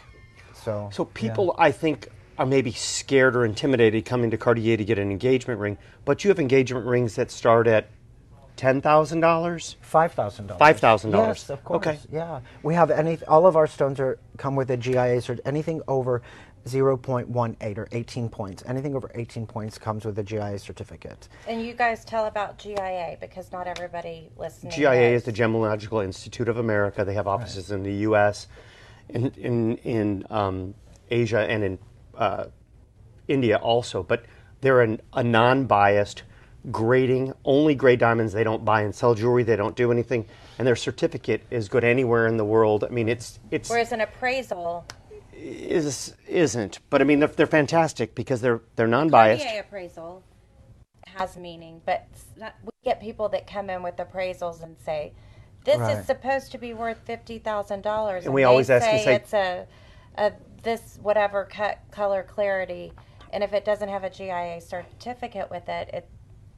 So 0.54 0.88
So 0.92 1.04
people, 1.04 1.54
I 1.58 1.70
think, 1.72 2.08
are 2.38 2.46
maybe 2.46 2.72
scared 2.72 3.36
or 3.36 3.44
intimidated 3.44 4.06
coming 4.06 4.30
to 4.30 4.38
Cartier 4.38 4.76
to 4.78 4.84
get 4.84 4.98
an 4.98 5.10
engagement 5.10 5.60
ring, 5.60 5.76
but 6.06 6.24
you 6.24 6.28
have 6.28 6.38
engagement 6.38 6.86
rings 6.86 7.16
that 7.16 7.30
start 7.30 7.66
at 7.66 7.90
ten 8.56 8.80
thousand 8.80 9.20
dollars. 9.20 9.76
Five 9.80 10.12
thousand 10.12 10.46
dollars. 10.46 10.80
$5,000. 10.80 11.12
Yes, 11.12 11.50
of 11.50 11.64
course. 11.64 11.86
Okay. 11.86 11.98
Yeah, 12.10 12.40
we 12.62 12.74
have 12.74 12.90
any. 12.90 13.18
All 13.28 13.46
of 13.46 13.56
our 13.56 13.66
stones 13.66 14.00
are 14.00 14.18
come 14.38 14.56
with 14.56 14.70
a 14.70 14.76
GIA 14.76 15.18
cert. 15.20 15.40
Anything 15.44 15.82
over 15.88 16.22
0.18 16.66 17.78
or 17.78 17.88
18 17.92 18.28
points. 18.28 18.62
Anything 18.66 18.94
over 18.94 19.10
18 19.14 19.46
points 19.46 19.78
comes 19.78 20.04
with 20.04 20.18
a 20.18 20.22
GIA 20.22 20.58
certificate. 20.58 21.28
And 21.48 21.64
you 21.64 21.74
guys 21.74 22.04
tell 22.04 22.26
about 22.26 22.58
GIA 22.58 23.16
because 23.20 23.52
not 23.52 23.66
everybody 23.66 24.30
listening. 24.36 24.72
GIA 24.72 25.12
knows. 25.12 25.22
is 25.22 25.24
the 25.24 25.32
Gemological 25.32 26.04
Institute 26.04 26.48
of 26.48 26.58
America. 26.58 27.04
They 27.04 27.14
have 27.14 27.26
offices 27.26 27.70
in 27.70 27.82
the 27.82 27.94
U.S., 28.06 28.46
in 29.08 29.26
in 29.32 29.76
in 29.78 30.26
um, 30.30 30.74
Asia, 31.10 31.40
and 31.40 31.64
in 31.64 31.78
uh, 32.16 32.44
India 33.28 33.56
also. 33.56 34.02
But 34.02 34.24
they're 34.60 34.80
an, 34.80 35.00
a 35.12 35.22
non-biased 35.24 36.22
grading, 36.70 37.32
only 37.44 37.74
grade 37.74 37.98
diamonds. 37.98 38.32
They 38.32 38.44
don't 38.44 38.64
buy 38.64 38.82
and 38.82 38.94
sell 38.94 39.14
jewelry. 39.14 39.42
They 39.42 39.56
don't 39.56 39.76
do 39.76 39.90
anything, 39.90 40.26
and 40.58 40.66
their 40.66 40.76
certificate 40.76 41.42
is 41.50 41.68
good 41.68 41.84
anywhere 41.84 42.26
in 42.26 42.36
the 42.36 42.44
world. 42.44 42.84
I 42.84 42.88
mean, 42.88 43.08
it's 43.08 43.40
it's 43.50 43.68
Whereas 43.68 43.92
an 43.92 44.00
appraisal, 44.00 44.86
is 45.42 46.14
isn't. 46.28 46.78
But 46.90 47.00
I 47.00 47.04
mean, 47.04 47.18
they're, 47.20 47.28
they're 47.28 47.46
fantastic 47.46 48.14
because 48.14 48.40
they're 48.40 48.60
they're 48.76 48.86
non-biased. 48.86 49.44
GIA 49.44 49.60
appraisal 49.60 50.22
has 51.04 51.36
meaning, 51.36 51.82
but 51.84 52.06
not, 52.36 52.54
we 52.64 52.70
get 52.84 53.00
people 53.00 53.28
that 53.30 53.46
come 53.46 53.68
in 53.68 53.82
with 53.82 53.96
appraisals 53.96 54.62
and 54.62 54.76
say, 54.78 55.12
"This 55.64 55.78
Right. 55.78 55.98
is 55.98 56.06
supposed 56.06 56.52
to 56.52 56.58
be 56.58 56.72
worth 56.72 56.98
fifty 57.04 57.38
thousand 57.38 57.82
dollars," 57.82 58.24
And 58.24 58.34
we 58.34 58.44
always 58.44 58.70
ask 58.70 58.86
and 58.86 58.98
say 59.00 59.04
say- 59.04 59.14
it's 59.16 59.34
a, 59.34 59.66
a 60.16 60.32
this 60.62 60.98
whatever 61.02 61.44
cut 61.44 61.78
color 61.90 62.22
clarity, 62.22 62.92
and 63.32 63.42
if 63.42 63.52
it 63.52 63.64
doesn't 63.64 63.88
have 63.88 64.04
a 64.04 64.10
GIA 64.10 64.60
certificate 64.60 65.50
with 65.50 65.68
it, 65.68 65.90
it 65.92 66.08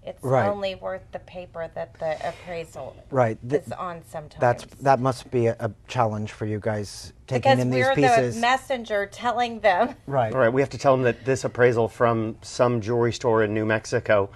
it's 0.05 0.23
Right. 0.23 0.47
only 0.49 0.75
worth 0.75 1.03
the 1.13 1.19
paper 1.21 1.71
that 1.75 1.99
the 1.99 2.17
appraisal 2.29 2.95
Right. 3.11 3.39
Th- 3.49 3.63
is 3.63 3.73
on 3.73 4.03
sometimes. 4.09 4.41
That's 4.41 4.65
that 4.83 5.01
must 5.01 5.31
be 5.31 5.47
a, 5.47 5.57
a 5.61 5.71
challenge 5.89 6.33
for 6.33 6.47
you 6.47 6.61
guys 6.61 7.13
taking 7.27 7.41
because 7.53 7.59
in 7.61 7.71
these 7.71 7.87
pieces. 7.89 7.97
Because 7.97 8.19
we're 8.19 8.31
the 8.33 8.41
messenger 8.41 9.07
telling 9.07 9.61
them. 9.61 9.95
right. 10.07 10.33
All 10.33 10.39
right, 10.41 10.53
we 10.53 10.61
have 10.61 10.71
to 10.71 10.79
tell 10.79 10.95
them 10.95 11.05
that 11.05 11.25
this 11.25 11.45
appraisal 11.45 11.89
from 11.89 12.37
some 12.43 12.81
jewelry 12.81 13.13
store 13.13 13.43
in 13.45 13.55
New 13.55 13.65
Mexico 13.65 14.31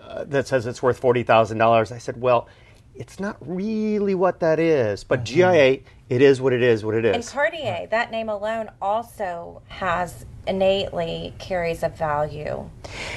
uh, 0.00 0.24
that 0.24 0.46
says 0.48 0.66
it's 0.66 0.82
worth 0.82 0.98
forty 0.98 1.22
thousand 1.22 1.58
dollars. 1.58 1.92
I 1.92 1.98
said, 1.98 2.20
well, 2.20 2.48
it's 2.94 3.20
not 3.20 3.36
really 3.40 4.14
what 4.14 4.40
that 4.40 4.58
is, 4.58 5.04
but 5.04 5.24
GIA, 5.24 5.80
it 6.08 6.22
is 6.22 6.40
what 6.40 6.52
it 6.52 6.62
is. 6.62 6.84
What 6.84 6.94
it 6.94 7.04
is. 7.04 7.14
And 7.14 7.22
is. 7.22 7.30
Cartier, 7.30 7.86
that 7.90 8.10
name 8.10 8.28
alone 8.28 8.70
also 8.80 9.62
has 9.68 10.24
innately 10.46 11.34
carries 11.38 11.82
a 11.82 11.90
value 11.90 12.68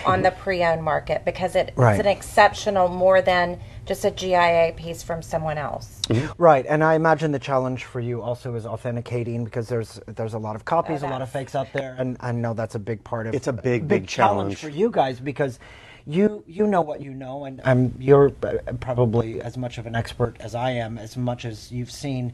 on 0.05 0.21
the 0.21 0.31
pre-owned 0.31 0.83
market 0.83 1.23
because 1.23 1.55
it, 1.55 1.71
Right. 1.75 1.93
it's 1.93 2.01
an 2.01 2.11
exceptional 2.11 2.89
more 2.89 3.21
than 3.21 3.59
just 3.85 4.03
a 4.03 4.11
GIA 4.11 4.73
piece 4.75 5.01
from 5.01 5.21
someone 5.21 5.57
else. 5.57 6.01
Right, 6.37 6.65
and 6.67 6.83
I 6.83 6.95
imagine 6.95 7.31
the 7.31 7.39
challenge 7.39 7.85
for 7.85 7.99
you 8.01 8.21
also 8.21 8.53
is 8.55 8.65
authenticating 8.65 9.45
because 9.45 9.69
there's 9.69 9.99
there's 10.07 10.33
a 10.33 10.37
lot 10.39 10.55
of 10.57 10.65
copies, 10.65 11.03
a 11.03 11.07
lot 11.07 11.21
of 11.21 11.29
fakes 11.29 11.55
out 11.55 11.67
there, 11.73 11.95
and 11.97 12.17
I 12.19 12.31
know 12.33 12.53
that's 12.53 12.75
a 12.75 12.79
big 12.79 13.03
part 13.03 13.27
of 13.27 13.33
It's 13.33 13.47
a 13.47 13.53
big, 13.53 13.87
big 13.87 14.07
challenge 14.07 14.57
challenge. 14.57 14.59
for 14.59 14.69
you 14.69 14.91
guys 14.91 15.19
because 15.19 15.57
you 16.05 16.43
you 16.47 16.67
know 16.67 16.81
what 16.81 17.01
you 17.01 17.13
know, 17.13 17.45
and 17.45 17.61
I'm 17.63 17.93
you're 17.99 18.31
uh, 18.43 18.73
probably 18.79 19.41
as 19.41 19.57
much 19.57 19.77
of 19.77 19.85
an 19.85 19.95
expert 19.95 20.35
as 20.39 20.53
I 20.55 20.71
am, 20.71 20.97
as 20.97 21.15
much 21.15 21.45
as 21.45 21.71
you've 21.71 21.91
seen 21.91 22.33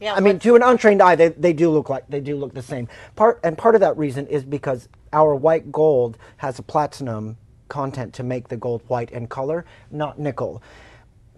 Yeah, 0.00 0.14
I 0.14 0.20
mean, 0.20 0.38
to 0.40 0.56
an 0.56 0.62
untrained 0.62 1.00
eye, 1.02 1.14
they, 1.16 1.28
they 1.28 1.52
do 1.52 1.70
look 1.70 1.88
like 1.88 2.04
they 2.08 2.20
do 2.20 2.36
look 2.36 2.52
the 2.54 2.62
same. 2.62 2.88
Part 3.14 3.40
and 3.44 3.56
part 3.56 3.74
of 3.74 3.80
that 3.80 3.96
reason 3.96 4.26
is 4.26 4.44
because 4.44 4.88
our 5.12 5.34
white 5.34 5.72
gold 5.72 6.18
has 6.38 6.58
a 6.58 6.62
platinum 6.62 7.36
content 7.68 8.12
to 8.14 8.22
make 8.22 8.48
the 8.48 8.56
gold 8.56 8.82
white 8.88 9.10
in 9.10 9.26
color, 9.26 9.64
not 9.90 10.18
nickel. 10.18 10.62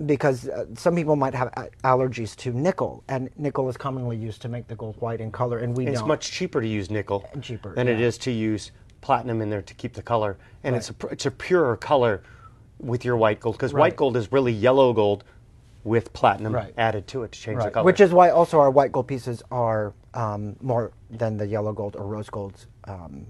Because 0.06 0.48
uh, 0.48 0.66
some 0.74 0.94
people 0.94 1.16
might 1.16 1.34
have 1.34 1.48
a- 1.56 1.70
allergies 1.84 2.36
to 2.36 2.52
nickel, 2.52 3.02
and 3.08 3.30
nickel 3.36 3.68
is 3.68 3.76
commonly 3.76 4.16
used 4.16 4.40
to 4.42 4.48
make 4.48 4.68
the 4.68 4.76
gold 4.76 4.94
white 5.00 5.20
in 5.20 5.32
color, 5.32 5.58
and 5.58 5.76
we 5.76 5.86
It's 5.88 5.98
don't. 6.00 6.08
much 6.08 6.30
cheaper 6.30 6.60
to 6.60 6.68
use 6.68 6.88
nickel 6.88 7.28
And 7.32 7.42
cheaper, 7.42 7.74
than 7.74 7.88
it 7.88 7.98
yeah. 7.98 8.06
is 8.06 8.16
to 8.18 8.30
use 8.30 8.70
platinum 9.00 9.40
in 9.42 9.50
there 9.50 9.62
to 9.62 9.74
keep 9.74 9.94
the 9.94 10.02
color. 10.02 10.36
And 10.62 10.76
it's 10.76 10.90
a 10.90 10.94
it's 11.10 11.26
a 11.26 11.30
purer 11.32 11.76
color 11.76 12.22
with 12.78 13.04
your 13.04 13.16
white 13.16 13.40
gold 13.40 13.56
because 13.56 13.72
Right. 13.72 13.80
white 13.80 13.96
gold 13.96 14.16
is 14.16 14.30
really 14.30 14.52
yellow 14.52 14.92
gold 14.92 15.24
with 15.88 16.12
platinum 16.12 16.54
Right. 16.54 16.74
added 16.76 17.06
to 17.08 17.22
it 17.24 17.32
to 17.32 17.40
change 17.40 17.62
the 17.62 17.70
color. 17.70 17.84
Which 17.84 18.00
is 18.00 18.12
why 18.12 18.30
also 18.30 18.60
our 18.60 18.70
white 18.70 18.92
gold 18.92 19.08
pieces 19.08 19.42
are 19.50 19.94
um, 20.14 20.56
more 20.60 20.92
than 21.10 21.36
the 21.36 21.46
yellow 21.46 21.72
gold 21.72 21.96
or 21.96 22.06
rose 22.06 22.28
gold 22.30 22.66
um, 22.84 23.26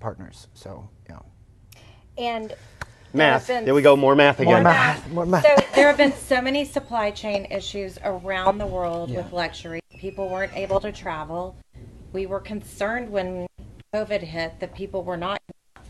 partners. 0.00 0.48
So 0.54 0.88
yeah. 1.08 1.18
And 2.18 2.54
math. 3.12 3.46
there 3.46 3.58
been 3.58 3.64
There 3.66 3.74
we 3.74 3.82
go. 3.82 3.96
More 3.96 4.16
math 4.16 4.40
again. 4.40 4.54
More 4.54 4.62
math. 4.62 5.10
More 5.10 5.26
math. 5.26 5.44
So 5.44 5.54
there 5.74 5.86
have 5.86 5.96
been 5.96 6.12
so 6.12 6.40
many 6.40 6.64
supply 6.64 7.10
chain 7.10 7.46
issues 7.50 7.98
around 8.02 8.58
the 8.58 8.66
world 8.66 9.14
with 9.14 9.32
luxury. 9.32 9.80
People 9.90 10.28
weren't 10.28 10.56
able 10.56 10.80
to 10.80 10.90
travel. 10.90 11.56
We 12.12 12.26
were 12.26 12.40
concerned 12.40 13.10
when 13.10 13.46
COVID 13.94 14.22
hit 14.22 14.58
that 14.60 14.74
people 14.74 15.04
were 15.04 15.16
not 15.16 15.40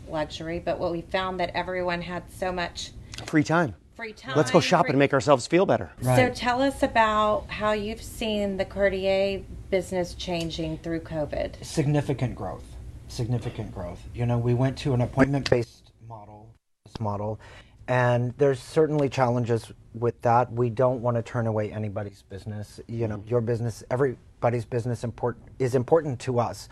luxury, 0.08 0.58
but 0.58 0.78
what 0.78 0.90
we 0.90 1.02
found 1.02 1.38
that 1.40 1.50
everyone 1.54 2.02
had 2.02 2.24
so 2.32 2.50
much 2.52 2.90
Free 3.26 3.44
time. 3.44 3.74
Free 4.00 4.12
time. 4.14 4.32
Let's 4.34 4.50
go 4.50 4.60
shop 4.60 4.86
free- 4.86 4.90
and 4.90 4.98
make 4.98 5.12
ourselves 5.12 5.46
feel 5.46 5.66
better. 5.66 5.90
So 6.02 6.30
tell 6.30 6.62
us 6.62 6.82
about 6.82 7.44
how 7.48 7.72
you've 7.72 8.02
seen 8.02 8.56
the 8.56 8.64
Cartier 8.64 9.42
business 9.70 10.14
changing 10.14 10.78
through 10.78 11.00
COVID. 11.00 11.62
significant 11.64 12.34
growth 12.34 12.64
significant 13.06 13.74
growth 13.74 14.00
you 14.14 14.24
know 14.24 14.38
we 14.38 14.54
went 14.54 14.78
to 14.78 14.94
an 14.94 15.00
appointment 15.00 15.48
based 15.50 15.90
model 16.08 16.48
model 17.00 17.40
and 17.88 18.32
there's 18.38 18.60
certainly 18.60 19.08
challenges 19.08 19.72
with 19.94 20.20
that 20.22 20.52
we 20.52 20.70
don't 20.70 21.00
want 21.02 21.16
to 21.16 21.22
turn 21.22 21.48
away 21.48 21.72
anybody's 21.72 22.22
business 22.22 22.80
you 22.86 23.08
know 23.08 23.22
your 23.26 23.40
business 23.40 23.82
everybody's 23.90 24.64
business 24.64 25.02
import, 25.04 25.36
is 25.58 25.74
important 25.74 26.18
to 26.20 26.38
us 26.38 26.68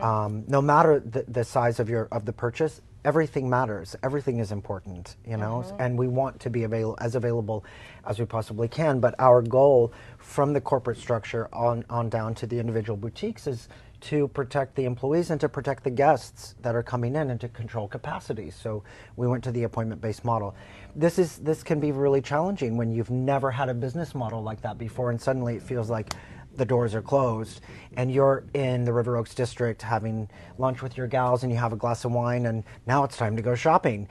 um, 0.00 0.44
no 0.46 0.62
matter 0.62 1.00
the, 1.00 1.24
the 1.28 1.44
size 1.44 1.80
of 1.80 1.88
your 1.88 2.06
of 2.12 2.24
the 2.24 2.32
purchase 2.32 2.80
everything 3.04 3.48
matters. 3.48 3.96
Everything 4.02 4.38
is 4.38 4.52
important 4.52 5.16
you 5.26 5.36
know? 5.36 5.64
Mm-hmm. 5.66 5.80
And 5.80 5.98
we 5.98 6.08
want 6.08 6.40
to 6.40 6.50
be 6.50 6.64
avail- 6.64 6.96
as 7.00 7.14
available 7.14 7.64
as 8.04 8.18
we 8.18 8.24
possibly 8.24 8.68
can 8.68 9.00
but 9.00 9.14
our 9.18 9.42
goal 9.42 9.92
from 10.18 10.52
the 10.52 10.60
corporate 10.60 10.98
structure 10.98 11.48
on, 11.52 11.84
on 11.90 12.08
down 12.08 12.34
to 12.36 12.46
the 12.46 12.58
individual 12.58 12.96
boutiques 12.96 13.46
is 13.46 13.68
to 14.00 14.28
protect 14.28 14.74
the 14.76 14.84
employees 14.84 15.30
and 15.30 15.40
to 15.40 15.48
protect 15.48 15.84
the 15.84 15.90
guests 15.90 16.54
that 16.62 16.74
are 16.74 16.82
coming 16.82 17.14
in 17.16 17.30
and 17.30 17.40
to 17.40 17.48
control 17.48 17.86
capacity. 17.86 18.50
So 18.50 18.82
we 19.16 19.26
went 19.26 19.44
to 19.44 19.52
the 19.52 19.64
appointment 19.64 20.00
based 20.00 20.24
model. 20.24 20.54
This 20.96 21.18
is 21.18 21.38
this 21.38 21.62
can 21.62 21.80
be 21.80 21.92
really 21.92 22.20
challenging 22.22 22.76
when 22.76 22.90
you've 22.90 23.10
never 23.10 23.50
had 23.50 23.68
a 23.68 23.74
business 23.74 24.14
model 24.14 24.42
like 24.42 24.62
that 24.62 24.78
before 24.78 25.10
and 25.10 25.20
suddenly 25.20 25.56
it 25.56 25.62
feels 25.62 25.90
like 25.90 26.14
the 26.56 26.64
doors 26.64 26.94
are 26.94 27.02
closed 27.02 27.60
and 27.96 28.12
you're 28.12 28.44
in 28.54 28.84
the 28.84 28.92
River 28.92 29.16
Oaks 29.16 29.34
district 29.34 29.82
having 29.82 30.28
lunch 30.58 30.82
with 30.82 30.96
your 30.96 31.06
gals 31.06 31.42
and 31.42 31.52
you 31.52 31.58
have 31.58 31.72
a 31.72 31.76
glass 31.76 32.04
of 32.04 32.12
wine 32.12 32.46
and 32.46 32.64
now 32.86 33.04
it's 33.04 33.16
time 33.16 33.36
to 33.36 33.42
go 33.42 33.54
shopping 33.54 34.08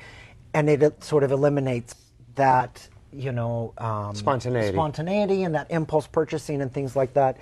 and 0.54 0.70
it, 0.70 1.04
sort 1.04 1.24
of 1.24 1.32
eliminates 1.32 1.96
that 2.36 2.88
you 3.12 3.32
know 3.32 3.74
um, 3.78 4.16
Spontaneity. 4.16 4.74
spontaneity 4.74 5.44
and 5.44 5.56
that 5.56 5.70
impulse 5.72 6.08
purchasing 6.08 6.62
and 6.62 6.74
things 6.74 6.96
like 6.96 7.14
that 7.14 7.38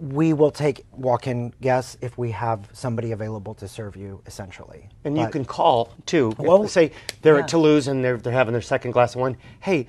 we 0.00 0.32
will 0.32 0.50
take 0.50 0.84
walk-in 0.92 1.52
guests 1.60 1.98
if 2.00 2.16
we 2.16 2.30
have 2.30 2.68
somebody 2.72 3.12
available 3.12 3.52
to 3.54 3.68
serve 3.68 3.96
you 3.96 4.22
essentially 4.26 4.88
And 5.04 5.16
you 5.18 5.28
can 5.28 5.44
call 5.44 5.92
too. 6.06 6.34
Well, 6.38 6.66
say 6.68 6.92
they're 7.20 7.36
yeah. 7.36 7.42
at 7.42 7.48
Toulouse 7.48 7.86
and 7.86 8.02
they're, 8.02 8.16
they're 8.16 8.32
having 8.32 8.52
their 8.52 8.62
second 8.62 8.92
glass 8.92 9.14
of 9.14 9.20
wine. 9.20 9.36
Hey, 9.60 9.86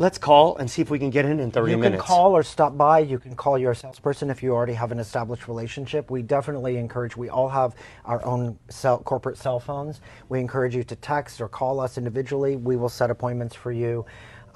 let's 0.00 0.16
call 0.16 0.56
and 0.56 0.70
see 0.70 0.80
if 0.80 0.88
we 0.88 0.98
can 0.98 1.10
get 1.10 1.26
in 1.26 1.38
in 1.40 1.50
30 1.50 1.72
you 1.72 1.76
minutes. 1.76 2.02
can 2.02 2.08
call 2.08 2.34
or 2.34 2.42
stop 2.42 2.74
by. 2.74 3.00
You 3.00 3.18
can 3.18 3.36
call 3.36 3.58
your 3.58 3.74
salesperson 3.74 4.30
if 4.30 4.42
you 4.42 4.54
already 4.54 4.72
have 4.72 4.92
an 4.92 4.98
established 4.98 5.46
relationship. 5.46 6.10
We 6.10 6.22
definitely 6.22 6.78
encourage. 6.78 7.18
We 7.18 7.28
all 7.28 7.50
have 7.50 7.74
our 8.06 8.24
own 8.24 8.58
cell, 8.70 9.00
corporate 9.00 9.36
cell 9.36 9.60
phones. 9.60 10.00
We 10.30 10.40
encourage 10.40 10.74
you 10.74 10.84
to 10.84 10.96
text 10.96 11.42
or 11.42 11.48
call 11.48 11.80
us 11.80 11.98
individually. 11.98 12.56
We 12.56 12.76
will 12.76 12.88
set 12.88 13.10
appointments 13.10 13.54
for 13.54 13.72
you. 13.72 14.06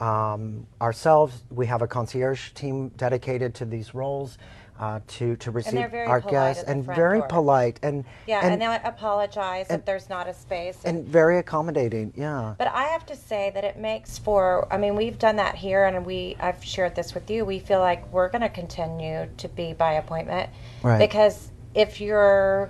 Um, 0.00 0.66
ourselves, 0.80 1.44
we 1.50 1.66
have 1.66 1.82
a 1.82 1.86
concierge 1.86 2.52
team 2.52 2.88
dedicated 2.96 3.54
to 3.56 3.66
these 3.66 3.94
roles. 3.94 4.38
Uh, 4.76 4.98
to 5.06 5.36
to 5.36 5.52
receive 5.52 5.94
our 5.94 6.20
guests 6.20 6.64
and 6.64 6.84
very 6.84 7.20
door. 7.20 7.28
polite 7.28 7.78
and 7.84 8.04
Yeah, 8.26 8.40
and, 8.42 8.54
and, 8.54 8.60
they'll 8.60 8.80
apologize 8.84 9.70
if 9.70 9.84
there's 9.84 10.08
not 10.08 10.26
a 10.26 10.34
space. 10.34 10.78
and 10.84 11.06
very 11.06 11.38
accommodating. 11.38 12.12
Yeah. 12.16 12.56
But 12.58 12.66
I 12.68 12.84
have 12.88 13.06
to 13.06 13.14
say 13.14 13.52
that 13.54 13.62
it 13.62 13.76
makes 13.78 14.18
for 14.18 14.66
I 14.72 14.78
mean 14.78 14.96
we've 14.96 15.16
done 15.16 15.36
that 15.36 15.54
here 15.54 15.84
and 15.84 16.04
we 16.04 16.36
I've 16.40 16.62
shared 16.64 16.96
this 16.96 17.14
with 17.14 17.30
you. 17.30 17.44
We 17.44 17.60
feel 17.60 17.78
like 17.78 18.12
we're 18.12 18.28
going 18.28 18.42
to 18.42 18.48
continue 18.48 19.28
to 19.36 19.48
be 19.48 19.74
by 19.74 19.92
appointment 19.92 20.50
Right. 20.82 20.98
because 20.98 21.52
if 21.74 22.00
you're 22.00 22.68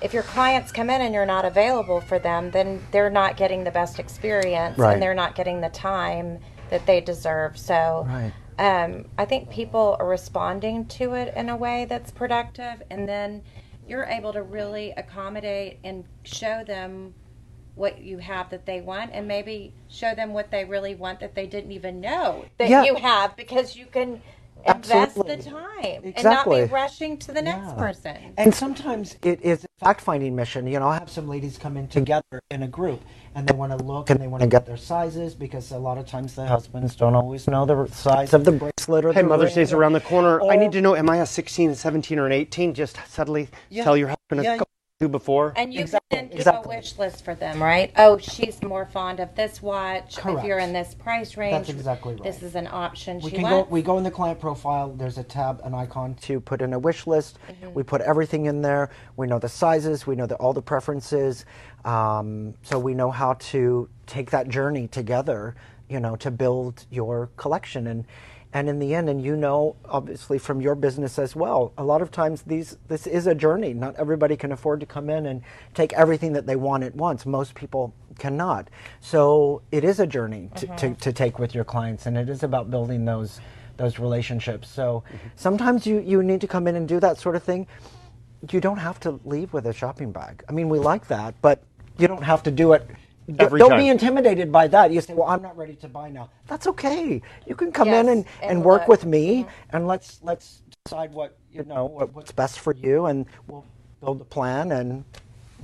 if 0.00 0.14
your 0.14 0.22
clients 0.22 0.70
come 0.70 0.90
in 0.90 1.00
and 1.00 1.12
you're 1.12 1.26
not 1.26 1.44
available 1.44 2.00
for 2.02 2.20
them, 2.20 2.52
then 2.52 2.80
they're 2.92 3.10
not 3.10 3.36
getting 3.36 3.64
the 3.64 3.72
best 3.72 3.98
experience 3.98 4.78
Right. 4.78 4.92
and 4.92 5.02
they're 5.02 5.12
not 5.14 5.34
getting 5.34 5.60
the 5.60 5.70
time 5.70 6.38
that 6.70 6.86
they 6.86 7.00
deserve. 7.00 7.58
So 7.58 8.06
Right. 8.08 8.32
Um, 8.58 9.06
I 9.18 9.24
think 9.24 9.50
people 9.50 9.96
are 9.98 10.06
responding 10.08 10.86
to 10.86 11.14
it 11.14 11.34
in 11.36 11.48
a 11.48 11.56
way 11.56 11.84
that's 11.84 12.10
productive, 12.10 12.82
and 12.90 13.08
then 13.08 13.42
you're 13.86 14.04
able 14.04 14.32
to 14.32 14.42
really 14.42 14.92
accommodate 14.96 15.78
and 15.84 16.04
show 16.24 16.64
them 16.64 17.14
what 17.74 18.00
you 18.00 18.16
have 18.18 18.48
that 18.50 18.64
they 18.64 18.80
want, 18.80 19.10
and 19.12 19.28
maybe 19.28 19.72
show 19.88 20.14
them 20.14 20.32
what 20.32 20.50
they 20.50 20.64
really 20.64 20.94
want 20.94 21.20
that 21.20 21.34
they 21.34 21.46
didn't 21.46 21.72
even 21.72 22.00
know 22.00 22.46
that 22.56 22.70
Yeah. 22.70 22.84
you 22.84 22.94
have 22.94 23.36
because 23.36 23.76
you 23.76 23.84
can 23.86 24.22
invest 24.68 25.14
the 25.16 25.36
time 25.36 26.02
and 26.02 26.04
not 26.04 26.16
Exactly. 26.16 26.66
be 26.66 26.72
rushing 26.72 27.18
to 27.18 27.32
the 27.32 27.42
next 27.42 27.66
Yeah. 27.68 27.74
person. 27.74 28.16
And 28.36 28.54
sometimes 28.54 29.16
it 29.22 29.40
is 29.42 29.64
a 29.64 29.68
fact 29.84 30.00
finding 30.00 30.34
mission. 30.36 30.66
You 30.66 30.78
know, 30.80 30.88
I 30.88 30.94
have 30.94 31.10
some 31.10 31.28
ladies 31.28 31.58
come 31.58 31.76
in 31.76 31.88
together 31.88 32.40
in 32.50 32.62
a 32.62 32.68
group 32.68 33.02
and 33.34 33.46
they 33.46 33.54
want 33.54 33.76
to 33.78 33.84
look 33.84 34.10
and 34.10 34.20
they 34.20 34.26
want 34.26 34.42
to 34.42 34.48
get 34.48 34.66
their 34.66 34.76
sizes 34.76 35.34
because 35.34 35.70
a 35.72 35.78
lot 35.78 35.98
of 35.98 36.06
times 36.06 36.34
the 36.34 36.46
husbands 36.46 36.96
don't 36.96 37.14
always 37.14 37.46
know 37.48 37.64
the 37.66 37.86
size 37.92 38.32
of 38.34 38.44
the 38.44 38.52
bracelet 38.52 39.04
or 39.04 39.12
Hey, 39.12 39.22
the 39.22 39.28
Mother's 39.28 39.50
ring 39.50 39.64
Day's 39.64 39.72
around 39.72 39.92
the 39.92 40.00
corner. 40.00 40.42
I 40.42 40.56
need 40.56 40.72
to 40.72 40.80
know, 40.80 40.96
am 40.96 41.08
I 41.10 41.18
a 41.18 41.26
16, 41.26 41.70
a 41.70 41.74
17, 41.74 42.18
or 42.18 42.26
an 42.26 42.32
18? 42.32 42.74
Just 42.74 42.98
subtly 43.08 43.48
Yeah. 43.70 43.84
tell 43.84 43.96
your 43.96 44.08
husband 44.08 44.42
Yeah. 44.44 44.58
Two 44.98 45.08
before. 45.08 45.52
And 45.56 45.74
you 45.74 45.80
Exactly, 45.80 46.16
can 46.16 46.28
keep 46.28 46.38
exactly. 46.38 46.74
a 46.74 46.78
wish 46.78 46.98
list 46.98 47.22
for 47.22 47.34
them, 47.34 47.62
right? 47.62 47.92
Oh, 47.98 48.16
she's 48.16 48.62
more 48.62 48.86
fond 48.86 49.20
of 49.20 49.34
this 49.34 49.60
watch. 49.60 50.16
If 50.16 50.44
you're 50.44 50.58
in 50.58 50.72
this 50.72 50.94
price 50.94 51.36
range, 51.36 51.52
that's 51.52 51.68
exactly 51.68 52.14
right. 52.14 52.22
This 52.22 52.42
is 52.42 52.54
an 52.54 52.66
option 52.66 53.20
We 53.20 53.28
she 53.28 53.36
can 53.36 53.44
go. 53.44 53.66
We 53.68 53.82
go 53.82 53.98
in 53.98 54.04
the 54.04 54.10
client 54.10 54.40
profile. 54.40 54.94
There's 54.94 55.18
a 55.18 55.22
tab, 55.22 55.60
an 55.64 55.74
icon 55.74 56.14
to 56.22 56.40
put 56.40 56.62
in 56.62 56.72
a 56.72 56.78
wish 56.78 57.06
list. 57.06 57.38
Mm-hmm. 57.46 57.74
We 57.74 57.82
put 57.82 58.00
everything 58.00 58.46
in 58.46 58.62
there. 58.62 58.88
We 59.16 59.26
know 59.26 59.38
the 59.38 59.50
sizes. 59.50 60.06
We 60.06 60.16
know 60.16 60.26
the, 60.26 60.36
all 60.36 60.54
the 60.54 60.62
preferences. 60.62 61.44
Um, 61.84 62.54
so 62.62 62.78
we 62.78 62.94
know 62.94 63.10
how 63.10 63.34
to 63.34 63.90
take 64.06 64.30
that 64.30 64.48
journey 64.48 64.88
together. 64.88 65.56
You 65.90 66.00
know, 66.00 66.16
to 66.16 66.30
build 66.30 66.86
your 66.90 67.28
collection 67.36 67.86
and 67.86 68.06
And 68.56 68.70
in 68.70 68.78
the 68.78 68.94
end, 68.94 69.10
and 69.10 69.22
you 69.22 69.36
know, 69.36 69.76
obviously 69.84 70.38
from 70.38 70.62
your 70.62 70.74
business 70.74 71.18
as 71.18 71.36
well, 71.36 71.74
a 71.76 71.84
lot 71.84 72.00
of 72.00 72.10
times 72.10 72.40
these 72.40 72.78
this 72.88 73.06
is 73.06 73.26
a 73.26 73.34
journey. 73.34 73.74
Not 73.74 73.94
everybody 73.96 74.34
can 74.34 74.50
afford 74.50 74.80
to 74.80 74.86
come 74.86 75.10
in 75.10 75.26
and 75.26 75.42
take 75.74 75.92
everything 75.92 76.32
that 76.32 76.46
they 76.46 76.56
want 76.56 76.82
at 76.82 76.94
once. 76.94 77.26
Most 77.26 77.54
people 77.54 77.92
cannot. 78.18 78.70
So 78.98 79.60
it 79.72 79.84
is 79.84 80.00
a 80.00 80.06
journey 80.06 80.48
to, 80.54 80.66
mm-hmm. 80.68 80.76
to, 80.76 80.94
to 80.94 81.12
take 81.12 81.38
with 81.38 81.54
your 81.54 81.64
clients, 81.64 82.06
and 82.06 82.16
it 82.16 82.30
is 82.30 82.42
about 82.42 82.70
building 82.70 83.04
those 83.04 83.40
those 83.76 83.98
relationships. 83.98 84.70
So 84.70 85.04
sometimes 85.34 85.86
you, 85.86 86.00
you 86.00 86.22
need 86.22 86.40
to 86.40 86.48
come 86.48 86.66
in 86.66 86.76
and 86.76 86.88
do 86.88 86.98
that 86.98 87.18
sort 87.18 87.36
of 87.36 87.42
thing. 87.42 87.66
You 88.50 88.62
don't 88.62 88.78
have 88.78 88.98
to 89.00 89.20
leave 89.26 89.52
with 89.52 89.66
a 89.66 89.74
shopping 89.74 90.12
bag. 90.12 90.42
I 90.48 90.52
mean, 90.52 90.70
we 90.70 90.78
like 90.78 91.08
that, 91.08 91.34
but 91.42 91.62
you 91.98 92.08
don't 92.08 92.22
have 92.22 92.42
to 92.44 92.50
do 92.50 92.72
it. 92.72 92.88
D- 93.28 93.34
Every 93.40 93.58
don't 93.58 93.70
time. 93.70 93.80
be 93.80 93.88
intimidated 93.88 94.52
by 94.52 94.68
that. 94.68 94.92
You 94.92 95.00
say, 95.00 95.12
"Well, 95.14 95.26
I'm 95.28 95.42
not 95.42 95.56
ready 95.56 95.74
to 95.76 95.88
buy 95.88 96.10
now." 96.10 96.30
That's 96.46 96.66
okay. 96.68 97.20
You 97.46 97.54
can 97.56 97.72
come 97.72 97.88
in 97.88 98.06
Yes, 98.06 98.16
and, 98.16 98.24
and, 98.42 98.50
and 98.50 98.64
work 98.64 98.82
look. 98.82 98.88
with 98.88 99.04
me, 99.06 99.42
mm-hmm. 99.42 99.76
and 99.76 99.86
let's 99.88 100.20
let's 100.22 100.62
decide 100.84 101.12
what 101.12 101.36
you 101.52 101.64
know 101.64 101.86
what, 101.86 102.14
what's 102.14 102.30
best 102.30 102.60
for 102.60 102.72
you, 102.72 103.06
and 103.06 103.26
we'll 103.48 103.64
build 104.00 104.20
a 104.20 104.24
plan. 104.24 104.70
And 104.70 105.04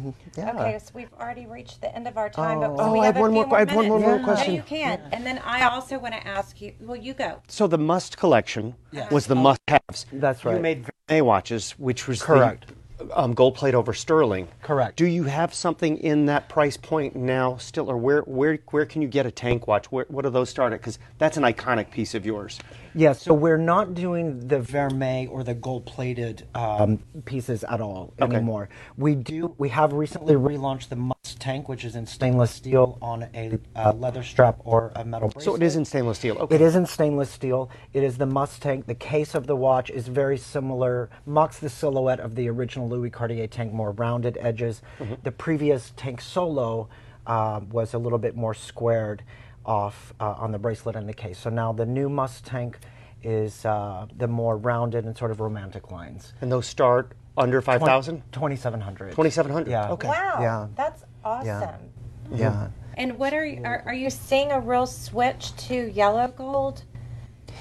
mm, 0.01 0.13
yeah, 0.37 0.51
Okay, 0.51 0.79
so 0.81 0.91
we've 0.93 1.13
already 1.21 1.47
reached 1.47 1.81
the 1.81 1.95
end 1.95 2.09
of 2.09 2.17
our 2.19 2.29
time, 2.29 2.59
but 2.59 2.71
Oh. 2.71 2.93
we 2.93 2.99
Oh, 2.99 3.03
I 3.03 3.07
have, 3.07 3.15
have 3.15 3.21
one 3.23 3.31
a 3.31 3.35
more 3.35 3.45
few 3.47 3.55
I 3.55 3.59
have 3.61 3.75
one 3.77 3.89
more 3.89 4.01
Yeah. 4.01 4.25
question. 4.25 4.49
No, 4.55 4.57
you 4.57 4.63
can. 4.63 5.01
And 5.13 5.25
then 5.25 5.39
I 5.45 5.69
also 5.69 5.99
want 6.01 6.15
to 6.15 6.27
ask 6.27 6.61
you. 6.61 6.73
Well, 6.81 6.97
you 6.97 7.15
go. 7.15 7.43
So 7.47 7.69
the 7.69 7.79
must 7.79 8.17
collection 8.17 8.75
was 9.13 9.27
the 9.29 9.35
uh-huh. 9.35 9.43
must-haves. 9.43 10.07
That's 10.13 10.45
right. 10.45 10.57
You 10.57 10.61
made 10.63 10.85
vermeil 11.09 11.27
watches, 11.27 11.73
which 11.79 12.09
was 12.09 12.23
Correct. 12.23 12.67
the 12.67 12.75
um, 13.15 13.35
gold 13.35 13.55
plate 13.55 13.75
over 13.75 13.93
sterling. 13.93 14.49
Correct. 14.63 14.97
Do 14.97 15.07
you 15.07 15.25
have 15.25 15.55
something 15.55 15.99
in 15.99 16.27
that 16.27 16.49
price 16.49 16.77
point 16.77 17.17
now 17.17 17.57
still, 17.57 17.91
or 17.91 17.97
where 17.97 18.23
where 18.23 18.59
where 18.71 18.87
can 18.87 19.03
you 19.03 19.09
get 19.09 19.27
a 19.27 19.31
tank 19.31 19.67
watch? 19.67 19.91
Where, 19.91 20.07
what 20.09 20.23
do 20.23 20.31
those 20.31 20.51
start 20.51 20.73
at? 20.73 20.81
Because 20.81 20.99
that's 21.19 21.37
an 21.37 21.43
iconic 21.43 21.91
piece 21.91 22.15
of 22.15 22.25
yours. 22.27 22.59
Yeah, 22.95 23.13
so 23.15 23.33
we're 23.33 23.57
not 23.57 23.95
doing 23.95 24.47
the 24.49 24.61
vermeil 24.61 25.31
or 25.31 25.43
the 25.45 25.55
gold-plated 25.55 26.47
um, 26.55 27.03
pieces 27.25 27.65
at 27.65 27.81
all 27.81 28.13
Okay. 28.21 28.37
anymore. 28.37 28.69
We 28.99 29.15
do. 29.15 29.55
We 29.57 29.71
have 29.71 29.93
recently 29.95 30.35
relaunched 30.35 30.89
the 30.91 31.12
Tank, 31.43 31.69
which 31.69 31.85
is 31.85 31.97
in 31.97 32.07
stainless 32.07 32.53
steel 32.53 32.99
on 33.03 33.25
a 33.35 33.59
uh, 33.75 33.93
leather 33.95 34.23
strap 34.23 34.61
or 34.65 34.93
a 34.95 35.05
metal 35.05 35.29
bracelet. 35.29 35.45
So 35.45 35.55
it 35.57 35.63
is 35.63 35.75
in 35.75 35.85
stainless 35.85 36.19
steel. 36.19 36.39
Okay. 36.39 36.55
It 36.55 36.61
is 36.61 36.77
in 36.77 36.87
stainless 36.87 37.31
steel. 37.31 37.69
It 37.93 38.05
is 38.05 38.17
the 38.17 38.27
Must 38.27 38.63
Tank. 38.63 38.87
The 38.87 38.95
case 38.95 39.35
of 39.35 39.49
the 39.49 39.57
watch 39.57 39.91
is 39.91 40.07
very 40.07 40.39
similar, 40.39 41.11
mocks 41.27 41.59
the 41.59 41.69
silhouette 41.69 42.21
of 42.21 42.37
the 42.37 42.49
original 42.49 42.89
Louis 42.89 43.11
Cartier 43.11 43.49
tank, 43.49 43.73
more 43.73 43.91
rounded 43.91 44.39
edges. 44.41 44.83
The 45.25 45.33
previous 45.33 45.93
tank 45.97 46.21
solo 46.21 46.89
uh, 47.27 47.61
was 47.71 47.95
a 47.95 47.99
little 47.99 48.19
bit 48.19 48.37
more 48.37 48.55
squared 48.55 49.25
off 49.67 50.15
uh, 50.21 50.35
on 50.39 50.53
the 50.53 50.59
bracelet 50.59 50.95
and 50.95 51.09
the 51.09 51.13
case. 51.15 51.39
So 51.39 51.51
now 51.51 51.73
the 51.73 51.87
new 51.87 52.09
Must 52.09 52.45
Tank 52.47 52.79
is 53.25 53.65
uh, 53.65 54.07
the 54.17 54.29
more 54.29 54.57
rounded 54.57 55.05
and 55.07 55.17
sort 55.17 55.31
of 55.33 55.41
romantic 55.41 55.91
lines. 55.91 56.35
And 56.41 56.51
those 56.53 56.67
start 56.67 57.13
under 57.37 57.61
five 57.63 57.81
thousand. 57.81 58.23
2700 58.33 59.11
2700, 59.13 59.71
Yeah. 59.71 59.91
okay. 59.93 60.09
Wow, 60.09 60.39
Yeah. 60.41 60.67
that's 60.77 61.05
awesome. 61.25 61.93
Yeah. 62.31 62.53
Yeah. 62.53 62.69
And 62.95 63.19
what 63.19 63.33
are, 63.35 63.45
you, 63.47 63.61
are 63.65 63.83
are 63.87 63.95
you 63.95 64.11
seeing 64.11 64.53
a 64.53 64.61
real 64.61 64.87
switch 64.87 65.57
to 65.69 65.75
yellow 65.93 66.29
gold, 66.29 66.85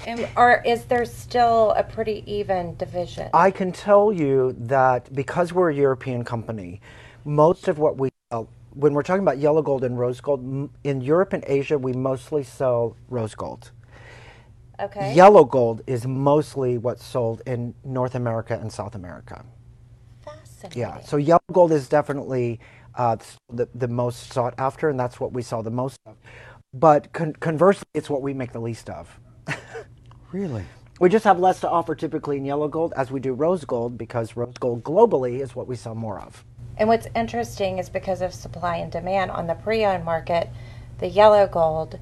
and, 0.04 0.28
or 0.36 0.62
is 0.64 0.84
there 0.86 1.04
still 1.06 1.72
a 1.72 1.82
pretty 1.84 2.24
even 2.26 2.76
division? 2.76 3.30
I 3.32 3.50
can 3.50 3.72
tell 3.72 4.12
you 4.12 4.54
that 4.58 5.12
because 5.14 5.52
we're 5.52 5.70
a 5.70 5.74
European 5.74 6.24
company, 6.24 6.80
most 7.24 7.68
of 7.68 7.78
what 7.78 7.96
we 7.98 8.10
sell, 8.30 8.48
when 8.74 8.94
we're 8.94 9.02
talking 9.02 9.22
about 9.22 9.38
yellow 9.38 9.62
gold 9.62 9.84
and 9.84 9.98
rose 9.98 10.20
gold, 10.20 10.70
in 10.84 11.00
Europe 11.00 11.32
and 11.32 11.44
Asia, 11.46 11.78
we 11.78 11.92
mostly 11.92 12.42
sell 12.42 12.96
rose 13.08 13.34
gold. 13.34 13.70
okay. 14.80 15.14
Yellow 15.14 15.44
gold 15.44 15.82
is 15.86 16.06
mostly 16.06 16.78
what's 16.78 17.04
sold 17.04 17.42
in 17.46 17.74
North 17.84 18.14
America 18.14 18.58
and 18.60 18.72
South 18.72 18.94
America. 18.94 19.44
Fascinating. 20.24 20.80
Yeah, 20.80 21.00
so 21.00 21.16
yellow 21.16 21.40
gold 21.52 21.72
is 21.72 21.88
definitely 21.88 22.60
uh, 22.94 23.16
the, 23.52 23.68
the 23.74 23.88
most 23.88 24.32
sought 24.32 24.54
after, 24.58 24.88
and 24.88 24.98
that's 24.98 25.20
what 25.20 25.32
we 25.32 25.42
sell 25.42 25.62
the 25.62 25.70
most 25.70 25.98
of. 26.06 26.16
But 26.74 27.12
con- 27.12 27.34
conversely, 27.34 27.86
it's 27.94 28.08
what 28.08 28.22
we 28.22 28.34
make 28.34 28.52
the 28.52 28.60
least 28.60 28.88
of. 28.90 29.20
Really? 30.32 30.64
We 30.98 31.10
just 31.10 31.24
have 31.24 31.38
less 31.38 31.60
to 31.60 31.68
offer 31.68 31.94
typically 31.94 32.38
in 32.38 32.44
yellow 32.44 32.66
gold 32.66 32.94
as 32.96 33.10
we 33.10 33.20
do 33.20 33.34
rose 33.34 33.64
gold 33.64 33.98
because 33.98 34.34
rose 34.34 34.54
gold 34.58 34.82
globally 34.82 35.40
is 35.40 35.54
what 35.54 35.66
we 35.66 35.76
sell 35.76 35.94
more 35.94 36.18
of. 36.20 36.44
And 36.78 36.88
what's 36.88 37.06
interesting 37.14 37.78
is 37.78 37.90
because 37.90 38.22
of 38.22 38.32
supply 38.32 38.76
and 38.76 38.90
demand 38.90 39.30
on 39.30 39.46
the 39.46 39.54
pre-owned 39.54 40.04
market, 40.04 40.48
the 40.98 41.08
yellow 41.08 41.46
gold 41.46 41.98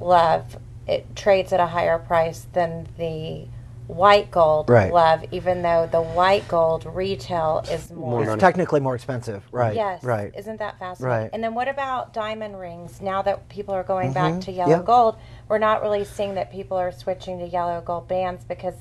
love 0.00 0.56
it 0.88 1.14
trades 1.14 1.52
at 1.52 1.60
a 1.60 1.66
higher 1.66 1.98
price 1.98 2.46
than 2.52 2.88
the 2.96 3.46
white 3.88 4.30
gold 4.30 4.68
Right. 4.68 4.92
love, 4.92 5.24
even 5.32 5.62
though 5.62 5.88
the 5.90 6.00
white 6.02 6.46
gold 6.46 6.84
retail 6.86 7.64
is 7.70 7.90
more. 7.90 8.22
More 8.22 8.34
It's 8.34 8.40
technically 8.40 8.80
more 8.80 8.94
expensive, 8.94 9.42
right? 9.50 9.74
Yes. 9.74 10.04
Right. 10.04 10.30
Isn't 10.36 10.58
that 10.58 10.78
fascinating? 10.78 11.22
Right. 11.22 11.30
And 11.32 11.42
then 11.42 11.54
what 11.54 11.68
about 11.68 12.12
diamond 12.12 12.60
rings? 12.60 13.00
Now 13.00 13.22
that 13.22 13.48
people 13.48 13.74
are 13.74 13.82
going 13.82 14.12
back 14.12 14.40
to 14.42 14.52
yellow 14.52 14.76
Mm-hmm. 14.76 14.84
Gold, 14.84 15.16
we're 15.48 15.58
not 15.58 15.80
really 15.82 16.04
seeing 16.04 16.34
that 16.34 16.52
people 16.52 16.76
are 16.76 16.92
switching 16.92 17.38
to 17.38 17.46
yellow 17.46 17.80
gold 17.80 18.08
bands 18.08 18.44
because 18.44 18.74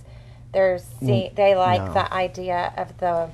they're 0.52 0.78
see, 0.80 1.32
they 1.36 1.56
like 1.56 1.82
no. 1.82 1.94
the 1.94 2.14
idea 2.14 2.74
of 2.78 2.98
the 2.98 3.30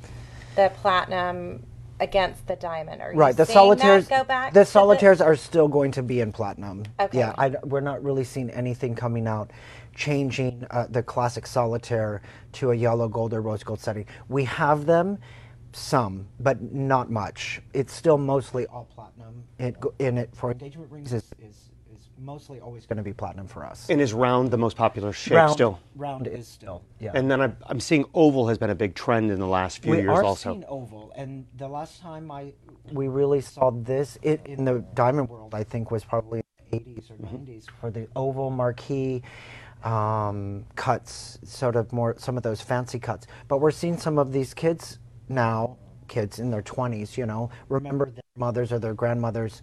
the 0.56 0.72
platinum 0.82 1.66
against 2.00 2.46
the 2.48 2.56
diamond. 2.56 3.02
Are 3.02 3.14
you 3.14 3.18
Right. 3.18 3.36
The 3.36 3.46
solitaires. 3.46 4.08
that 4.08 4.20
go 4.20 4.24
back? 4.28 4.54
the 4.54 4.62
to 4.62 4.66
solitaires 4.66 5.22
are 5.22 5.36
still 5.36 5.68
going 5.68 5.92
to 5.94 6.04
be 6.04 6.20
in 6.22 6.32
platinum. 6.32 6.84
Okay. 7.00 7.20
Yeah. 7.20 7.34
I, 7.38 7.50
we're 7.64 7.82
not 7.82 8.04
really 8.04 8.24
seeing 8.24 8.50
anything 8.50 8.94
coming 8.96 9.28
out, 9.28 9.52
changing 9.96 10.66
uh, 10.72 10.88
the 10.90 11.04
classic 11.04 11.46
solitaire 11.48 12.22
to 12.54 12.72
a 12.72 12.76
yellow 12.76 13.08
gold 13.08 13.34
or 13.34 13.42
rose 13.42 13.64
gold 13.64 13.80
setting. 13.80 14.06
We 14.30 14.44
have 14.46 14.86
them, 14.86 15.18
some, 15.72 16.28
but 16.40 16.62
not 16.74 17.12
much. 17.12 17.62
It's 17.74 17.94
still 17.94 18.18
mostly 18.18 18.66
all 18.68 18.86
platinum. 18.94 19.44
It 19.60 19.76
in 20.00 20.18
it 20.18 20.30
for 20.36 20.52
engagement 20.52 20.92
rings 20.92 21.14
is 21.14 21.24
is, 21.40 21.70
is 21.94 22.10
mostly 22.20 22.60
always 22.60 22.86
going 22.86 22.98
to 22.98 23.04
be 23.04 23.14
platinum 23.14 23.48
for 23.48 23.66
us. 23.66 23.90
And 23.90 24.00
is 24.02 24.14
round 24.14 24.52
the 24.52 24.58
most 24.58 24.78
popular 24.78 25.12
shape 25.14 25.36
round, 25.38 25.52
still? 25.54 25.80
round 25.96 26.28
is 26.28 26.48
still. 26.48 26.84
Yeah. 27.00 27.12
And 27.16 27.30
then 27.30 27.42
I'm, 27.42 27.58
I'm 27.68 27.80
seeing 27.80 28.06
oval 28.14 28.48
has 28.50 28.58
been 28.58 28.70
a 28.70 28.76
big 28.76 28.96
trend 28.96 29.32
in 29.32 29.40
the 29.40 29.48
last 29.48 29.80
few 29.80 29.92
we 29.92 29.98
years 30.00 30.10
are 30.10 30.24
also. 30.24 30.52
seeing 30.52 30.66
oval, 30.66 31.12
and 31.16 31.46
the 31.58 31.68
last 31.68 32.02
time 32.02 32.32
I 32.32 32.54
we 32.92 33.08
really 33.08 33.42
saw 33.42 33.72
this 33.72 34.18
it, 34.22 34.42
in 34.46 34.66
the 34.66 34.80
diamond 34.94 35.30
world, 35.30 35.56
I 35.56 35.64
think, 35.64 35.90
was 35.92 36.04
probably 36.04 36.44
the 36.72 36.78
80s 36.80 37.12
or 37.12 37.16
Mm-hmm. 37.16 37.36
90s 37.52 37.66
for 37.80 37.90
the 37.92 38.08
oval 38.16 38.50
marquee 38.50 39.22
um, 39.84 40.66
cuts, 40.76 41.40
sort 41.44 41.76
of 41.76 41.92
more 41.92 42.16
some 42.18 42.38
of 42.38 42.44
those 42.44 42.62
fancy 42.62 43.00
cuts. 43.00 43.28
But 43.48 43.58
we're 43.60 43.72
seeing 43.72 43.98
some 43.98 44.18
of 44.18 44.32
these 44.32 44.54
kids 44.54 45.00
now, 45.30 45.78
kids 46.08 46.40
in 46.40 46.52
their 46.52 46.62
20s, 46.62 47.18
you 47.18 47.26
know, 47.26 47.50
remember 47.70 48.10
their 48.12 48.24
mothers 48.38 48.72
or 48.72 48.80
their 48.80 48.94
grandmothers. 48.94 49.62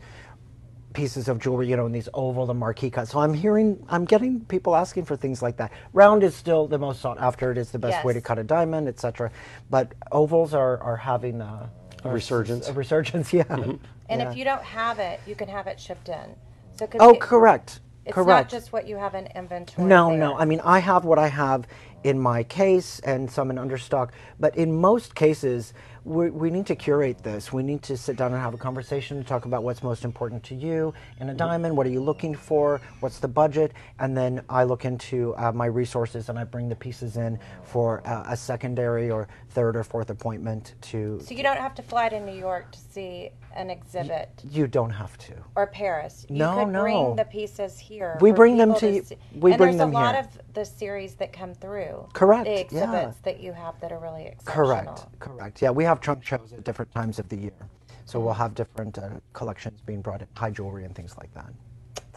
Pieces 0.93 1.29
of 1.29 1.39
jewelry, 1.39 1.69
you 1.69 1.77
know, 1.77 1.87
in 1.87 1.93
these 1.93 2.09
oval 2.15 2.51
and 2.51 2.59
marquee 2.59 2.91
cuts. 2.91 3.13
So 3.13 3.21
I'm 3.21 3.33
hearing, 3.33 3.81
I'm 3.89 4.05
getting 4.05 4.41
people 4.47 4.75
asking 4.75 5.05
for 5.05 5.15
things 5.15 5.41
like 5.41 5.57
that. 5.59 5.71
Round 5.93 6.25
is 6.25 6.35
still 6.35 6.67
the 6.67 6.79
most 6.79 7.01
sought 7.01 7.21
after. 7.21 7.53
It 7.53 7.59
is 7.59 7.71
the 7.71 7.79
best 7.79 8.05
way 8.05 8.13
to 8.13 8.21
cut 8.21 8.41
a 8.41 8.43
diamond, 8.43 8.89
etc. 8.89 9.31
But 9.71 9.95
ovals 10.11 10.53
are, 10.53 10.83
are 10.83 10.97
having 10.97 11.41
a, 11.41 11.71
A 12.05 12.11
resurgence. 12.11 12.67
A 12.69 12.73
resurgence, 12.73 13.33
yeah. 13.41 13.45
And 13.49 13.79
Yeah. 14.09 14.31
if 14.33 14.37
you 14.37 14.45
don't 14.45 14.65
have 14.65 14.99
it, 14.99 15.21
you 15.29 15.37
can 15.37 15.47
have 15.47 15.69
it 15.69 15.79
shipped 15.79 16.09
in. 16.09 16.35
So 16.77 16.89
'cause 16.89 17.01
oh, 17.01 17.15
it- 17.15 17.21
correct. 17.21 17.79
It's 18.11 18.17
correct. 18.17 18.53
not 18.53 18.61
just 18.61 18.73
what 18.73 18.89
you 18.89 18.97
have 18.97 19.15
in 19.15 19.29
inventory. 19.35 19.87
No, 19.89 20.11
there. 20.11 20.19
no. 20.19 20.39
I 20.39 20.45
mean, 20.45 20.61
I 20.65 20.81
have 20.81 21.05
what 21.05 21.19
I 21.19 21.29
have 21.29 21.67
in 22.05 22.21
my 22.21 22.43
case 22.45 23.01
and 23.01 23.31
some 23.31 23.51
in 23.51 23.57
understock. 23.57 24.11
But 24.41 24.57
in 24.57 24.73
most 24.81 25.15
cases, 25.15 25.75
we, 26.05 26.31
we 26.31 26.51
need 26.51 26.67
to 26.67 26.75
curate 26.77 27.23
this. 27.23 27.53
We 27.53 27.63
need 27.63 27.83
to 27.83 27.97
sit 27.97 28.17
down 28.17 28.33
and 28.33 28.41
have 28.41 28.55
a 28.55 28.59
conversation 28.59 29.19
to 29.19 29.25
talk 29.25 29.45
about 29.45 29.63
what's 29.63 29.83
most 29.83 30.05
important 30.05 30.43
to 30.45 30.55
you 30.55 30.95
in 31.21 31.29
a 31.29 31.35
diamond. 31.35 31.77
What 31.77 31.87
are 31.87 31.91
you 31.91 32.01
looking 32.01 32.35
for? 32.35 32.81
What's 33.01 33.19
the 33.19 33.29
budget? 33.29 33.73
And 33.99 34.17
then 34.17 34.43
I 34.49 34.65
look 34.65 34.85
into 34.85 35.35
uh, 35.37 35.53
my 35.53 35.67
resources 35.67 36.29
and 36.29 36.39
I 36.39 36.45
bring 36.45 36.69
the 36.69 36.77
pieces 36.77 37.17
in 37.17 37.39
for 37.63 38.07
uh, 38.07 38.25
a 38.29 38.37
secondary 38.37 39.11
or 39.11 39.29
third 39.51 39.77
or 39.77 39.85
fourth 39.85 40.11
appointment 40.11 40.75
to. 40.83 41.21
So 41.25 41.35
you 41.35 41.43
don't 41.43 41.59
have 41.59 41.75
to 41.77 41.83
fly 41.83 42.09
to 42.09 42.21
New 42.21 42.37
York 42.39 42.73
to 42.73 42.79
see 42.79 43.31
an 43.55 43.69
exhibit 43.69 44.29
You 44.49 44.69
don't 44.69 44.91
have 44.91 45.19
to. 45.19 45.35
or 45.57 45.67
Paris. 45.67 46.25
You 46.29 46.37
No, 46.37 46.55
could 46.65 46.73
bring 46.73 47.17
the 47.17 47.25
pieces 47.25 47.79
here. 47.79 48.17
We 48.21 48.31
bring 48.33 48.57
them 48.57 48.75
to 48.77 48.91
you- 48.91 49.03
see- 49.03 49.17
we 49.35 49.51
and 49.53 49.59
bring 49.59 49.77
there's 49.77 49.79
them 49.79 49.91
a 49.91 49.93
lot 49.93 50.15
of 50.15 50.27
the 50.55 50.65
series 50.65 51.15
that 51.17 51.33
come 51.33 51.55
through. 51.55 52.09
Correct, 52.13 52.45
The 52.45 52.51
yeah. 52.53 52.59
exhibits 52.61 53.19
that 53.23 53.41
you 53.41 53.53
have 53.53 53.79
that 53.81 53.91
are 53.93 53.99
really 53.99 54.27
exceptional. 54.27 54.67
Correct, 54.67 55.07
correct. 55.19 55.63
Yeah, 55.63 55.71
we 55.71 55.83
have 55.91 56.01
trunk 56.01 56.25
shows 56.25 56.53
at 56.53 56.65
different 56.65 56.91
times 56.93 57.19
of 57.19 57.29
the 57.29 57.37
year. 57.37 57.53
So 58.07 58.19
we'll 58.21 58.33
have 58.35 58.55
different 58.55 58.97
uh, 58.99 59.09
collections 59.35 59.81
being 59.83 60.01
brought 60.01 60.23
in, 60.23 60.29
high 60.37 60.51
jewelry 60.51 60.85
and 60.85 60.95
things 60.95 61.15
like 61.19 61.33
that. 61.35 61.53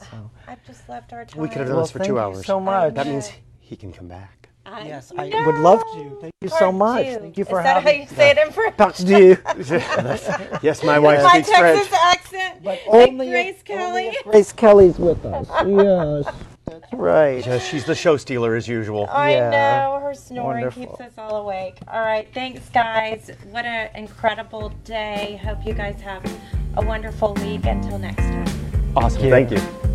So. 0.10 0.30
I've 0.48 0.64
just 0.66 0.88
left 0.90 1.12
our 1.14 1.26
time. 1.26 1.42
We 1.42 1.48
could 1.50 1.58
have 1.60 1.68
done 1.68 1.76
Well, 1.76 1.86
this 1.86 1.92
for 1.92 2.00
thank 2.00 2.08
two 2.08 2.14
you 2.16 2.20
hours. 2.20 2.46
so 2.46 2.60
much. 2.60 2.94
That 2.96 3.08
means 3.08 3.32
he 3.60 3.76
can 3.76 3.92
come 3.94 4.08
back. 4.08 4.50
I 4.66 4.86
Yes, 4.88 5.12
I 5.18 5.26
would 5.46 5.58
love 5.58 5.82
to. 5.94 6.18
Thank 6.22 6.34
you 6.42 6.48
so 6.50 6.72
much. 6.72 7.06
two. 7.06 7.20
Thank 7.20 7.38
you 7.38 7.46
for 7.46 7.62
having 7.62 8.04
us. 8.04 8.12
Is 8.12 8.18
that 8.18 8.38
having 8.38 8.38
how 8.38 8.38
you 8.38 8.38
say 8.38 8.42
it 8.42 8.48
in 8.48 8.54
French? 8.54 8.78
Parts 8.78 9.04
du. 10.60 10.60
yes, 10.66 10.84
my 10.84 11.00
wife 11.00 11.22
My 11.24 11.42
speaks 11.42 11.58
French. 11.58 11.80
Texas 11.90 12.00
accent. 12.02 12.64
But 12.64 12.80
only 12.88 13.30
Grace 13.30 13.56
if- 13.58 13.64
Kelly. 13.66 13.82
only 13.84 14.08
if 14.08 14.24
Grace 14.24 14.54
Kelly's 14.54 14.98
with 14.98 15.24
us. 15.26 15.48
yes. 15.68 16.34
That's 16.94 17.02
Right. 17.02 17.46
Yeah, 17.46 17.60
she's 17.60 17.86
the 17.86 17.96
show 17.96 18.18
stealer 18.18 18.56
as 18.56 18.68
usual. 18.68 19.08
I 19.12 19.32
Yeah. 19.32 19.50
know 19.50 20.00
her 20.02 20.14
snoring 20.14 20.64
Wonderful. 20.66 20.86
keeps 20.88 21.02
us 21.02 21.12
all 21.18 21.38
awake. 21.38 21.78
All 21.92 22.02
right, 22.02 22.28
thanks, 22.34 22.70
guys. 22.70 23.32
What 23.52 23.66
an 23.66 23.90
incredible 23.96 24.70
day. 24.84 25.40
Hope 25.44 25.66
you 25.66 25.74
guys 25.74 26.00
have 26.02 26.24
a 26.78 26.86
wonderful 26.86 27.34
week. 27.36 27.66
Until 27.66 27.98
next 28.00 28.24
time. 28.24 28.46
Awesome. 28.96 29.24
you. 29.24 29.30
Thank 29.30 29.52
you. 29.52 29.93